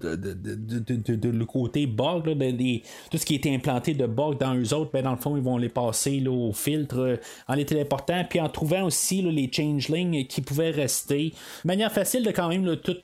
le 1.29 1.45
côté 1.45 1.87
Borg, 1.87 2.25
de, 2.25 2.79
tout 3.09 3.17
ce 3.17 3.25
qui 3.25 3.35
était 3.35 3.53
implanté 3.53 3.93
de 3.93 4.05
Borg 4.05 4.39
dans 4.39 4.55
eux 4.55 4.73
autres, 4.73 4.91
ben, 4.93 5.03
dans 5.03 5.11
le 5.11 5.17
fond, 5.17 5.35
ils 5.35 5.43
vont 5.43 5.57
les 5.57 5.69
passer 5.69 6.19
là, 6.19 6.31
au 6.31 6.53
filtre 6.53 7.19
en 7.47 7.55
les 7.55 7.65
téléportant, 7.65 8.23
puis 8.29 8.39
en 8.39 8.49
trouvant 8.49 8.83
aussi 8.83 9.21
les 9.21 9.49
changelings 9.51 10.27
qui 10.27 10.41
pouvaient 10.41 10.71
rester. 10.71 11.33
Manière 11.63 11.91
facile 11.91 12.23
de 12.23 12.31
quand 12.31 12.49
même 12.49 12.75
tout 12.77 12.97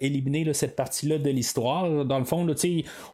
éliminer 0.00 0.52
cette 0.52 0.76
partie-là 0.76 1.18
de 1.18 1.30
l'histoire. 1.30 2.04
Dans 2.04 2.18
le 2.18 2.24
fond, 2.24 2.46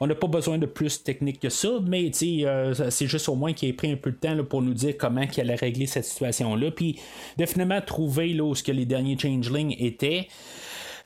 on 0.01 0.07
n'a 0.07 0.15
pas 0.15 0.27
besoin 0.27 0.59
de 0.59 0.67
plus 0.73 1.03
technique 1.03 1.41
que 1.41 1.49
ça, 1.49 1.69
mais 1.87 2.11
euh, 2.23 2.75
c'est 2.91 3.07
juste 3.07 3.29
au 3.29 3.35
moins 3.35 3.53
qu'il 3.53 3.69
ait 3.69 3.73
pris 3.73 3.91
un 3.91 3.97
peu 3.97 4.11
de 4.11 4.17
temps 4.17 4.37
pour 4.45 4.63
nous 4.63 4.75
dire 4.75 4.95
comment 4.99 5.23
il 5.23 5.41
allait 5.41 5.55
régler 5.55 5.87
cette 5.87 6.05
situation-là, 6.05 6.71
puis 6.71 6.99
définitivement 7.37 7.81
trouver 7.81 8.33
là, 8.33 8.45
où 8.45 8.55
ce 8.55 8.63
que 8.63 8.73
les 8.73 8.87
derniers 8.87 9.19
changelings 9.19 9.77
étaient. 9.79 10.29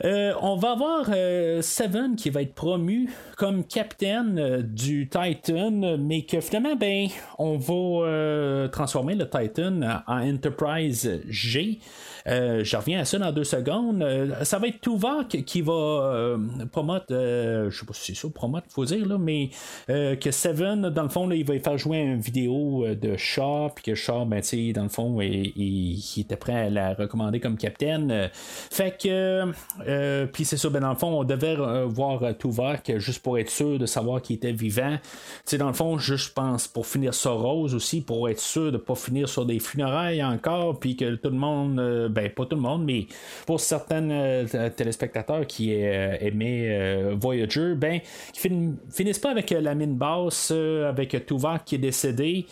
Euh, 0.05 0.35
on 0.43 0.57
va 0.57 0.73
avoir 0.73 1.07
euh, 1.09 1.63
Seven 1.63 2.17
qui 2.17 2.29
va 2.29 2.43
être 2.43 2.55
promu 2.55 3.11
comme 3.39 3.65
capitaine 3.65 4.61
du 4.61 5.09
Titan, 5.09 5.97
mais 5.99 6.23
que 6.23 6.41
finalement, 6.41 6.77
ben, 6.77 7.09
on 7.39 7.57
va 7.57 8.69
transformer 8.69 9.15
le 9.15 9.29
Titan 9.29 9.81
en 10.07 10.35
Enterprise 10.35 11.23
G. 11.29 11.81
Euh, 12.29 12.65
je 12.65 12.77
reviens 12.77 13.01
à 13.01 13.05
ça 13.05 13.19
dans 13.19 13.33
deux 13.33 13.45
secondes. 13.45 14.03
Euh, 14.03 14.45
ça 14.45 14.59
va 14.59 14.69
être 14.69 14.81
Tuvok 14.81 15.29
qui 15.29 15.63
va 15.63 15.73
euh, 15.73 16.39
promote, 16.73 17.05
je 17.09 17.71
sais 17.71 17.87
pas 17.87 17.93
si 17.93 18.15
c'est 18.15 18.21
ça, 18.21 18.29
promote, 18.35 18.65
faut 18.69 18.85
dire, 18.85 19.07
là, 19.07 19.19
mais 19.19 19.51
que 19.87 20.31
Seven, 20.31 20.91
dans 20.91 21.03
le 21.03 21.09
fond, 21.09 21.31
il 21.31 21.45
va 21.45 21.59
faire 21.59 21.79
jouer 21.79 21.99
une 21.99 22.21
vidéo 22.21 22.87
de 22.95 23.17
Shaw, 23.17 23.71
puis 23.75 23.85
que 23.85 23.95
Shaw, 23.95 24.25
ben, 24.25 24.43
dans 24.75 24.83
le 24.83 24.89
fond, 24.89 25.21
il, 25.21 26.03
était 26.19 26.37
prêt 26.37 26.67
à 26.67 26.71
la 26.71 26.95
recommander 26.95 27.41
comme 27.41 27.57
capitaine. 27.57 28.31
fait 28.33 28.97
que, 29.01 30.27
puis 30.27 30.45
c'est 30.45 30.57
ça, 30.57 30.69
ben, 30.71 30.81
dans 30.81 30.91
le 30.91 30.97
fond, 30.97 31.21
on 31.21 31.25
devait 31.25 31.57
voir 31.87 32.23
Tuvok 32.39 32.99
juste 32.99 33.23
pour 33.23 33.39
être 33.39 33.51
sûr 33.51 33.79
de 33.79 33.87
savoir 33.87 34.23
qu'il 34.23 34.37
était 34.37 34.53
vivant. 34.53 34.97
sais 35.45 35.59
dans 35.59 35.69
le 35.69 35.75
fond, 35.75 35.99
je 35.99 36.15
pense 36.33 36.67
pour 36.69 36.87
finir 36.87 37.15
ça 37.15 37.31
rose 37.31 37.75
aussi, 37.75 38.01
pour 38.01 38.29
être 38.29 38.41
sûr 38.41 38.67
de 38.67 38.71
ne 38.73 38.77
pas 38.79 38.95
finir 38.95 39.29
sur 39.29 39.47
des 39.47 39.59
funérailles 39.59 40.23
encore, 40.23 40.79
puis 40.79 40.97
que 40.97 41.15
tout 41.15 41.31
le 41.31 41.37
monde 41.37 41.79
ben 42.17 42.31
pas 42.31 42.47
tout 42.47 42.57
le 42.57 42.63
monde, 42.63 42.85
mais 42.85 43.07
pour 43.47 43.61
certains 43.61 44.11
euh, 44.11 44.71
téléspectateurs 44.71 45.47
qui 45.47 45.75
euh, 45.75 46.17
aimaient 46.21 46.69
euh, 46.71 47.15
Voyager, 47.15 47.75
ben 47.75 48.01
qui 48.33 48.49
finissent 48.91 49.19
pas 49.19 49.31
avec 49.31 49.51
la 49.51 49.75
mine 49.75 49.95
basse, 49.95 50.51
avec 50.51 51.27
Tuvok 51.27 51.65
qui 51.65 51.75
est 51.75 51.79
décédé 51.79 52.47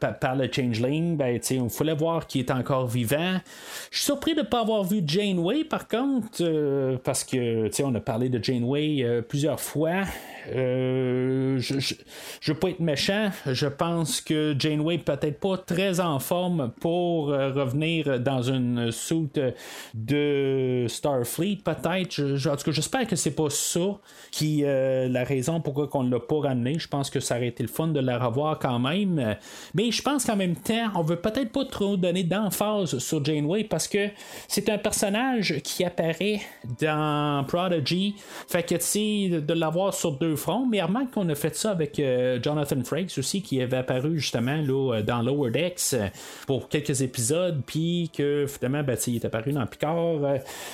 par, 0.00 0.36
le 0.36 0.48
Changeling, 0.52 1.16
ben 1.16 1.40
il 1.50 1.70
fallait 1.70 1.94
voir 1.94 2.26
qu'il 2.26 2.42
est 2.42 2.50
encore 2.50 2.86
vivant. 2.86 3.40
Je 3.90 3.98
suis 3.98 4.04
surpris 4.06 4.34
de 4.34 4.40
ne 4.40 4.46
pas 4.46 4.60
avoir 4.60 4.84
vu 4.84 5.02
Janeway 5.04 5.64
par 5.64 5.88
contre, 5.88 6.98
parce 7.02 7.24
que 7.24 7.70
on 7.82 7.94
a 7.94 8.00
parlé 8.00 8.28
de 8.28 8.42
Janeway 8.42 9.22
plusieurs 9.28 9.60
fois. 9.60 10.02
je, 10.52 11.56
je, 11.58 12.52
veux 12.52 12.58
pas 12.58 12.70
être 12.70 12.80
méchant. 12.80 13.30
Je 13.46 13.66
pense 13.66 14.20
que 14.20 14.54
Janeway 14.58 14.98
peut-être 14.98 15.40
pas 15.40 15.56
très 15.56 16.00
en 16.00 16.18
forme 16.18 16.72
pour 16.80 17.28
revenir 17.28 18.20
dans 18.20 18.42
une 18.42 18.75
suite 18.90 19.40
de 19.94 20.86
Starfleet, 20.88 21.58
peut-être. 21.64 22.48
En 22.48 22.56
tout 22.56 22.64
cas, 22.64 22.70
j'espère 22.70 23.06
que 23.06 23.16
c'est 23.16 23.34
pas 23.34 23.50
ça 23.50 23.98
qui 24.30 24.62
euh, 24.64 25.08
la 25.08 25.24
raison 25.24 25.60
pourquoi 25.60 25.88
on 25.94 26.02
l'a 26.02 26.20
pas 26.20 26.40
ramené. 26.40 26.78
Je 26.78 26.88
pense 26.88 27.10
que 27.10 27.20
ça 27.20 27.36
aurait 27.36 27.48
été 27.48 27.62
le 27.62 27.68
fun 27.68 27.88
de 27.88 28.00
la 28.00 28.18
revoir 28.18 28.58
quand 28.58 28.78
même. 28.78 29.36
Mais 29.74 29.90
je 29.90 30.02
pense 30.02 30.24
qu'en 30.24 30.36
même 30.36 30.56
temps, 30.56 30.90
on 30.94 31.02
veut 31.02 31.16
peut-être 31.16 31.52
pas 31.52 31.64
trop 31.64 31.96
donner 31.96 32.22
d'emphase 32.22 32.98
sur 32.98 33.24
Janeway 33.24 33.64
parce 33.64 33.88
que 33.88 34.08
c'est 34.48 34.68
un 34.68 34.78
personnage 34.78 35.60
qui 35.62 35.84
apparaît 35.84 36.40
dans 36.80 37.44
Prodigy. 37.46 38.14
Fait 38.48 38.62
que, 38.62 38.74
tu 38.74 39.40
de 39.40 39.52
l'avoir 39.54 39.94
sur 39.94 40.12
deux 40.12 40.36
fronts, 40.36 40.66
mais 40.66 40.82
remarque 40.82 41.12
qu'on 41.12 41.28
a 41.28 41.34
fait 41.34 41.54
ça 41.54 41.70
avec 41.70 41.98
euh, 41.98 42.38
Jonathan 42.42 42.82
Frakes 42.84 43.18
aussi, 43.18 43.42
qui 43.42 43.60
avait 43.60 43.78
apparu 43.78 44.18
justement 44.18 44.56
là, 44.56 45.02
dans 45.02 45.22
Lower 45.22 45.50
Decks 45.50 45.96
pour 46.46 46.68
quelques 46.68 47.02
épisodes, 47.02 47.62
puis 47.66 48.10
que 48.14 48.46
ben, 48.68 48.96
il 49.06 49.16
est 49.16 49.24
apparu 49.24 49.52
dans 49.52 49.66
Picard. 49.66 50.18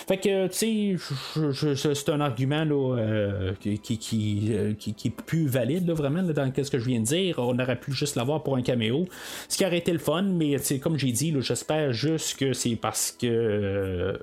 fait 0.07 0.17
que, 0.19 0.47
tu 0.49 0.99
sais, 0.99 1.95
c'est 1.95 2.09
un 2.11 2.21
argument 2.21 2.65
là, 2.65 3.53
qui, 3.61 3.79
qui, 3.79 3.99
qui, 3.99 5.09
est 5.09 5.23
plus 5.23 5.47
valide 5.47 5.87
là, 5.87 5.95
vraiment 5.95 6.23
dans 6.23 6.53
ce 6.55 6.71
que 6.71 6.79
je 6.79 6.87
viens 6.87 7.01
de 7.01 7.05
dire. 7.05 7.39
On 7.39 7.59
aurait 7.59 7.79
pu 7.79 7.93
juste 7.93 8.17
l'avoir 8.17 8.43
pour 8.43 8.57
un 8.57 8.63
caméo, 8.63 9.07
ce 9.49 9.57
qui 9.57 9.65
aurait 9.65 9.79
été 9.79 9.93
le 9.93 9.99
fun, 9.99 10.23
mais 10.23 10.57
comme 10.83 10.99
j'ai 10.99 11.13
dit, 11.13 11.35
j'espère 11.41 11.93
juste 11.93 12.39
que 12.39 12.53
c'est 12.53 12.77
parce 12.77 13.13
que 13.13 14.19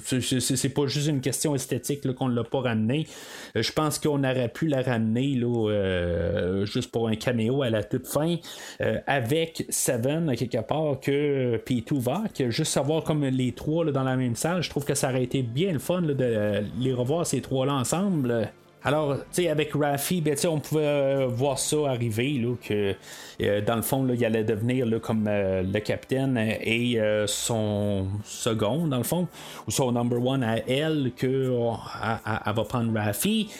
c'est 0.00 0.74
pas 0.74 0.86
juste 0.86 1.08
une 1.08 1.20
question 1.20 1.54
esthétique 1.54 2.10
qu'on 2.14 2.28
ne 2.28 2.34
l'a 2.34 2.44
pas 2.44 2.60
ramené. 2.60 3.06
Euh, 3.56 3.62
je 3.62 3.72
pense 3.72 3.98
qu'on 3.98 4.24
aurait 4.24 4.48
pu 4.48 4.66
la 4.66 4.82
ramener 4.82 5.34
là, 5.34 5.70
euh, 5.70 6.64
juste 6.64 6.90
pour 6.90 7.08
un 7.08 7.16
caméo 7.16 7.62
à 7.62 7.70
la 7.70 7.82
toute 7.82 8.06
fin 8.06 8.36
euh, 8.80 8.98
avec 9.06 9.64
Seven 9.68 10.34
quelque 10.36 10.60
part 10.62 11.00
que 11.00 11.60
P2 11.66 12.32
que 12.36 12.50
juste 12.50 12.69
savoir 12.70 13.04
comme 13.04 13.24
les 13.24 13.52
trois 13.52 13.84
dans 13.86 14.02
la 14.02 14.16
même 14.16 14.36
salle, 14.36 14.62
je 14.62 14.70
trouve 14.70 14.84
que 14.84 14.94
ça 14.94 15.10
aurait 15.10 15.24
été 15.24 15.42
bien 15.42 15.72
le 15.72 15.78
fun 15.78 16.02
de 16.02 16.62
les 16.78 16.92
revoir 16.92 17.26
ces 17.26 17.40
trois-là 17.40 17.74
ensemble. 17.74 18.50
Alors, 18.82 19.16
tu 19.16 19.42
sais, 19.42 19.48
avec 19.48 19.74
Raffi, 19.74 20.22
ben, 20.22 20.34
on 20.48 20.58
pouvait 20.58 20.86
euh, 20.86 21.26
voir 21.26 21.58
ça 21.58 21.76
arriver, 21.88 22.32
là, 22.38 22.54
que 22.62 22.94
euh, 23.42 23.60
dans 23.60 23.76
le 23.76 23.82
fond, 23.82 24.02
là, 24.04 24.14
il 24.14 24.24
allait 24.24 24.44
devenir 24.44 24.86
là, 24.86 24.98
comme 24.98 25.26
euh, 25.28 25.62
le 25.62 25.80
capitaine 25.80 26.38
et 26.38 26.98
son 27.26 28.06
second, 28.24 28.86
dans 28.86 28.96
le 28.96 29.02
fond, 29.02 29.28
ou 29.66 29.70
son 29.70 29.92
number 29.92 30.24
one 30.24 30.42
à 30.42 30.56
elle, 30.66 31.12
que 31.14 31.26
elle 31.26 32.54
va 32.54 32.64
prendre 32.64 32.98
Raffi. 32.98 33.50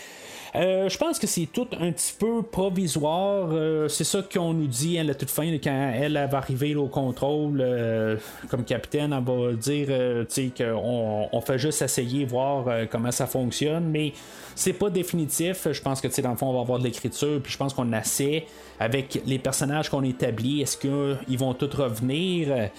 Euh, 0.56 0.88
je 0.88 0.98
pense 0.98 1.18
que 1.18 1.26
c'est 1.26 1.46
tout 1.46 1.68
un 1.78 1.92
petit 1.92 2.14
peu 2.18 2.42
provisoire. 2.42 3.48
Euh, 3.52 3.88
c'est 3.88 4.04
ça 4.04 4.22
qu'on 4.22 4.52
nous 4.52 4.66
dit 4.66 4.98
à 4.98 5.04
la 5.04 5.14
toute 5.14 5.30
fin, 5.30 5.46
quand 5.58 5.92
elle, 5.94 6.14
va 6.30 6.38
arriver 6.38 6.74
au 6.74 6.88
contrôle 6.88 7.60
euh, 7.60 8.16
comme 8.48 8.64
capitaine, 8.64 9.12
elle 9.12 9.24
va 9.24 9.52
dire 9.52 10.26
qu'on 10.56 11.28
on 11.32 11.40
fait 11.40 11.58
juste 11.58 11.82
essayer 11.82 12.24
voir 12.24 12.66
comment 12.90 13.10
ça 13.10 13.26
fonctionne, 13.26 13.84
mais 13.84 14.12
c'est 14.54 14.72
pas 14.72 14.90
définitif. 14.90 15.68
Je 15.70 15.80
pense 15.80 16.00
que 16.00 16.20
dans 16.20 16.30
le 16.30 16.36
fond, 16.36 16.48
on 16.48 16.54
va 16.54 16.60
avoir 16.60 16.78
de 16.78 16.84
l'écriture, 16.84 17.40
puis 17.42 17.52
je 17.52 17.56
pense 17.56 17.72
qu'on 17.72 17.92
assez 17.92 18.46
avec 18.78 19.20
les 19.26 19.38
personnages 19.38 19.88
qu'on 19.88 20.02
établit. 20.02 20.62
Est-ce 20.62 20.76
qu'ils 20.76 21.38
vont 21.38 21.54
tous 21.54 21.74
revenir? 21.76 22.70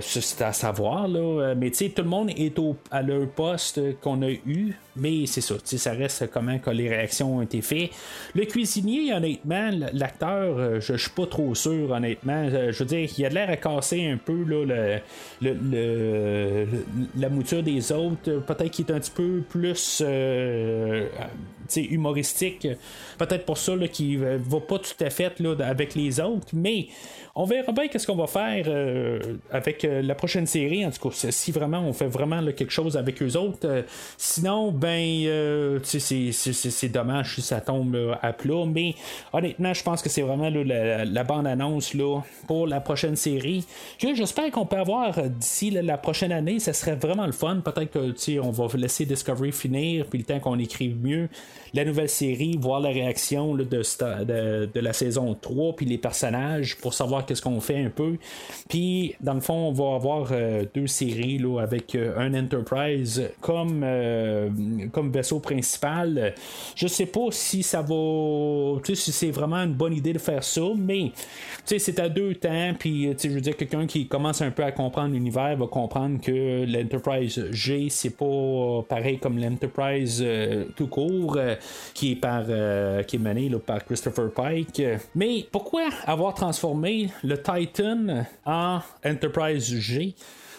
C'est 0.00 0.42
à 0.42 0.52
savoir, 0.52 1.08
là. 1.08 1.54
Mais 1.54 1.70
tout 1.70 2.02
le 2.02 2.08
monde 2.08 2.30
est 2.36 2.58
au, 2.58 2.76
à 2.90 3.02
leur 3.02 3.26
poste 3.28 3.98
qu'on 4.00 4.22
a 4.22 4.30
eu, 4.30 4.76
mais 4.96 5.26
c'est 5.26 5.40
ça, 5.40 5.54
ça 5.64 5.92
reste 5.92 6.30
comment 6.30 6.58
que 6.58 6.70
les 6.70 6.88
réactions 6.88 7.13
ont 7.22 7.42
été 7.42 7.60
faites. 7.62 7.90
Le 8.34 8.44
cuisinier, 8.44 9.12
honnêtement, 9.12 9.70
l'acteur, 9.92 10.58
euh, 10.58 10.80
je, 10.80 10.96
suis 10.96 11.10
pas 11.10 11.26
trop 11.26 11.54
sûr, 11.54 11.90
honnêtement. 11.90 12.48
Euh, 12.52 12.72
je 12.72 12.78
veux 12.80 12.84
dire, 12.84 13.08
il 13.16 13.26
a 13.26 13.28
l'air 13.28 13.50
à 13.50 13.56
casser 13.56 14.06
un 14.06 14.16
peu 14.16 14.44
la 17.16 17.28
mouture 17.28 17.62
des 17.62 17.92
autres. 17.92 18.40
Peut-être 18.40 18.70
qu'il 18.70 18.86
est 18.86 18.92
un 18.92 19.00
petit 19.00 19.10
peu 19.10 19.42
plus 19.48 20.02
euh, 20.04 21.06
humoristique. 21.76 22.68
Peut-être 23.18 23.44
pour 23.44 23.58
ça 23.58 23.72
qu'il 23.92 24.18
va 24.18 24.60
pas 24.60 24.78
tout 24.78 25.04
à 25.04 25.10
fait 25.10 25.32
avec 25.60 25.94
les 25.94 26.20
autres, 26.20 26.48
mais 26.52 26.88
on 27.36 27.46
verra 27.46 27.72
bien 27.72 27.88
qu'est-ce 27.88 28.06
qu'on 28.06 28.14
va 28.14 28.28
faire 28.28 28.64
euh, 28.68 29.18
avec 29.50 29.84
euh, 29.84 30.02
la 30.02 30.14
prochaine 30.14 30.46
série. 30.46 30.86
En 30.86 30.90
tout 30.90 31.08
cas, 31.08 31.30
si 31.30 31.50
vraiment 31.50 31.80
on 31.80 31.92
fait 31.92 32.06
vraiment 32.06 32.40
quelque 32.52 32.70
chose 32.70 32.96
avec 32.96 33.20
eux 33.22 33.36
autres. 33.36 33.66
Euh, 33.66 33.82
sinon, 34.16 34.70
ben, 34.70 35.80
c'est 35.82 36.88
dommage 36.88 37.34
si 37.34 37.42
ça 37.42 37.60
tombe 37.60 38.16
à 38.22 38.32
plat. 38.32 38.64
Mais 38.66 38.94
honnêtement, 39.32 39.74
je 39.74 39.82
pense 39.82 40.00
que 40.00 40.08
c'est 40.08 40.22
vraiment 40.22 40.48
la, 40.48 41.24
bande-annonce 41.24 41.96
pour 42.46 42.66
la 42.68 42.80
prochaine 42.80 43.16
série. 43.16 43.64
J'espère 43.98 44.50
qu'on 44.52 44.66
peut 44.66 44.76
avoir 44.76 45.20
d'ici 45.22 45.70
la 45.70 45.98
prochaine 45.98 46.32
année. 46.32 46.60
Ça 46.60 46.72
serait 46.72 46.94
vraiment 46.94 47.26
le 47.26 47.32
fun. 47.32 47.60
Peut-être 47.64 47.90
que 47.90 48.40
on 48.40 48.50
va 48.50 48.68
laisser 48.76 49.06
Discovery 49.06 49.50
finir, 49.52 50.06
puis 50.06 50.20
le 50.20 50.24
temps 50.24 50.38
qu'on 50.38 50.58
écrive 50.58 50.96
mieux 51.02 51.28
la 51.74 51.84
nouvelle 51.84 52.08
série, 52.08 52.56
voir 52.56 52.80
la 52.80 52.90
réaction 52.90 53.54
de, 53.54 53.64
de, 53.64 54.80
la 54.80 54.92
saison 54.92 55.34
3, 55.34 55.74
puis 55.74 55.86
les 55.86 55.98
personnages 55.98 56.76
pour 56.76 56.94
savoir 56.94 57.23
qu'est-ce 57.24 57.42
qu'on 57.42 57.60
fait 57.60 57.82
un 57.84 57.90
peu. 57.90 58.16
Puis, 58.68 59.14
dans 59.20 59.34
le 59.34 59.40
fond, 59.40 59.68
on 59.68 59.72
va 59.72 59.96
avoir 59.96 60.28
euh, 60.32 60.64
deux 60.74 60.86
séries 60.86 61.38
là, 61.38 61.60
avec 61.60 61.94
euh, 61.94 62.18
un 62.18 62.34
Enterprise 62.34 63.30
comme, 63.40 63.82
euh, 63.84 64.48
comme 64.92 65.10
vaisseau 65.10 65.40
principal. 65.40 66.34
Je 66.74 66.86
sais 66.86 67.06
pas 67.06 67.26
si 67.30 67.62
ça 67.62 67.82
va. 67.82 68.80
Tu 68.84 68.94
sais, 68.94 69.02
si 69.02 69.12
c'est 69.12 69.30
vraiment 69.30 69.56
une 69.56 69.74
bonne 69.74 69.94
idée 69.94 70.12
de 70.12 70.18
faire 70.18 70.44
ça, 70.44 70.62
mais 70.76 71.12
tu 71.14 71.22
sais, 71.64 71.78
c'est 71.78 71.98
à 72.00 72.08
deux 72.08 72.34
temps. 72.34 72.72
Puis, 72.78 73.14
je 73.22 73.28
veux 73.28 73.40
dire, 73.40 73.56
quelqu'un 73.56 73.86
qui 73.86 74.06
commence 74.06 74.42
un 74.42 74.50
peu 74.50 74.64
à 74.64 74.72
comprendre 74.72 75.14
l'univers 75.14 75.56
va 75.56 75.66
comprendre 75.66 76.20
que 76.20 76.64
l'Enterprise 76.64 77.46
G, 77.50 77.88
c'est 77.90 78.16
pas 78.16 78.84
pareil 78.88 79.18
comme 79.18 79.38
l'Enterprise 79.38 80.24
tout 80.76 80.88
court, 80.88 81.38
qui 81.92 82.12
est 82.12 82.16
par 82.16 82.44
qui 83.06 83.16
est 83.16 83.18
mené 83.18 83.50
par 83.64 83.84
Christopher 83.84 84.30
Pike. 84.30 84.82
Mais 85.14 85.46
pourquoi 85.50 85.88
avoir 86.06 86.34
transformé 86.34 87.08
le 87.22 87.40
Titan 87.40 88.24
en 88.44 88.80
Enterprise 89.04 89.74
G. 89.78 90.14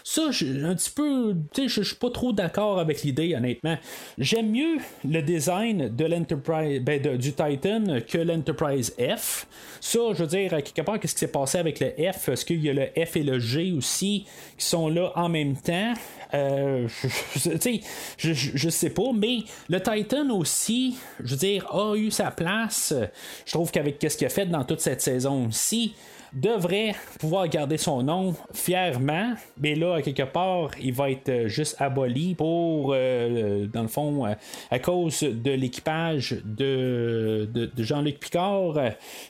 Ça, 0.08 0.28
un 0.28 0.76
petit 0.76 0.92
peu, 0.92 1.36
tu 1.52 1.64
sais, 1.64 1.68
je 1.68 1.82
suis 1.82 1.96
pas 1.96 2.12
trop 2.12 2.32
d'accord 2.32 2.80
avec 2.80 3.02
l'idée, 3.02 3.34
honnêtement. 3.36 3.76
J'aime 4.20 4.52
mieux 4.52 4.78
le 5.04 5.22
design 5.22 5.90
de 5.90 6.06
l'Enterprise, 6.06 6.80
ben, 6.80 7.02
du 7.18 7.34
Titan 7.34 7.84
que 8.08 8.20
l'Enterprise 8.20 8.96
F. 9.00 9.48
Ça, 9.82 10.00
je 10.14 10.22
veux 10.22 10.28
dire, 10.28 10.52
quelque 10.52 10.84
part, 10.84 11.00
qu'est-ce 11.00 11.16
qui 11.16 11.22
s'est 11.22 11.32
passé 11.32 11.58
avec 11.58 11.80
le 11.80 11.88
F? 11.90 12.30
Est-ce 12.30 12.46
qu'il 12.46 12.64
y 12.64 12.70
a 12.70 12.74
le 12.74 12.86
F 13.04 13.18
et 13.18 13.24
le 13.24 13.40
G 13.40 13.74
aussi 13.76 14.28
qui 14.60 14.66
sont 14.66 14.90
là 14.90 15.12
en 15.16 15.28
même 15.28 15.58
temps? 15.58 15.94
Euh, 16.36 16.88
je, 16.88 18.32
je, 18.34 18.34
je, 18.34 18.70
sais 18.70 18.92
pas, 18.92 19.12
mais 19.12 19.40
le 19.70 19.82
Titan 19.82 20.30
aussi, 20.30 20.98
je 21.20 21.32
veux 21.32 21.40
dire, 21.40 21.66
a 21.74 21.96
eu 21.96 22.12
sa 22.12 22.30
place. 22.30 22.94
Je 23.44 23.52
trouve 23.52 23.72
qu'avec 23.72 23.98
ce 24.08 24.16
qu'il 24.16 24.28
a 24.28 24.30
fait 24.30 24.46
dans 24.46 24.66
toute 24.66 24.82
cette 24.82 25.02
saison 25.02 25.48
aussi, 25.48 25.96
devrait 26.36 26.96
pouvoir 27.20 27.48
garder 27.48 27.78
son 27.78 28.04
nom 28.04 28.36
fièrement, 28.54 29.34
mais 29.60 29.74
là, 29.74 29.96
à 29.96 30.02
quelque 30.02 30.24
part, 30.24 30.72
il 30.82 30.94
va 30.94 31.10
être 31.10 31.30
euh, 31.30 31.48
juste 31.48 31.78
aboli 31.80 32.36
pour, 32.36 32.92
euh, 32.94 33.68
dans 33.68 33.82
le 33.82 33.88
fond, 33.88 34.26
euh, 34.26 34.34
à 34.70 34.80
cause 34.80 35.22
de 35.22 35.52
l'équipage 35.52 36.42
de, 36.44 37.50
de, 37.54 37.72
Jean-Luc 37.78 38.20
Picard. 38.20 38.74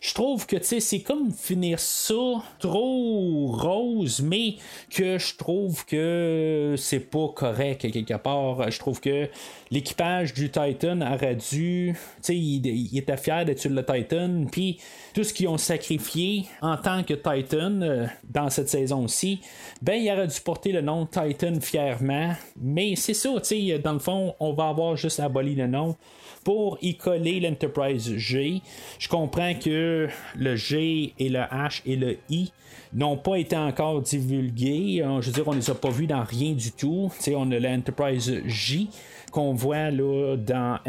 Je 0.02 0.14
trouve 0.14 0.48
que, 0.48 0.56
c'est 0.62 1.02
comme 1.02 1.32
finir 1.32 1.80
ça 1.80 2.14
trop 2.60 3.48
rose, 3.48 4.22
mais 4.22 4.56
que 4.90 5.20
je 5.20 5.36
trouve 5.36 5.86
que 5.86 6.74
c'est 6.78 7.00
pas 7.00 7.28
correct, 7.36 7.86
à 7.86 7.90
quelque 7.90 8.16
part. 8.16 8.72
Je 8.72 8.80
trouve 8.80 9.00
que 9.00 9.30
l'équipage 9.70 10.34
du 10.34 10.50
Titan 10.50 11.02
aurait 11.02 11.36
dû, 11.36 11.94
tu 11.94 12.00
sais, 12.22 12.36
il, 12.36 12.98
était 12.98 13.18
fier 13.18 13.46
d'être 13.46 13.60
sur 13.60 13.72
le 13.72 13.86
Titan, 13.86 14.46
puis 14.52 14.80
tout 15.14 15.24
ce 15.24 15.34
qu'ils 15.34 15.48
ont 15.48 15.58
sacrifié 15.58 16.46
en 16.62 16.78
tant 16.78 16.95
que 17.04 17.14
Titan 17.14 17.82
euh, 17.82 18.08
dans 18.30 18.50
cette 18.50 18.70
saison-ci, 18.70 19.42
ben 19.82 20.02
il 20.02 20.12
aurait 20.12 20.28
dû 20.28 20.40
porter 20.42 20.72
le 20.72 20.82
nom 20.82 21.06
Titan 21.06 21.60
fièrement, 21.62 22.34
mais 22.62 22.96
c'est 22.96 23.14
ça, 23.14 23.30
tu 23.42 23.80
dans 23.80 23.94
le 23.94 24.00
fond, 24.00 24.36
on 24.40 24.54
va 24.54 24.70
avoir 24.70 24.96
juste 24.96 25.20
aboli 25.20 25.56
le 25.56 25.68
nom 25.68 25.96
pour 26.44 26.78
y 26.82 26.96
coller 26.96 27.40
l'Enterprise 27.40 28.16
G. 28.16 28.62
Je 29.00 29.10
comprends 29.10 29.56
que 29.56 30.08
le 30.36 30.56
G 30.56 31.14
et 31.18 31.30
le 31.30 31.40
H 31.40 31.82
et 31.86 31.96
le 31.96 32.18
I 32.30 32.52
n'ont 32.94 33.18
pas 33.18 33.38
été 33.38 33.58
encore 33.58 34.02
divulgués. 34.02 35.02
Euh, 35.04 35.22
je 35.22 35.28
veux 35.28 35.34
dire, 35.34 35.48
on 35.48 35.54
ne 35.54 35.58
les 35.58 35.70
a 35.70 35.76
pas 35.76 35.90
vus 35.90 36.08
dans 36.08 36.24
rien 36.24 36.54
du 36.54 36.72
tout. 36.72 37.12
On 37.28 37.52
a 37.52 37.60
l'Enterprise 37.60 38.42
J 38.46 38.90
qu'on 39.36 39.54
voit 39.54 39.92
là, 39.92 40.38
dans 40.38 40.80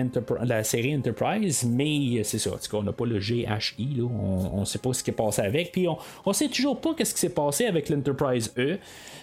la 0.44 0.62
série 0.62 0.94
Enterprise, 0.94 1.68
mais 1.68 2.22
c'est 2.22 2.38
ça, 2.38 2.52
on 2.74 2.82
n'a 2.84 2.92
pas 2.92 3.04
le 3.04 3.18
GHI, 3.18 4.00
on 4.00 4.60
ne 4.60 4.64
sait 4.64 4.78
pas 4.78 4.92
ce 4.92 5.02
qui 5.02 5.10
est 5.10 5.14
passé 5.14 5.42
avec, 5.42 5.72
puis 5.72 5.88
on 5.88 5.98
ne 6.24 6.32
sait 6.32 6.46
toujours 6.46 6.80
pas 6.80 6.90
ce 6.96 7.12
qui 7.12 7.18
s'est 7.18 7.34
passé 7.34 7.66
avec 7.66 7.88
l'Enterprise 7.88 8.54
E. 8.56 8.78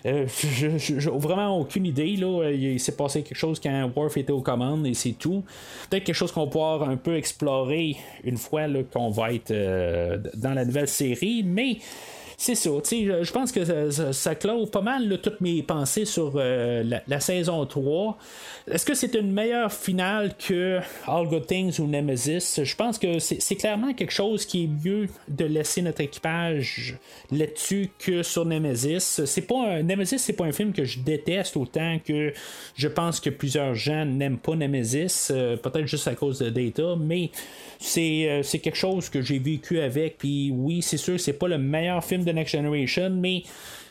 Euh, 0.06 0.26
j'ai 0.78 1.10
vraiment 1.10 1.58
aucune 1.58 1.86
idée, 1.86 2.18
là. 2.18 2.52
il 2.52 2.82
s'est 2.82 2.98
passé 2.98 3.24
quelque 3.24 3.38
chose 3.38 3.62
quand 3.62 3.92
Worf 3.96 4.18
était 4.18 4.34
aux 4.34 4.42
commandes 4.42 4.86
et 4.86 4.94
c'est 4.94 5.14
tout. 5.14 5.46
Peut-être 5.90 6.04
quelque 6.04 6.16
chose 6.16 6.34
qu'on 6.34 6.48
pouvoir 6.48 6.84
un 6.84 6.98
peu 6.98 7.16
explorer 7.16 7.96
une 8.26 8.36
fois 8.36 8.64
qu'on 8.92 9.10
va 9.10 9.32
être 9.32 9.52
euh, 9.52 10.18
dans 10.36 10.54
la 10.54 10.66
nouvelle 10.66 10.90
série, 10.90 11.44
mais 11.46 11.78
c'est 12.44 12.56
ça. 12.56 12.72
Je 12.92 13.32
pense 13.32 13.54
que 13.54 13.90
ça, 14.12 14.36
clôt 14.36 14.66
pas 14.66 14.82
mal 14.82 15.18
toutes 15.22 15.40
mes 15.40 15.64
pensées 15.64 16.04
sur 16.04 16.34
la, 16.36 17.20
saison 17.22 17.66
3. 17.66 18.18
Est-ce 18.70 18.86
que 18.86 18.94
c'est 18.94 19.16
une 19.16 19.32
meilleure 19.32 19.72
finale 19.72 20.36
que 20.38 20.80
All 21.08 21.28
Good 21.28 21.48
Things 21.48 21.80
ou 21.80 21.88
Nemesis? 21.88 22.60
Je 22.62 22.76
pense 22.76 22.98
que 22.98 23.20
c'est 23.20 23.56
clairement 23.56 23.94
quelque 23.94 24.12
chose 24.12 24.46
qui 24.46 24.66
est 24.66 24.68
mieux 24.68 25.08
de 25.30 25.46
laisser 25.46 25.82
notre 25.82 26.02
équipage 26.02 26.98
là-dessus 27.32 27.92
que 27.98 28.24
sur 28.24 28.46
Nemesis. 28.46 29.22
C'est 29.26 29.48
pas 29.48 29.78
un, 29.78 29.84
Nemesis, 29.84 30.20
c'est 30.20 30.34
pas 30.34 30.44
un 30.44 30.52
film 30.52 30.74
que 30.74 30.84
je 30.84 31.00
déteste 31.00 31.56
autant 31.56 31.98
que 32.06 32.34
je 32.76 32.88
pense 32.90 33.22
que 33.22 33.30
plusieurs 33.30 33.76
gens 33.76 34.04
n'aiment 34.06 34.38
pas 34.38 34.56
Nemesis, 34.56 35.30
euh, 35.32 35.56
peut-être 35.56 35.86
juste 35.86 36.10
à 36.10 36.16
cause 36.16 36.40
de 36.40 36.50
Data, 36.50 36.96
mais 37.00 37.32
euh, 37.98 38.44
c'est, 38.44 38.60
quelque 38.60 38.76
chose 38.76 39.10
que 39.10 39.22
j'ai 39.22 39.40
vécu 39.40 39.80
avec. 39.80 40.18
Puis 40.18 40.52
oui, 40.54 40.82
c'est 40.82 40.98
sûr, 40.98 41.20
c'est 41.20 41.34
pas 41.34 41.48
le 41.48 41.58
meilleur 41.58 42.04
film 42.04 42.24
de 42.24 42.33
Next 42.34 42.52
Generation, 42.52 43.12
mais 43.12 43.44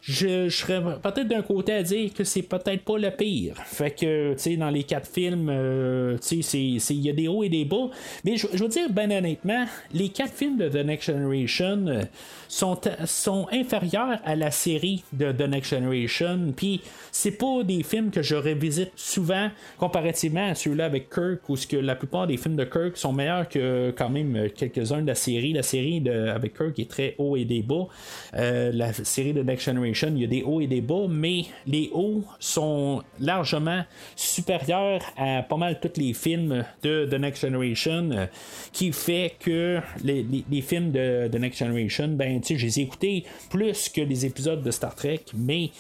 je, 0.03 0.48
serais 0.48 0.82
peut-être 1.00 1.28
d'un 1.28 1.42
côté 1.42 1.72
à 1.72 1.82
dire 1.84 2.12
que 2.12 2.24
c'est 2.24 2.42
peut-être 2.42 2.82
pas 2.82 2.98
le 2.98 3.11
pire. 3.11 3.55
Fait 3.64 3.92
que, 3.92 4.32
tu 4.32 4.38
sais, 4.38 4.57
dans 4.57 4.68
les 4.68 4.82
quatre 4.82 5.09
films, 5.09 5.48
euh, 5.48 6.18
tu 6.18 6.42
sais, 6.42 6.59
il 6.59 7.00
y 7.00 7.09
a 7.09 7.12
des 7.12 7.28
hauts 7.28 7.44
et 7.44 7.48
des 7.48 7.64
bas. 7.64 7.88
Mais 8.24 8.36
je, 8.36 8.48
veux 8.48 8.68
dire, 8.68 8.90
ben 8.90 9.12
honnêtement, 9.12 9.64
les 9.92 10.09
quatre 10.09 10.34
films 10.34 10.57
de 10.57 10.68
The 10.68 10.84
Next 10.84 11.07
Generation 11.07 11.86
euh, 11.86 12.03
sont, 12.48 12.80
sont 13.05 13.46
inférieurs 13.53 14.18
à 14.24 14.34
la 14.34 14.50
série 14.50 15.05
de 15.12 15.30
The 15.30 15.48
Next 15.48 15.70
Generation. 15.70 16.53
Puis, 16.57 16.80
c'est 17.12 17.38
pas 17.38 17.62
des 17.62 17.84
films 17.84 18.11
que 18.11 18.22
je 18.22 18.34
revisite 18.34 18.90
souvent 18.96 19.50
comparativement 19.78 20.48
à 20.48 20.57
ceux-là 20.57 20.86
avec 20.86 21.11
Kirk, 21.11 21.48
où 21.48 21.55
que 21.55 21.76
la 21.76 21.94
plupart 21.94 22.26
des 22.26 22.38
films 22.38 22.57
de 22.57 22.64
Kirk 22.64 22.96
sont 22.96 23.12
meilleurs 23.12 23.48
que 23.48 23.94
quand 23.96 24.09
même 24.09 24.48
quelques-uns 24.50 25.03
de 25.03 25.07
la 25.07 25.14
série. 25.14 25.53
La 25.53 25.62
série 25.62 26.00
de, 26.00 26.28
avec 26.28 26.57
Kirk 26.57 26.76
est 26.80 26.90
très 26.90 27.14
haut 27.18 27.36
et 27.36 27.44
des 27.44 27.62
bas. 27.62 27.86
Euh, 28.34 28.72
la 28.72 28.92
série 28.92 29.32
de 29.32 29.42
Next 29.42 29.66
Generation 29.66 29.91
il 29.93 30.18
y 30.18 30.24
a 30.24 30.28
des 30.28 30.43
hauts 30.43 30.61
et 30.61 30.66
des 30.66 30.80
bas, 30.80 31.07
mais 31.09 31.45
les 31.66 31.90
hauts 31.93 32.24
sont 32.38 33.03
largement 33.20 33.84
supérieurs 34.16 35.03
à 35.16 35.43
pas 35.43 35.57
mal 35.57 35.80
tous 35.80 36.01
les 36.01 36.12
films 36.12 36.64
de 36.82 37.07
The 37.11 37.14
Next 37.14 37.43
Generation, 37.43 38.11
euh, 38.12 38.26
qui 38.72 38.93
fait 38.93 39.36
que 39.40 39.80
les, 40.05 40.62
films 40.62 40.93
de 40.93 41.28
The 41.28 41.36
Next 41.36 41.59
Generation, 41.59 42.09
ben, 42.09 42.40
tu 42.40 42.49
sais, 42.49 42.59
je 42.59 42.66
les 42.66 42.80
ai 42.80 42.82
écoutés 42.82 43.24
plus 43.51 43.88
que 43.88 44.01
les 44.01 44.26
épisodes 44.26 44.62
de 44.62 44.70
Star 44.70 44.95
Trek, 44.95 45.20
mais 45.34 45.70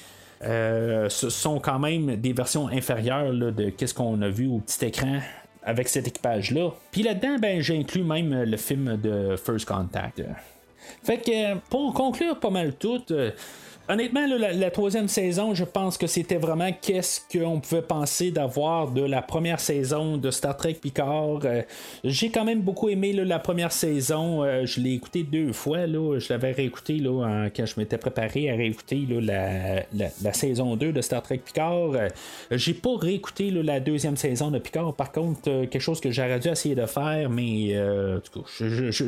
euh, 0.44 1.08
ce 1.08 1.30
sont 1.30 1.60
quand 1.60 1.78
même 1.78 2.16
des 2.16 2.32
versions 2.32 2.68
inférieures 2.68 3.32
de 3.32 3.70
qu'est-ce 3.70 3.94
qu'on 3.94 4.20
a 4.22 4.28
vu 4.28 4.48
au 4.48 4.58
petit 4.58 4.86
écran 4.86 5.20
avec 5.64 5.88
cet 5.88 6.08
équipage-là. 6.08 6.70
Puis 6.90 7.02
là-dedans, 7.02 7.36
ben, 7.40 7.60
j'ai 7.60 7.84
même 8.02 8.42
le 8.42 8.56
film 8.56 8.96
de 8.96 9.36
First 9.36 9.66
Contact. 9.66 10.22
Fait 11.02 11.18
que 11.18 11.58
pour 11.70 11.94
conclure 11.94 12.38
pas 12.38 12.50
mal 12.50 12.74
tout, 12.74 13.02
euh, 13.92 14.02
Honnêtement, 14.02 14.26
la, 14.26 14.70
troisième 14.70 15.08
saison, 15.08 15.54
je 15.54 15.64
pense 15.64 15.98
que 15.98 16.06
c'était 16.06 16.36
vraiment 16.36 16.70
qu'est-ce 16.80 17.20
qu'on 17.30 17.60
pouvait 17.60 17.82
penser 17.82 18.30
d'avoir 18.30 18.90
de 18.90 19.02
la 19.02 19.22
première 19.22 19.60
saison 19.60 20.16
de 20.16 20.30
Star 20.30 20.56
Trek 20.56 20.74
Picard. 20.74 21.40
Euh, 21.44 21.62
j'ai 22.02 22.30
quand 22.30 22.44
même 22.44 22.62
beaucoup 22.62 22.88
aimé 22.88 23.12
la 23.12 23.38
première 23.38 23.72
saison. 23.72 24.42
Euh, 24.42 24.64
je 24.64 24.80
l'ai 24.80 24.94
écouté 24.94 25.22
deux 25.22 25.52
fois. 25.52 25.86
Je 25.86 26.32
l'avais 26.32 26.52
réécouté 26.52 27.02
quand 27.02 27.66
je 27.66 27.74
m'étais 27.78 27.98
préparé 27.98 28.50
à 28.50 28.54
réécouter 28.54 29.06
la, 29.08 30.32
saison 30.32 30.76
2 30.76 30.92
de 30.92 31.00
Star 31.00 31.22
Trek 31.22 31.38
Picard. 31.44 31.92
Euh, 31.92 32.08
j'ai 32.50 32.74
pas 32.74 32.96
réécouté 32.96 33.50
la 33.50 33.80
deuxième 33.80 34.16
saison 34.16 34.50
de 34.50 34.58
Picard. 34.58 34.94
Par 34.94 35.12
contre, 35.12 35.42
quelque 35.42 35.80
chose 35.80 36.00
que 36.00 36.10
j'aurais 36.10 36.40
dû 36.40 36.48
essayer 36.48 36.74
de 36.74 36.86
faire, 36.86 37.28
mais 37.28 37.76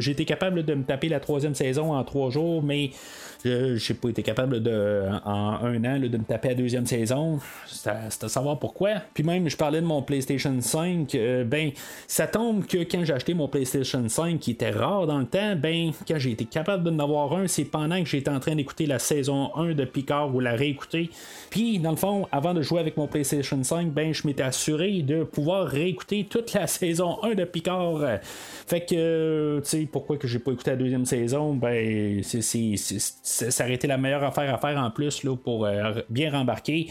été 0.07 0.25
capable 0.25 0.65
de 0.65 0.75
me 0.75 0.85
taper 0.85 1.09
la 1.09 1.21
troisième 1.21 1.55
saison 1.55 1.95
en 1.95 2.05
trois 2.05 2.31
jours, 2.31 2.63
mais 2.63 2.91
j'ai 3.45 3.95
pas 3.95 4.09
été 4.09 4.23
capable 4.23 4.63
de, 4.63 4.74
en 5.25 5.65
un 5.65 5.85
an 5.85 5.99
de 5.99 6.17
me 6.17 6.25
taper 6.25 6.49
la 6.49 6.55
deuxième 6.55 6.87
saison. 6.87 7.41
C'est 7.67 7.89
à, 7.89 8.11
savoir 8.11 8.59
pourquoi. 8.59 9.03
Puis 9.13 9.23
même, 9.23 9.49
je 9.49 9.57
parlais 9.57 9.81
de 9.81 9.87
mon 9.87 10.03
PlayStation 10.03 10.55
5. 10.61 11.15
Euh, 11.15 11.45
ben, 11.45 11.71
ça 12.07 12.27
tombe 12.27 12.67
que 12.67 12.79
quand 12.79 13.05
j'ai 13.05 13.13
acheté 13.13 13.35
mon 13.35 13.49
PlayStation 13.49 14.09
5, 14.09 14.39
qui 14.39 14.53
était 14.53 14.71
rare 14.71 15.07
dans 15.07 15.19
le 15.19 15.27
temps, 15.27 15.57
ben, 15.57 15.93
quand 16.07 16.19
j'ai 16.19 16.33
été 16.33 16.45
capable 16.45 16.85
d'en 16.85 17.03
avoir 17.03 17.33
un, 17.35 17.47
c'est 17.47 17.65
pendant 17.65 18.03
que 18.03 18.09
j'étais 18.09 18.31
en 18.31 18.41
train 18.41 18.55
d'écouter 18.55 18.87
la 18.87 18.99
saison 18.99 19.55
1 19.57 19.75
de 19.75 19.85
Picard 19.85 20.35
ou 20.35 20.41
la 20.41 20.53
réécouter. 20.53 21.11
Puis, 21.51 21.79
dans 21.79 21.91
le 21.91 21.97
fond, 21.97 22.27
avant 22.33 22.55
de 22.55 22.63
jouer 22.63 22.81
avec 22.81 22.97
mon 22.97 23.07
PlayStation 23.07 23.63
5, 23.63 23.93
ben, 23.93 24.13
je 24.13 24.27
m'étais 24.27 24.43
assuré 24.43 25.03
de 25.03 25.25
pouvoir 25.25 25.67
réécouter 25.67 26.27
toute 26.29 26.53
la 26.53 26.67
saison 26.69 27.23
1 27.23 27.35
de 27.35 27.45
Picard. 27.45 28.01
Fait 28.67 28.85
que, 28.85 29.61
tu 29.61 29.69
sais, 29.69 29.89
pourquoi 29.91 30.17
que 30.17 30.27
j'ai 30.27 30.39
pas 30.39 30.53
écouté 30.53 30.71
la 30.71 30.77
deuxième 30.77 31.07
saison, 31.07 31.55
ben, 31.55 32.23
c'est 32.23 32.75
ça 32.77 33.65
aurait 33.65 33.75
été 33.75 33.87
la 33.87 33.99
meilleure 33.99 34.25
affaire 34.25 34.53
à 34.53 34.54
faire 34.59 34.79
en 34.79 34.91
plus 34.91 35.23
là, 35.25 35.37
pour 35.37 35.67
euh, 35.67 35.93
bien 36.09 36.31
rembarquer. 36.31 36.89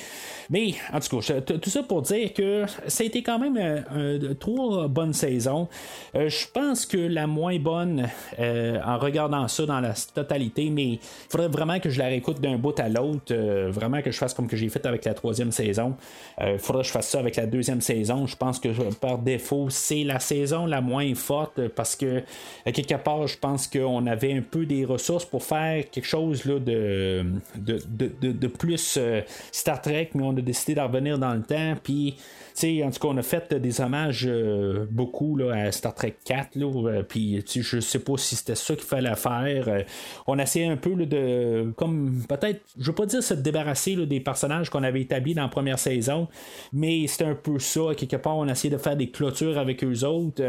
Mais 0.49 0.73
en 0.91 0.99
tout 0.99 1.19
cas, 1.19 1.41
tout 1.41 1.69
ça 1.69 1.83
pour 1.83 2.01
dire 2.01 2.33
que 2.33 2.65
ça 2.87 3.03
a 3.03 3.07
été 3.07 3.23
quand 3.23 3.39
même 3.39 3.57
euh, 3.57 4.33
trois 4.35 4.87
bonnes 4.87 5.13
saisons. 5.13 5.67
Euh, 6.15 6.29
je 6.29 6.47
pense 6.53 6.85
que 6.85 6.97
la 6.97 7.27
moins 7.27 7.57
bonne, 7.59 8.09
en 8.39 8.97
regardant 8.97 9.47
ça 9.47 9.65
dans 9.65 9.79
la 9.79 9.93
totalité, 10.13 10.69
mais 10.69 10.93
il 10.93 10.99
faudrait 11.29 11.47
vraiment 11.47 11.79
que 11.79 11.89
je 11.89 11.99
la 11.99 12.05
réécoute 12.05 12.41
d'un 12.41 12.57
bout 12.57 12.77
à 12.79 12.89
l'autre, 12.89 13.33
vraiment 13.69 14.01
que 14.01 14.11
je 14.11 14.17
fasse 14.17 14.33
comme 14.33 14.47
que 14.47 14.57
j'ai 14.57 14.69
fait 14.69 14.85
avec 14.85 15.05
la 15.05 15.13
troisième 15.13 15.51
saison. 15.51 15.95
Il 16.41 16.59
faudrait 16.59 16.83
que 16.83 16.87
je 16.87 16.93
fasse 16.93 17.09
ça 17.09 17.19
avec 17.19 17.35
la 17.35 17.45
deuxième 17.45 17.81
saison. 17.81 18.27
Je 18.27 18.35
pense 18.35 18.59
que 18.59 18.69
par 18.95 19.17
défaut, 19.17 19.69
c'est 19.69 20.03
la 20.03 20.19
saison 20.19 20.65
la 20.65 20.81
moins 20.81 21.13
forte 21.15 21.67
parce 21.69 21.95
que 21.95 22.23
quelque 22.65 22.95
part, 22.95 23.27
je 23.27 23.37
pense 23.37 23.67
qu'on 23.67 24.05
avait 24.07 24.33
un 24.33 24.41
peu 24.41 24.65
des 24.65 24.85
ressources 24.85 25.25
pour 25.25 25.43
faire 25.43 25.89
quelque 25.89 26.05
chose 26.05 26.43
de, 26.45 27.25
de, 27.57 28.47
plus 28.47 28.97
euh, 28.97 29.21
Star 29.51 29.81
Trek, 29.81 30.11
mais 30.15 30.23
on 30.23 30.35
a 30.35 30.41
décidé 30.41 30.75
d'en 30.75 30.87
revenir 30.87 31.17
dans 31.17 31.33
le 31.33 31.41
temps. 31.41 31.75
Puis, 31.81 32.15
en 32.63 32.91
tout 32.91 32.99
cas, 32.99 33.07
on 33.07 33.17
a 33.17 33.23
fait 33.23 33.53
des 33.53 33.81
hommages 33.81 34.25
euh, 34.27 34.85
beaucoup 34.89 35.35
là, 35.35 35.53
à 35.53 35.71
Star 35.71 35.93
Trek 35.95 36.15
4. 36.25 36.55
Là, 36.55 36.65
euh, 36.65 37.03
puis, 37.03 37.43
je 37.45 37.79
sais 37.79 37.99
pas 37.99 38.17
si 38.17 38.35
c'était 38.35 38.55
ça 38.55 38.75
qu'il 38.75 38.83
fallait 38.85 39.15
faire. 39.15 39.83
on 40.27 40.39
a 40.39 40.43
essayé 40.43 40.67
un 40.67 40.77
peu 40.77 40.95
de, 40.95 41.71
comme 41.75 42.23
peut-être, 42.27 42.61
je 42.77 42.87
veux 42.87 42.95
pas 42.95 43.05
dire 43.05 43.23
se 43.23 43.33
débarrasser 43.33 43.95
des 44.05 44.19
personnages 44.19 44.69
qu'on 44.69 44.83
avait 44.83 45.01
établis 45.01 45.33
dans 45.33 45.43
la 45.43 45.49
première 45.49 45.79
saison, 45.79 46.27
mais 46.71 47.07
c'était 47.07 47.25
un 47.25 47.35
peu 47.35 47.59
ça. 47.59 47.81
Quelque 47.97 48.15
part, 48.17 48.37
on 48.37 48.47
a 48.47 48.51
essayé 48.51 48.73
de 48.73 48.79
faire 48.79 48.95
des 48.95 49.09
clôtures 49.09 49.57
avec 49.57 49.83
eux 49.83 50.03
autres. 50.03 50.41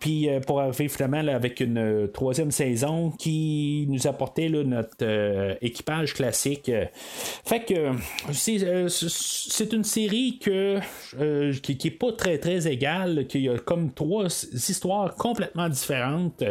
puis, 0.00 0.28
pour 0.46 0.60
arriver 0.60 0.88
finalement 0.88 1.18
avec 1.28 1.60
une 1.60 2.08
troisième 2.12 2.50
saison 2.50 3.10
qui 3.18 3.86
nous 3.88 4.06
apportait 4.06 4.48
notre 4.48 4.96
euh, 5.02 5.54
équipage 5.60 6.14
classique. 6.14 6.27
Fait 6.32 7.60
que 7.60 7.74
euh, 7.74 8.88
c'est 8.88 9.72
une 9.72 9.84
série 9.84 10.38
euh, 10.48 11.52
qui, 11.62 11.72
n'est 11.72 11.78
est 11.84 11.90
pas 11.90 12.12
très 12.12 12.38
très 12.38 12.66
égale, 12.66 13.26
qui 13.26 13.48
a 13.48 13.58
comme 13.58 13.92
trois 13.92 14.26
histoires 14.26 15.14
complètement 15.14 15.68
différentes, 15.68 16.42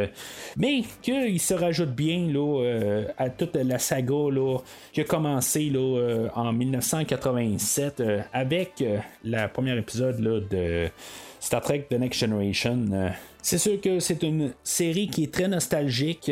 mais 0.57 0.83
qu'il 1.01 1.39
se 1.39 1.53
rajoute 1.53 1.91
bien 1.91 2.27
là, 2.31 3.03
à 3.17 3.29
toute 3.29 3.55
la 3.55 3.79
saga 3.79 4.29
là, 4.31 4.59
qui 4.93 5.01
a 5.01 5.03
commencé 5.03 5.69
là, 5.69 6.29
en 6.35 6.53
1987 6.53 8.03
avec 8.33 8.83
la 9.23 9.47
première 9.47 9.77
épisode 9.77 10.19
de 10.49 10.87
Star 11.39 11.61
Trek 11.61 11.87
The 11.89 11.93
Next 11.93 12.19
Generation. 12.19 12.85
C'est 13.41 13.57
sûr 13.57 13.79
que 13.79 13.99
c'est 13.99 14.23
une 14.23 14.53
série 14.63 15.07
qui 15.07 15.23
est 15.23 15.33
très 15.33 15.47
nostalgique 15.47 16.31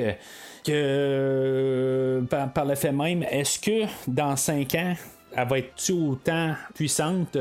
que 0.66 0.72
euh, 0.74 2.22
par, 2.22 2.66
le 2.66 2.76
fait 2.76 2.92
même, 2.92 3.24
est-ce 3.24 3.60
que 3.60 3.86
dans 4.08 4.36
5 4.36 4.76
ans, 4.76 4.96
elle 5.38 5.48
va 5.48 5.60
être 5.60 5.92
autant 5.92 6.56
puissante? 6.74 7.38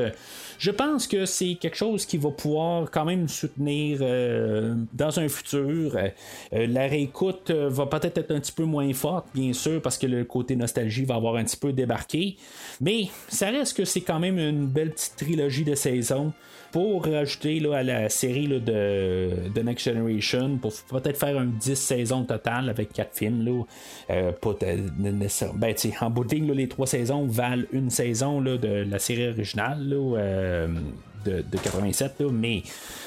Je 0.57 0.71
pense 0.71 1.07
que 1.07 1.25
c'est 1.25 1.55
quelque 1.55 1.75
chose 1.75 2.05
qui 2.05 2.17
va 2.17 2.29
pouvoir 2.29 2.89
quand 2.91 3.05
même 3.05 3.27
soutenir 3.27 3.99
euh, 4.01 4.75
dans 4.93 5.19
un 5.19 5.27
futur. 5.27 5.95
Euh, 5.95 6.09
la 6.51 6.87
réécoute 6.87 7.51
va 7.51 7.85
peut-être 7.87 8.17
être 8.19 8.31
un 8.31 8.39
petit 8.39 8.51
peu 8.51 8.63
moins 8.63 8.93
forte, 8.93 9.27
bien 9.33 9.53
sûr, 9.53 9.81
parce 9.81 9.97
que 9.97 10.07
le 10.07 10.23
côté 10.23 10.55
nostalgie 10.55 11.05
va 11.05 11.15
avoir 11.15 11.35
un 11.35 11.43
petit 11.43 11.57
peu 11.57 11.73
débarqué. 11.73 12.37
Mais 12.79 13.07
ça 13.27 13.49
reste 13.49 13.75
que 13.75 13.85
c'est 13.85 14.01
quand 14.01 14.19
même 14.19 14.37
une 14.37 14.67
belle 14.67 14.91
petite 14.91 15.15
trilogie 15.17 15.63
de 15.63 15.75
saisons 15.75 16.31
pour 16.75 17.05
rajouter 17.05 17.61
là, 17.61 17.77
à 17.77 17.83
la 17.83 18.09
série 18.09 18.47
là, 18.47 18.59
de, 18.59 19.29
de, 19.55 19.61
Next 19.61 19.85
Generation, 19.85 20.57
pour 20.57 20.73
peut-être 20.89 21.17
faire 21.17 21.39
un 21.39 21.45
10 21.45 21.73
saisons 21.73 22.25
total 22.25 22.67
avec 22.67 22.91
4 22.91 23.15
films. 23.15 23.45
Là, 23.45 23.63
euh, 24.09 24.31
ben, 25.53 25.73
en 26.01 26.09
bout 26.09 26.25
de 26.25 26.35
ligne, 26.35 26.51
les 26.51 26.67
3 26.67 26.85
saisons 26.85 27.27
valent 27.27 27.63
une 27.71 27.89
saison 27.89 28.41
là, 28.41 28.57
de 28.57 28.85
la 28.91 28.99
série 28.99 29.29
originale 29.29 29.87
euh, 29.89 30.67
de, 31.23 31.45
de, 31.49 31.57
87, 31.57 32.21
mais 32.33 32.63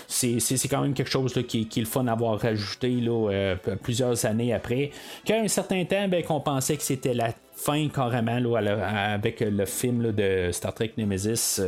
c'est, 0.06 0.38
quand 0.70 0.80
même 0.80 0.94
quelque 0.94 1.10
chose 1.10 1.34
qui, 1.46 1.68
qui, 1.68 1.80
est 1.80 1.82
le 1.82 1.88
fun 1.88 2.04
d'avoir 2.04 2.40
rajouté 2.40 2.88
là, 2.92 3.30
euh, 3.30 3.56
plusieurs 3.82 4.24
années 4.24 4.54
après. 4.54 4.92
Qu'à 5.26 5.40
un 5.40 5.48
certain 5.48 5.84
temps, 5.84 6.08
ben, 6.08 6.22
qu'on 6.22 6.40
pensait 6.40 6.78
que 6.78 6.82
c'était 6.82 7.12
la 7.12 7.34
fin 7.54 7.86
carrément 7.90 8.38
là, 8.38 9.12
avec 9.12 9.40
le 9.40 9.66
film 9.66 10.12
de 10.12 10.48
Star 10.52 10.72
Trek 10.72 10.92
Nemesis. 10.96 11.60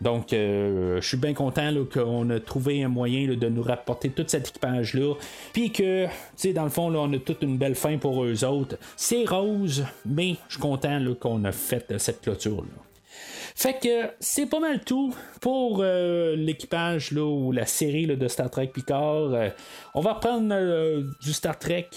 Donc, 0.00 0.28
je 0.30 1.00
suis 1.02 1.16
bien 1.16 1.34
content 1.34 1.72
qu'on 1.92 2.30
a 2.30 2.40
trouvé 2.40 2.82
un 2.82 2.88
moyen 2.88 3.34
de 3.34 3.48
nous 3.48 3.62
rapporter 3.62 4.10
tout 4.10 4.24
cet 4.26 4.48
équipage-là. 4.48 5.14
Puis 5.52 5.72
que, 5.72 6.06
tu 6.06 6.10
sais, 6.36 6.52
dans 6.52 6.64
le 6.64 6.70
fond, 6.70 6.94
on 6.94 7.12
a 7.12 7.18
toute 7.18 7.42
une 7.42 7.58
belle 7.58 7.74
fin 7.74 7.98
pour 7.98 8.24
eux 8.24 8.44
autres. 8.44 8.76
C'est 8.96 9.24
rose, 9.24 9.84
mais 10.06 10.36
je 10.48 10.54
suis 10.54 10.62
content 10.62 11.00
qu'on 11.18 11.44
a 11.44 11.52
fait 11.52 11.98
cette 11.98 12.22
clôture-là. 12.22 12.87
Fait 13.58 13.74
que 13.82 14.08
c'est 14.20 14.46
pas 14.46 14.60
mal 14.60 14.78
tout 14.84 15.12
pour 15.40 15.80
euh, 15.80 16.36
l'équipage 16.36 17.12
ou 17.12 17.50
la 17.50 17.66
série 17.66 18.06
de 18.06 18.28
Star 18.28 18.50
Trek 18.50 18.68
Picard. 18.68 19.34
Euh, 19.34 19.48
on 19.94 20.00
va 20.00 20.12
reprendre 20.12 20.46
euh, 20.52 21.02
du 21.20 21.32
Star 21.32 21.58
Trek 21.58 21.88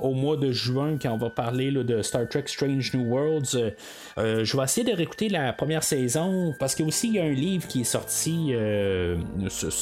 au 0.00 0.14
mois 0.14 0.36
de 0.36 0.50
juin 0.50 0.98
quand 1.00 1.12
on 1.12 1.16
va 1.16 1.30
parler 1.30 1.70
de 1.70 2.02
Star 2.02 2.28
Trek 2.28 2.42
Strange 2.46 2.92
New 2.94 3.12
Worlds. 3.12 3.74
je 4.16 4.56
vais 4.56 4.64
essayer 4.64 4.90
de 4.90 4.96
réécouter 4.96 5.28
la 5.28 5.52
première 5.52 5.84
saison 5.84 6.52
parce 6.58 6.74
qu'il 6.74 6.86
aussi 6.86 7.06
il 7.06 7.14
y 7.14 7.20
a 7.20 7.24
un 7.24 7.32
livre 7.32 7.68
qui 7.68 7.82
est 7.82 7.84
sorti 7.84 8.52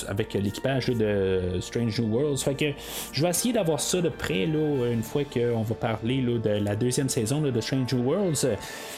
avec 0.08 0.34
l'équipage 0.34 0.88
de 0.88 1.40
Strange 1.60 1.98
New 1.98 2.14
Worlds. 2.14 2.42
Fait 2.42 2.54
que 2.54 2.78
je 3.12 3.22
vais 3.22 3.30
essayer 3.30 3.54
d'avoir 3.54 3.80
ça 3.80 4.02
de 4.02 4.10
près 4.10 4.44
là, 4.44 4.90
une 4.92 5.02
fois 5.02 5.24
qu'on 5.24 5.62
va 5.62 5.74
parler 5.74 6.20
de 6.20 6.50
la 6.50 6.76
deuxième 6.76 7.08
saison 7.08 7.40
de 7.40 7.60
Strange 7.62 7.94
New 7.94 8.04
Worlds. 8.04 8.46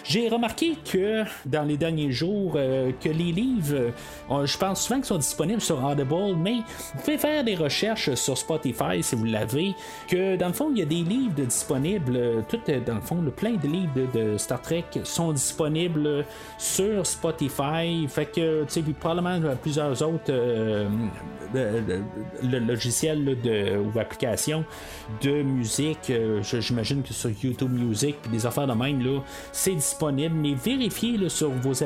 J'ai 0.02 0.28
remarqué 0.28 0.74
que 0.90 1.22
dans 1.46 1.62
les 1.62 1.76
derniers 1.76 2.07
jours 2.12 2.52
que 2.52 3.08
les 3.08 3.32
livres 3.32 3.92
euh, 4.30 4.46
je 4.46 4.58
pense 4.58 4.82
souvent 4.82 4.96
qu'ils 4.96 5.06
sont 5.06 5.18
disponibles 5.18 5.60
sur 5.60 5.82
Audible, 5.82 6.36
mais 6.36 6.56
vous 6.94 7.00
pouvez 7.00 7.18
faire 7.18 7.44
des 7.44 7.54
recherches 7.54 8.14
sur 8.14 8.36
Spotify 8.36 9.02
si 9.02 9.16
vous 9.16 9.24
l'avez. 9.24 9.74
Que 10.08 10.36
dans 10.36 10.48
le 10.48 10.52
fond, 10.52 10.70
il 10.72 10.78
y 10.78 10.82
a 10.82 10.86
des 10.86 11.02
livres 11.02 11.34
disponibles. 11.34 12.16
Euh, 12.16 12.40
tout 12.48 12.60
euh, 12.68 12.80
dans 12.80 12.96
le 12.96 13.00
fond, 13.00 13.16
plein 13.36 13.52
de 13.54 13.66
livres 13.66 13.92
de, 14.12 14.36
Star 14.36 14.60
Trek 14.60 14.84
sont 15.04 15.32
disponibles 15.32 16.24
sur 16.58 17.06
Spotify. 17.06 18.06
Fait 18.08 18.26
que, 18.26 18.64
tu 18.64 18.68
sais, 18.68 18.82
probablement 18.98 19.40
plusieurs 19.60 20.02
autres 20.02 20.32
logiciels 22.42 23.40
de, 23.40 23.78
ou 23.78 23.98
applications 23.98 24.64
de 25.22 25.42
musique. 25.42 26.12
J'imagine 26.42 27.02
que 27.02 27.12
sur 27.12 27.30
YouTube 27.42 27.72
Music 27.72 28.16
puis 28.22 28.30
des 28.30 28.46
affaires 28.46 28.66
de 28.66 28.72
même, 28.72 29.02
là, 29.02 29.20
c'est 29.52 29.74
disponible. 29.74 30.34
Mais 30.34 30.54
vérifiez 30.54 31.28
sur 31.28 31.50
vos 31.50 31.82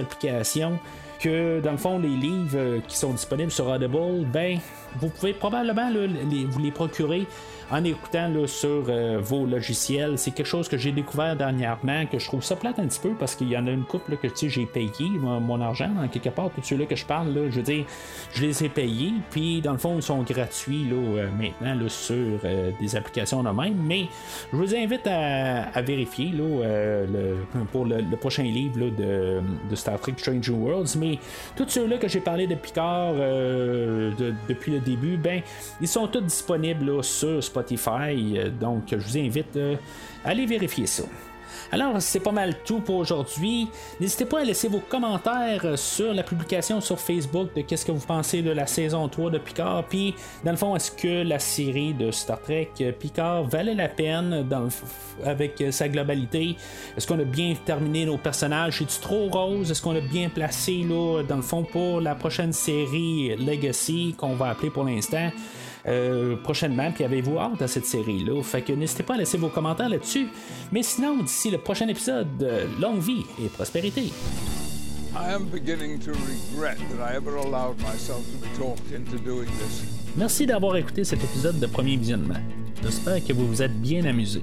que 1.20 1.60
dans 1.60 1.72
le 1.72 1.76
fond, 1.76 1.98
les 1.98 2.08
livres 2.08 2.56
euh, 2.56 2.80
qui 2.86 2.96
sont 2.96 3.12
disponibles 3.12 3.52
sur 3.52 3.68
Audible, 3.68 4.24
ben, 4.26 4.58
vous 5.00 5.08
pouvez 5.08 5.32
probablement 5.32 5.90
vous 5.90 6.58
les 6.58 6.70
procurer 6.70 7.26
en 7.72 7.82
écoutant 7.84 8.30
sur 8.46 8.84
euh, 8.88 9.18
vos 9.22 9.46
logiciels. 9.46 10.18
C'est 10.18 10.32
quelque 10.32 10.46
chose 10.46 10.68
que 10.68 10.76
j'ai 10.76 10.92
découvert 10.92 11.34
dernièrement, 11.36 12.04
que 12.04 12.18
je 12.18 12.26
trouve 12.26 12.44
ça 12.44 12.54
plate 12.54 12.78
un 12.78 12.86
petit 12.86 13.00
peu 13.00 13.14
parce 13.18 13.34
qu'il 13.34 13.48
y 13.48 13.56
en 13.56 13.66
a 13.66 13.70
une 13.70 13.84
couple 13.84 14.18
que 14.18 14.28
j'ai 14.42 14.66
payé 14.66 15.08
mon, 15.18 15.60
argent, 15.60 15.90
en 16.02 16.08
quelque 16.08 16.28
part, 16.28 16.50
tous 16.50 16.62
ceux-là 16.62 16.84
que 16.84 16.96
je 16.96 17.06
parle, 17.06 17.32
je 17.34 17.56
veux 17.56 17.62
dire, 17.62 17.86
je 18.34 18.42
les 18.42 18.64
ai 18.64 18.68
payés, 18.68 19.14
puis 19.30 19.62
dans 19.62 19.72
le 19.72 19.78
fond, 19.78 19.96
ils 19.96 20.02
sont 20.02 20.22
gratuits 20.22 20.84
là, 20.84 20.96
euh, 20.96 21.28
maintenant 21.30 21.88
sur 21.88 22.14
euh, 22.44 22.70
des 22.78 22.94
applications 22.94 23.42
de 23.42 23.48
même, 23.48 23.76
mais 23.82 24.06
je 24.52 24.56
vous 24.56 24.74
invite 24.74 25.06
à, 25.06 25.80
vérifier 25.80 26.30
là, 26.30 27.06
pour 27.72 27.86
le, 27.86 28.02
prochain 28.16 28.42
livre 28.42 28.90
de, 28.90 29.40
Star 29.74 29.98
Trek 29.98 30.14
Strange 30.18 30.50
Worlds, 30.50 30.96
mais 30.98 31.18
tous 31.56 31.68
ceux-là 31.68 31.96
que 31.96 32.08
j'ai 32.08 32.20
parlé 32.20 32.46
depuis 32.46 32.72
le 34.72 34.80
début, 34.80 35.16
ben, 35.16 35.40
ils 35.80 35.88
sont 35.88 36.06
tous 36.06 36.20
disponibles 36.20 37.02
sur 37.02 37.42
Spotify 37.42 37.61
euh, 37.70 38.50
donc, 38.50 38.84
je 38.90 38.96
vous 38.96 39.18
invite 39.18 39.56
euh, 39.56 39.76
à 40.24 40.30
aller 40.30 40.46
vérifier 40.46 40.86
ça. 40.86 41.04
Alors, 41.70 42.00
c'est 42.00 42.20
pas 42.20 42.32
mal 42.32 42.56
tout 42.64 42.80
pour 42.80 42.96
aujourd'hui. 42.96 43.68
N'hésitez 44.00 44.24
pas 44.24 44.40
à 44.40 44.44
laisser 44.44 44.68
vos 44.68 44.80
commentaires 44.80 45.78
sur 45.78 46.12
la 46.12 46.22
publication 46.22 46.80
sur 46.80 46.98
Facebook 46.98 47.48
de 47.54 47.62
qu'est-ce 47.62 47.86
que 47.86 47.92
vous 47.92 48.06
pensez 48.06 48.42
de 48.42 48.50
la 48.50 48.66
saison 48.66 49.08
3 49.08 49.30
de 49.30 49.38
Picard. 49.38 49.84
Puis, 49.84 50.14
dans 50.44 50.50
le 50.50 50.56
fond, 50.56 50.76
est-ce 50.76 50.90
que 50.90 51.22
la 51.22 51.38
série 51.38 51.94
de 51.94 52.10
Star 52.10 52.40
Trek 52.40 52.70
Picard 52.98 53.44
valait 53.44 53.74
la 53.74 53.88
peine 53.88 54.46
avec 55.24 55.64
sa 55.70 55.88
globalité? 55.88 56.56
Est-ce 56.96 57.06
qu'on 57.06 57.20
a 57.20 57.24
bien 57.24 57.54
terminé 57.64 58.04
nos 58.04 58.18
personnages? 58.18 58.82
Est-ce 58.82 59.00
trop 59.00 59.28
rose? 59.28 59.70
Est-ce 59.70 59.80
qu'on 59.80 59.96
a 59.96 60.00
bien 60.00 60.28
placé, 60.28 60.82
là, 60.82 61.22
dans 61.22 61.36
le 61.36 61.42
fond, 61.42 61.62
pour 61.62 62.00
la 62.00 62.14
prochaine 62.14 62.52
série 62.52 63.36
Legacy 63.36 64.14
qu'on 64.16 64.34
va 64.34 64.50
appeler 64.50 64.70
pour 64.70 64.84
l'instant? 64.84 65.30
Euh, 65.86 66.36
prochainement. 66.36 66.92
Puis 66.92 67.04
avez-vous 67.04 67.38
hâte 67.38 67.60
à 67.60 67.68
cette 67.68 67.86
série-là? 67.86 68.40
Fait 68.42 68.62
que 68.62 68.72
n'hésitez 68.72 69.02
pas 69.02 69.14
à 69.14 69.16
laisser 69.16 69.36
vos 69.36 69.48
commentaires 69.48 69.88
là-dessus. 69.88 70.28
Mais 70.70 70.82
sinon, 70.82 71.22
d'ici 71.22 71.50
le 71.50 71.58
prochain 71.58 71.88
épisode, 71.88 72.28
longue 72.80 73.00
vie 73.00 73.24
et 73.42 73.48
prospérité. 73.48 74.12
Merci 80.16 80.46
d'avoir 80.46 80.76
écouté 80.76 81.04
cet 81.04 81.22
épisode 81.22 81.58
de 81.58 81.66
Premier 81.66 81.96
Visionnement. 81.96 82.40
J'espère 82.82 83.24
que 83.24 83.32
vous 83.32 83.46
vous 83.46 83.62
êtes 83.62 83.78
bien 83.80 84.04
amusé. 84.04 84.40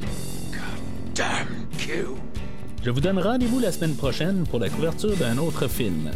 Je 2.83 2.91
vous 2.91 3.01
donne 3.01 3.19
rendez-vous 3.19 3.59
la 3.59 3.71
semaine 3.71 3.95
prochaine 3.95 4.45
pour 4.49 4.59
la 4.59 4.69
couverture 4.69 5.15
d'un 5.17 5.37
autre 5.37 5.67
film. 5.67 6.11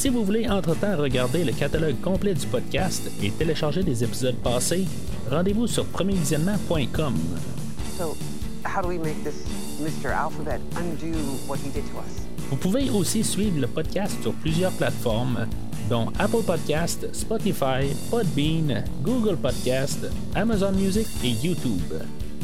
Si 0.00 0.08
vous 0.08 0.24
voulez 0.24 0.48
entre-temps 0.48 0.96
regarder 0.96 1.44
le 1.44 1.52
catalogue 1.52 2.00
complet 2.00 2.32
du 2.32 2.46
podcast 2.46 3.10
et 3.22 3.30
télécharger 3.32 3.82
des 3.82 4.02
épisodes 4.02 4.36
passés, 4.36 4.86
rendez-vous 5.30 5.66
sur 5.66 5.84
premiervisionnement.com. 5.84 7.14
Vous 12.48 12.56
pouvez 12.56 12.88
aussi 12.88 13.22
suivre 13.22 13.60
le 13.60 13.66
podcast 13.66 14.16
sur 14.22 14.32
plusieurs 14.32 14.72
plateformes, 14.72 15.46
dont 15.90 16.06
Apple 16.18 16.44
Podcast, 16.46 17.06
Spotify, 17.12 17.94
Podbean, 18.10 18.82
Google 19.02 19.36
Podcast, 19.36 20.10
Amazon 20.34 20.72
Music 20.72 21.08
et 21.22 21.46
YouTube 21.46 21.92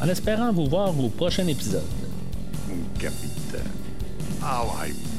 En 0.00 0.08
espérant 0.08 0.52
vous 0.52 0.66
voir 0.66 0.98
au 0.98 1.08
prochain 1.08 1.46
épisode. 1.48 1.82
Capitaine, 2.98 3.72
how 4.40 4.70
I. 4.80 5.15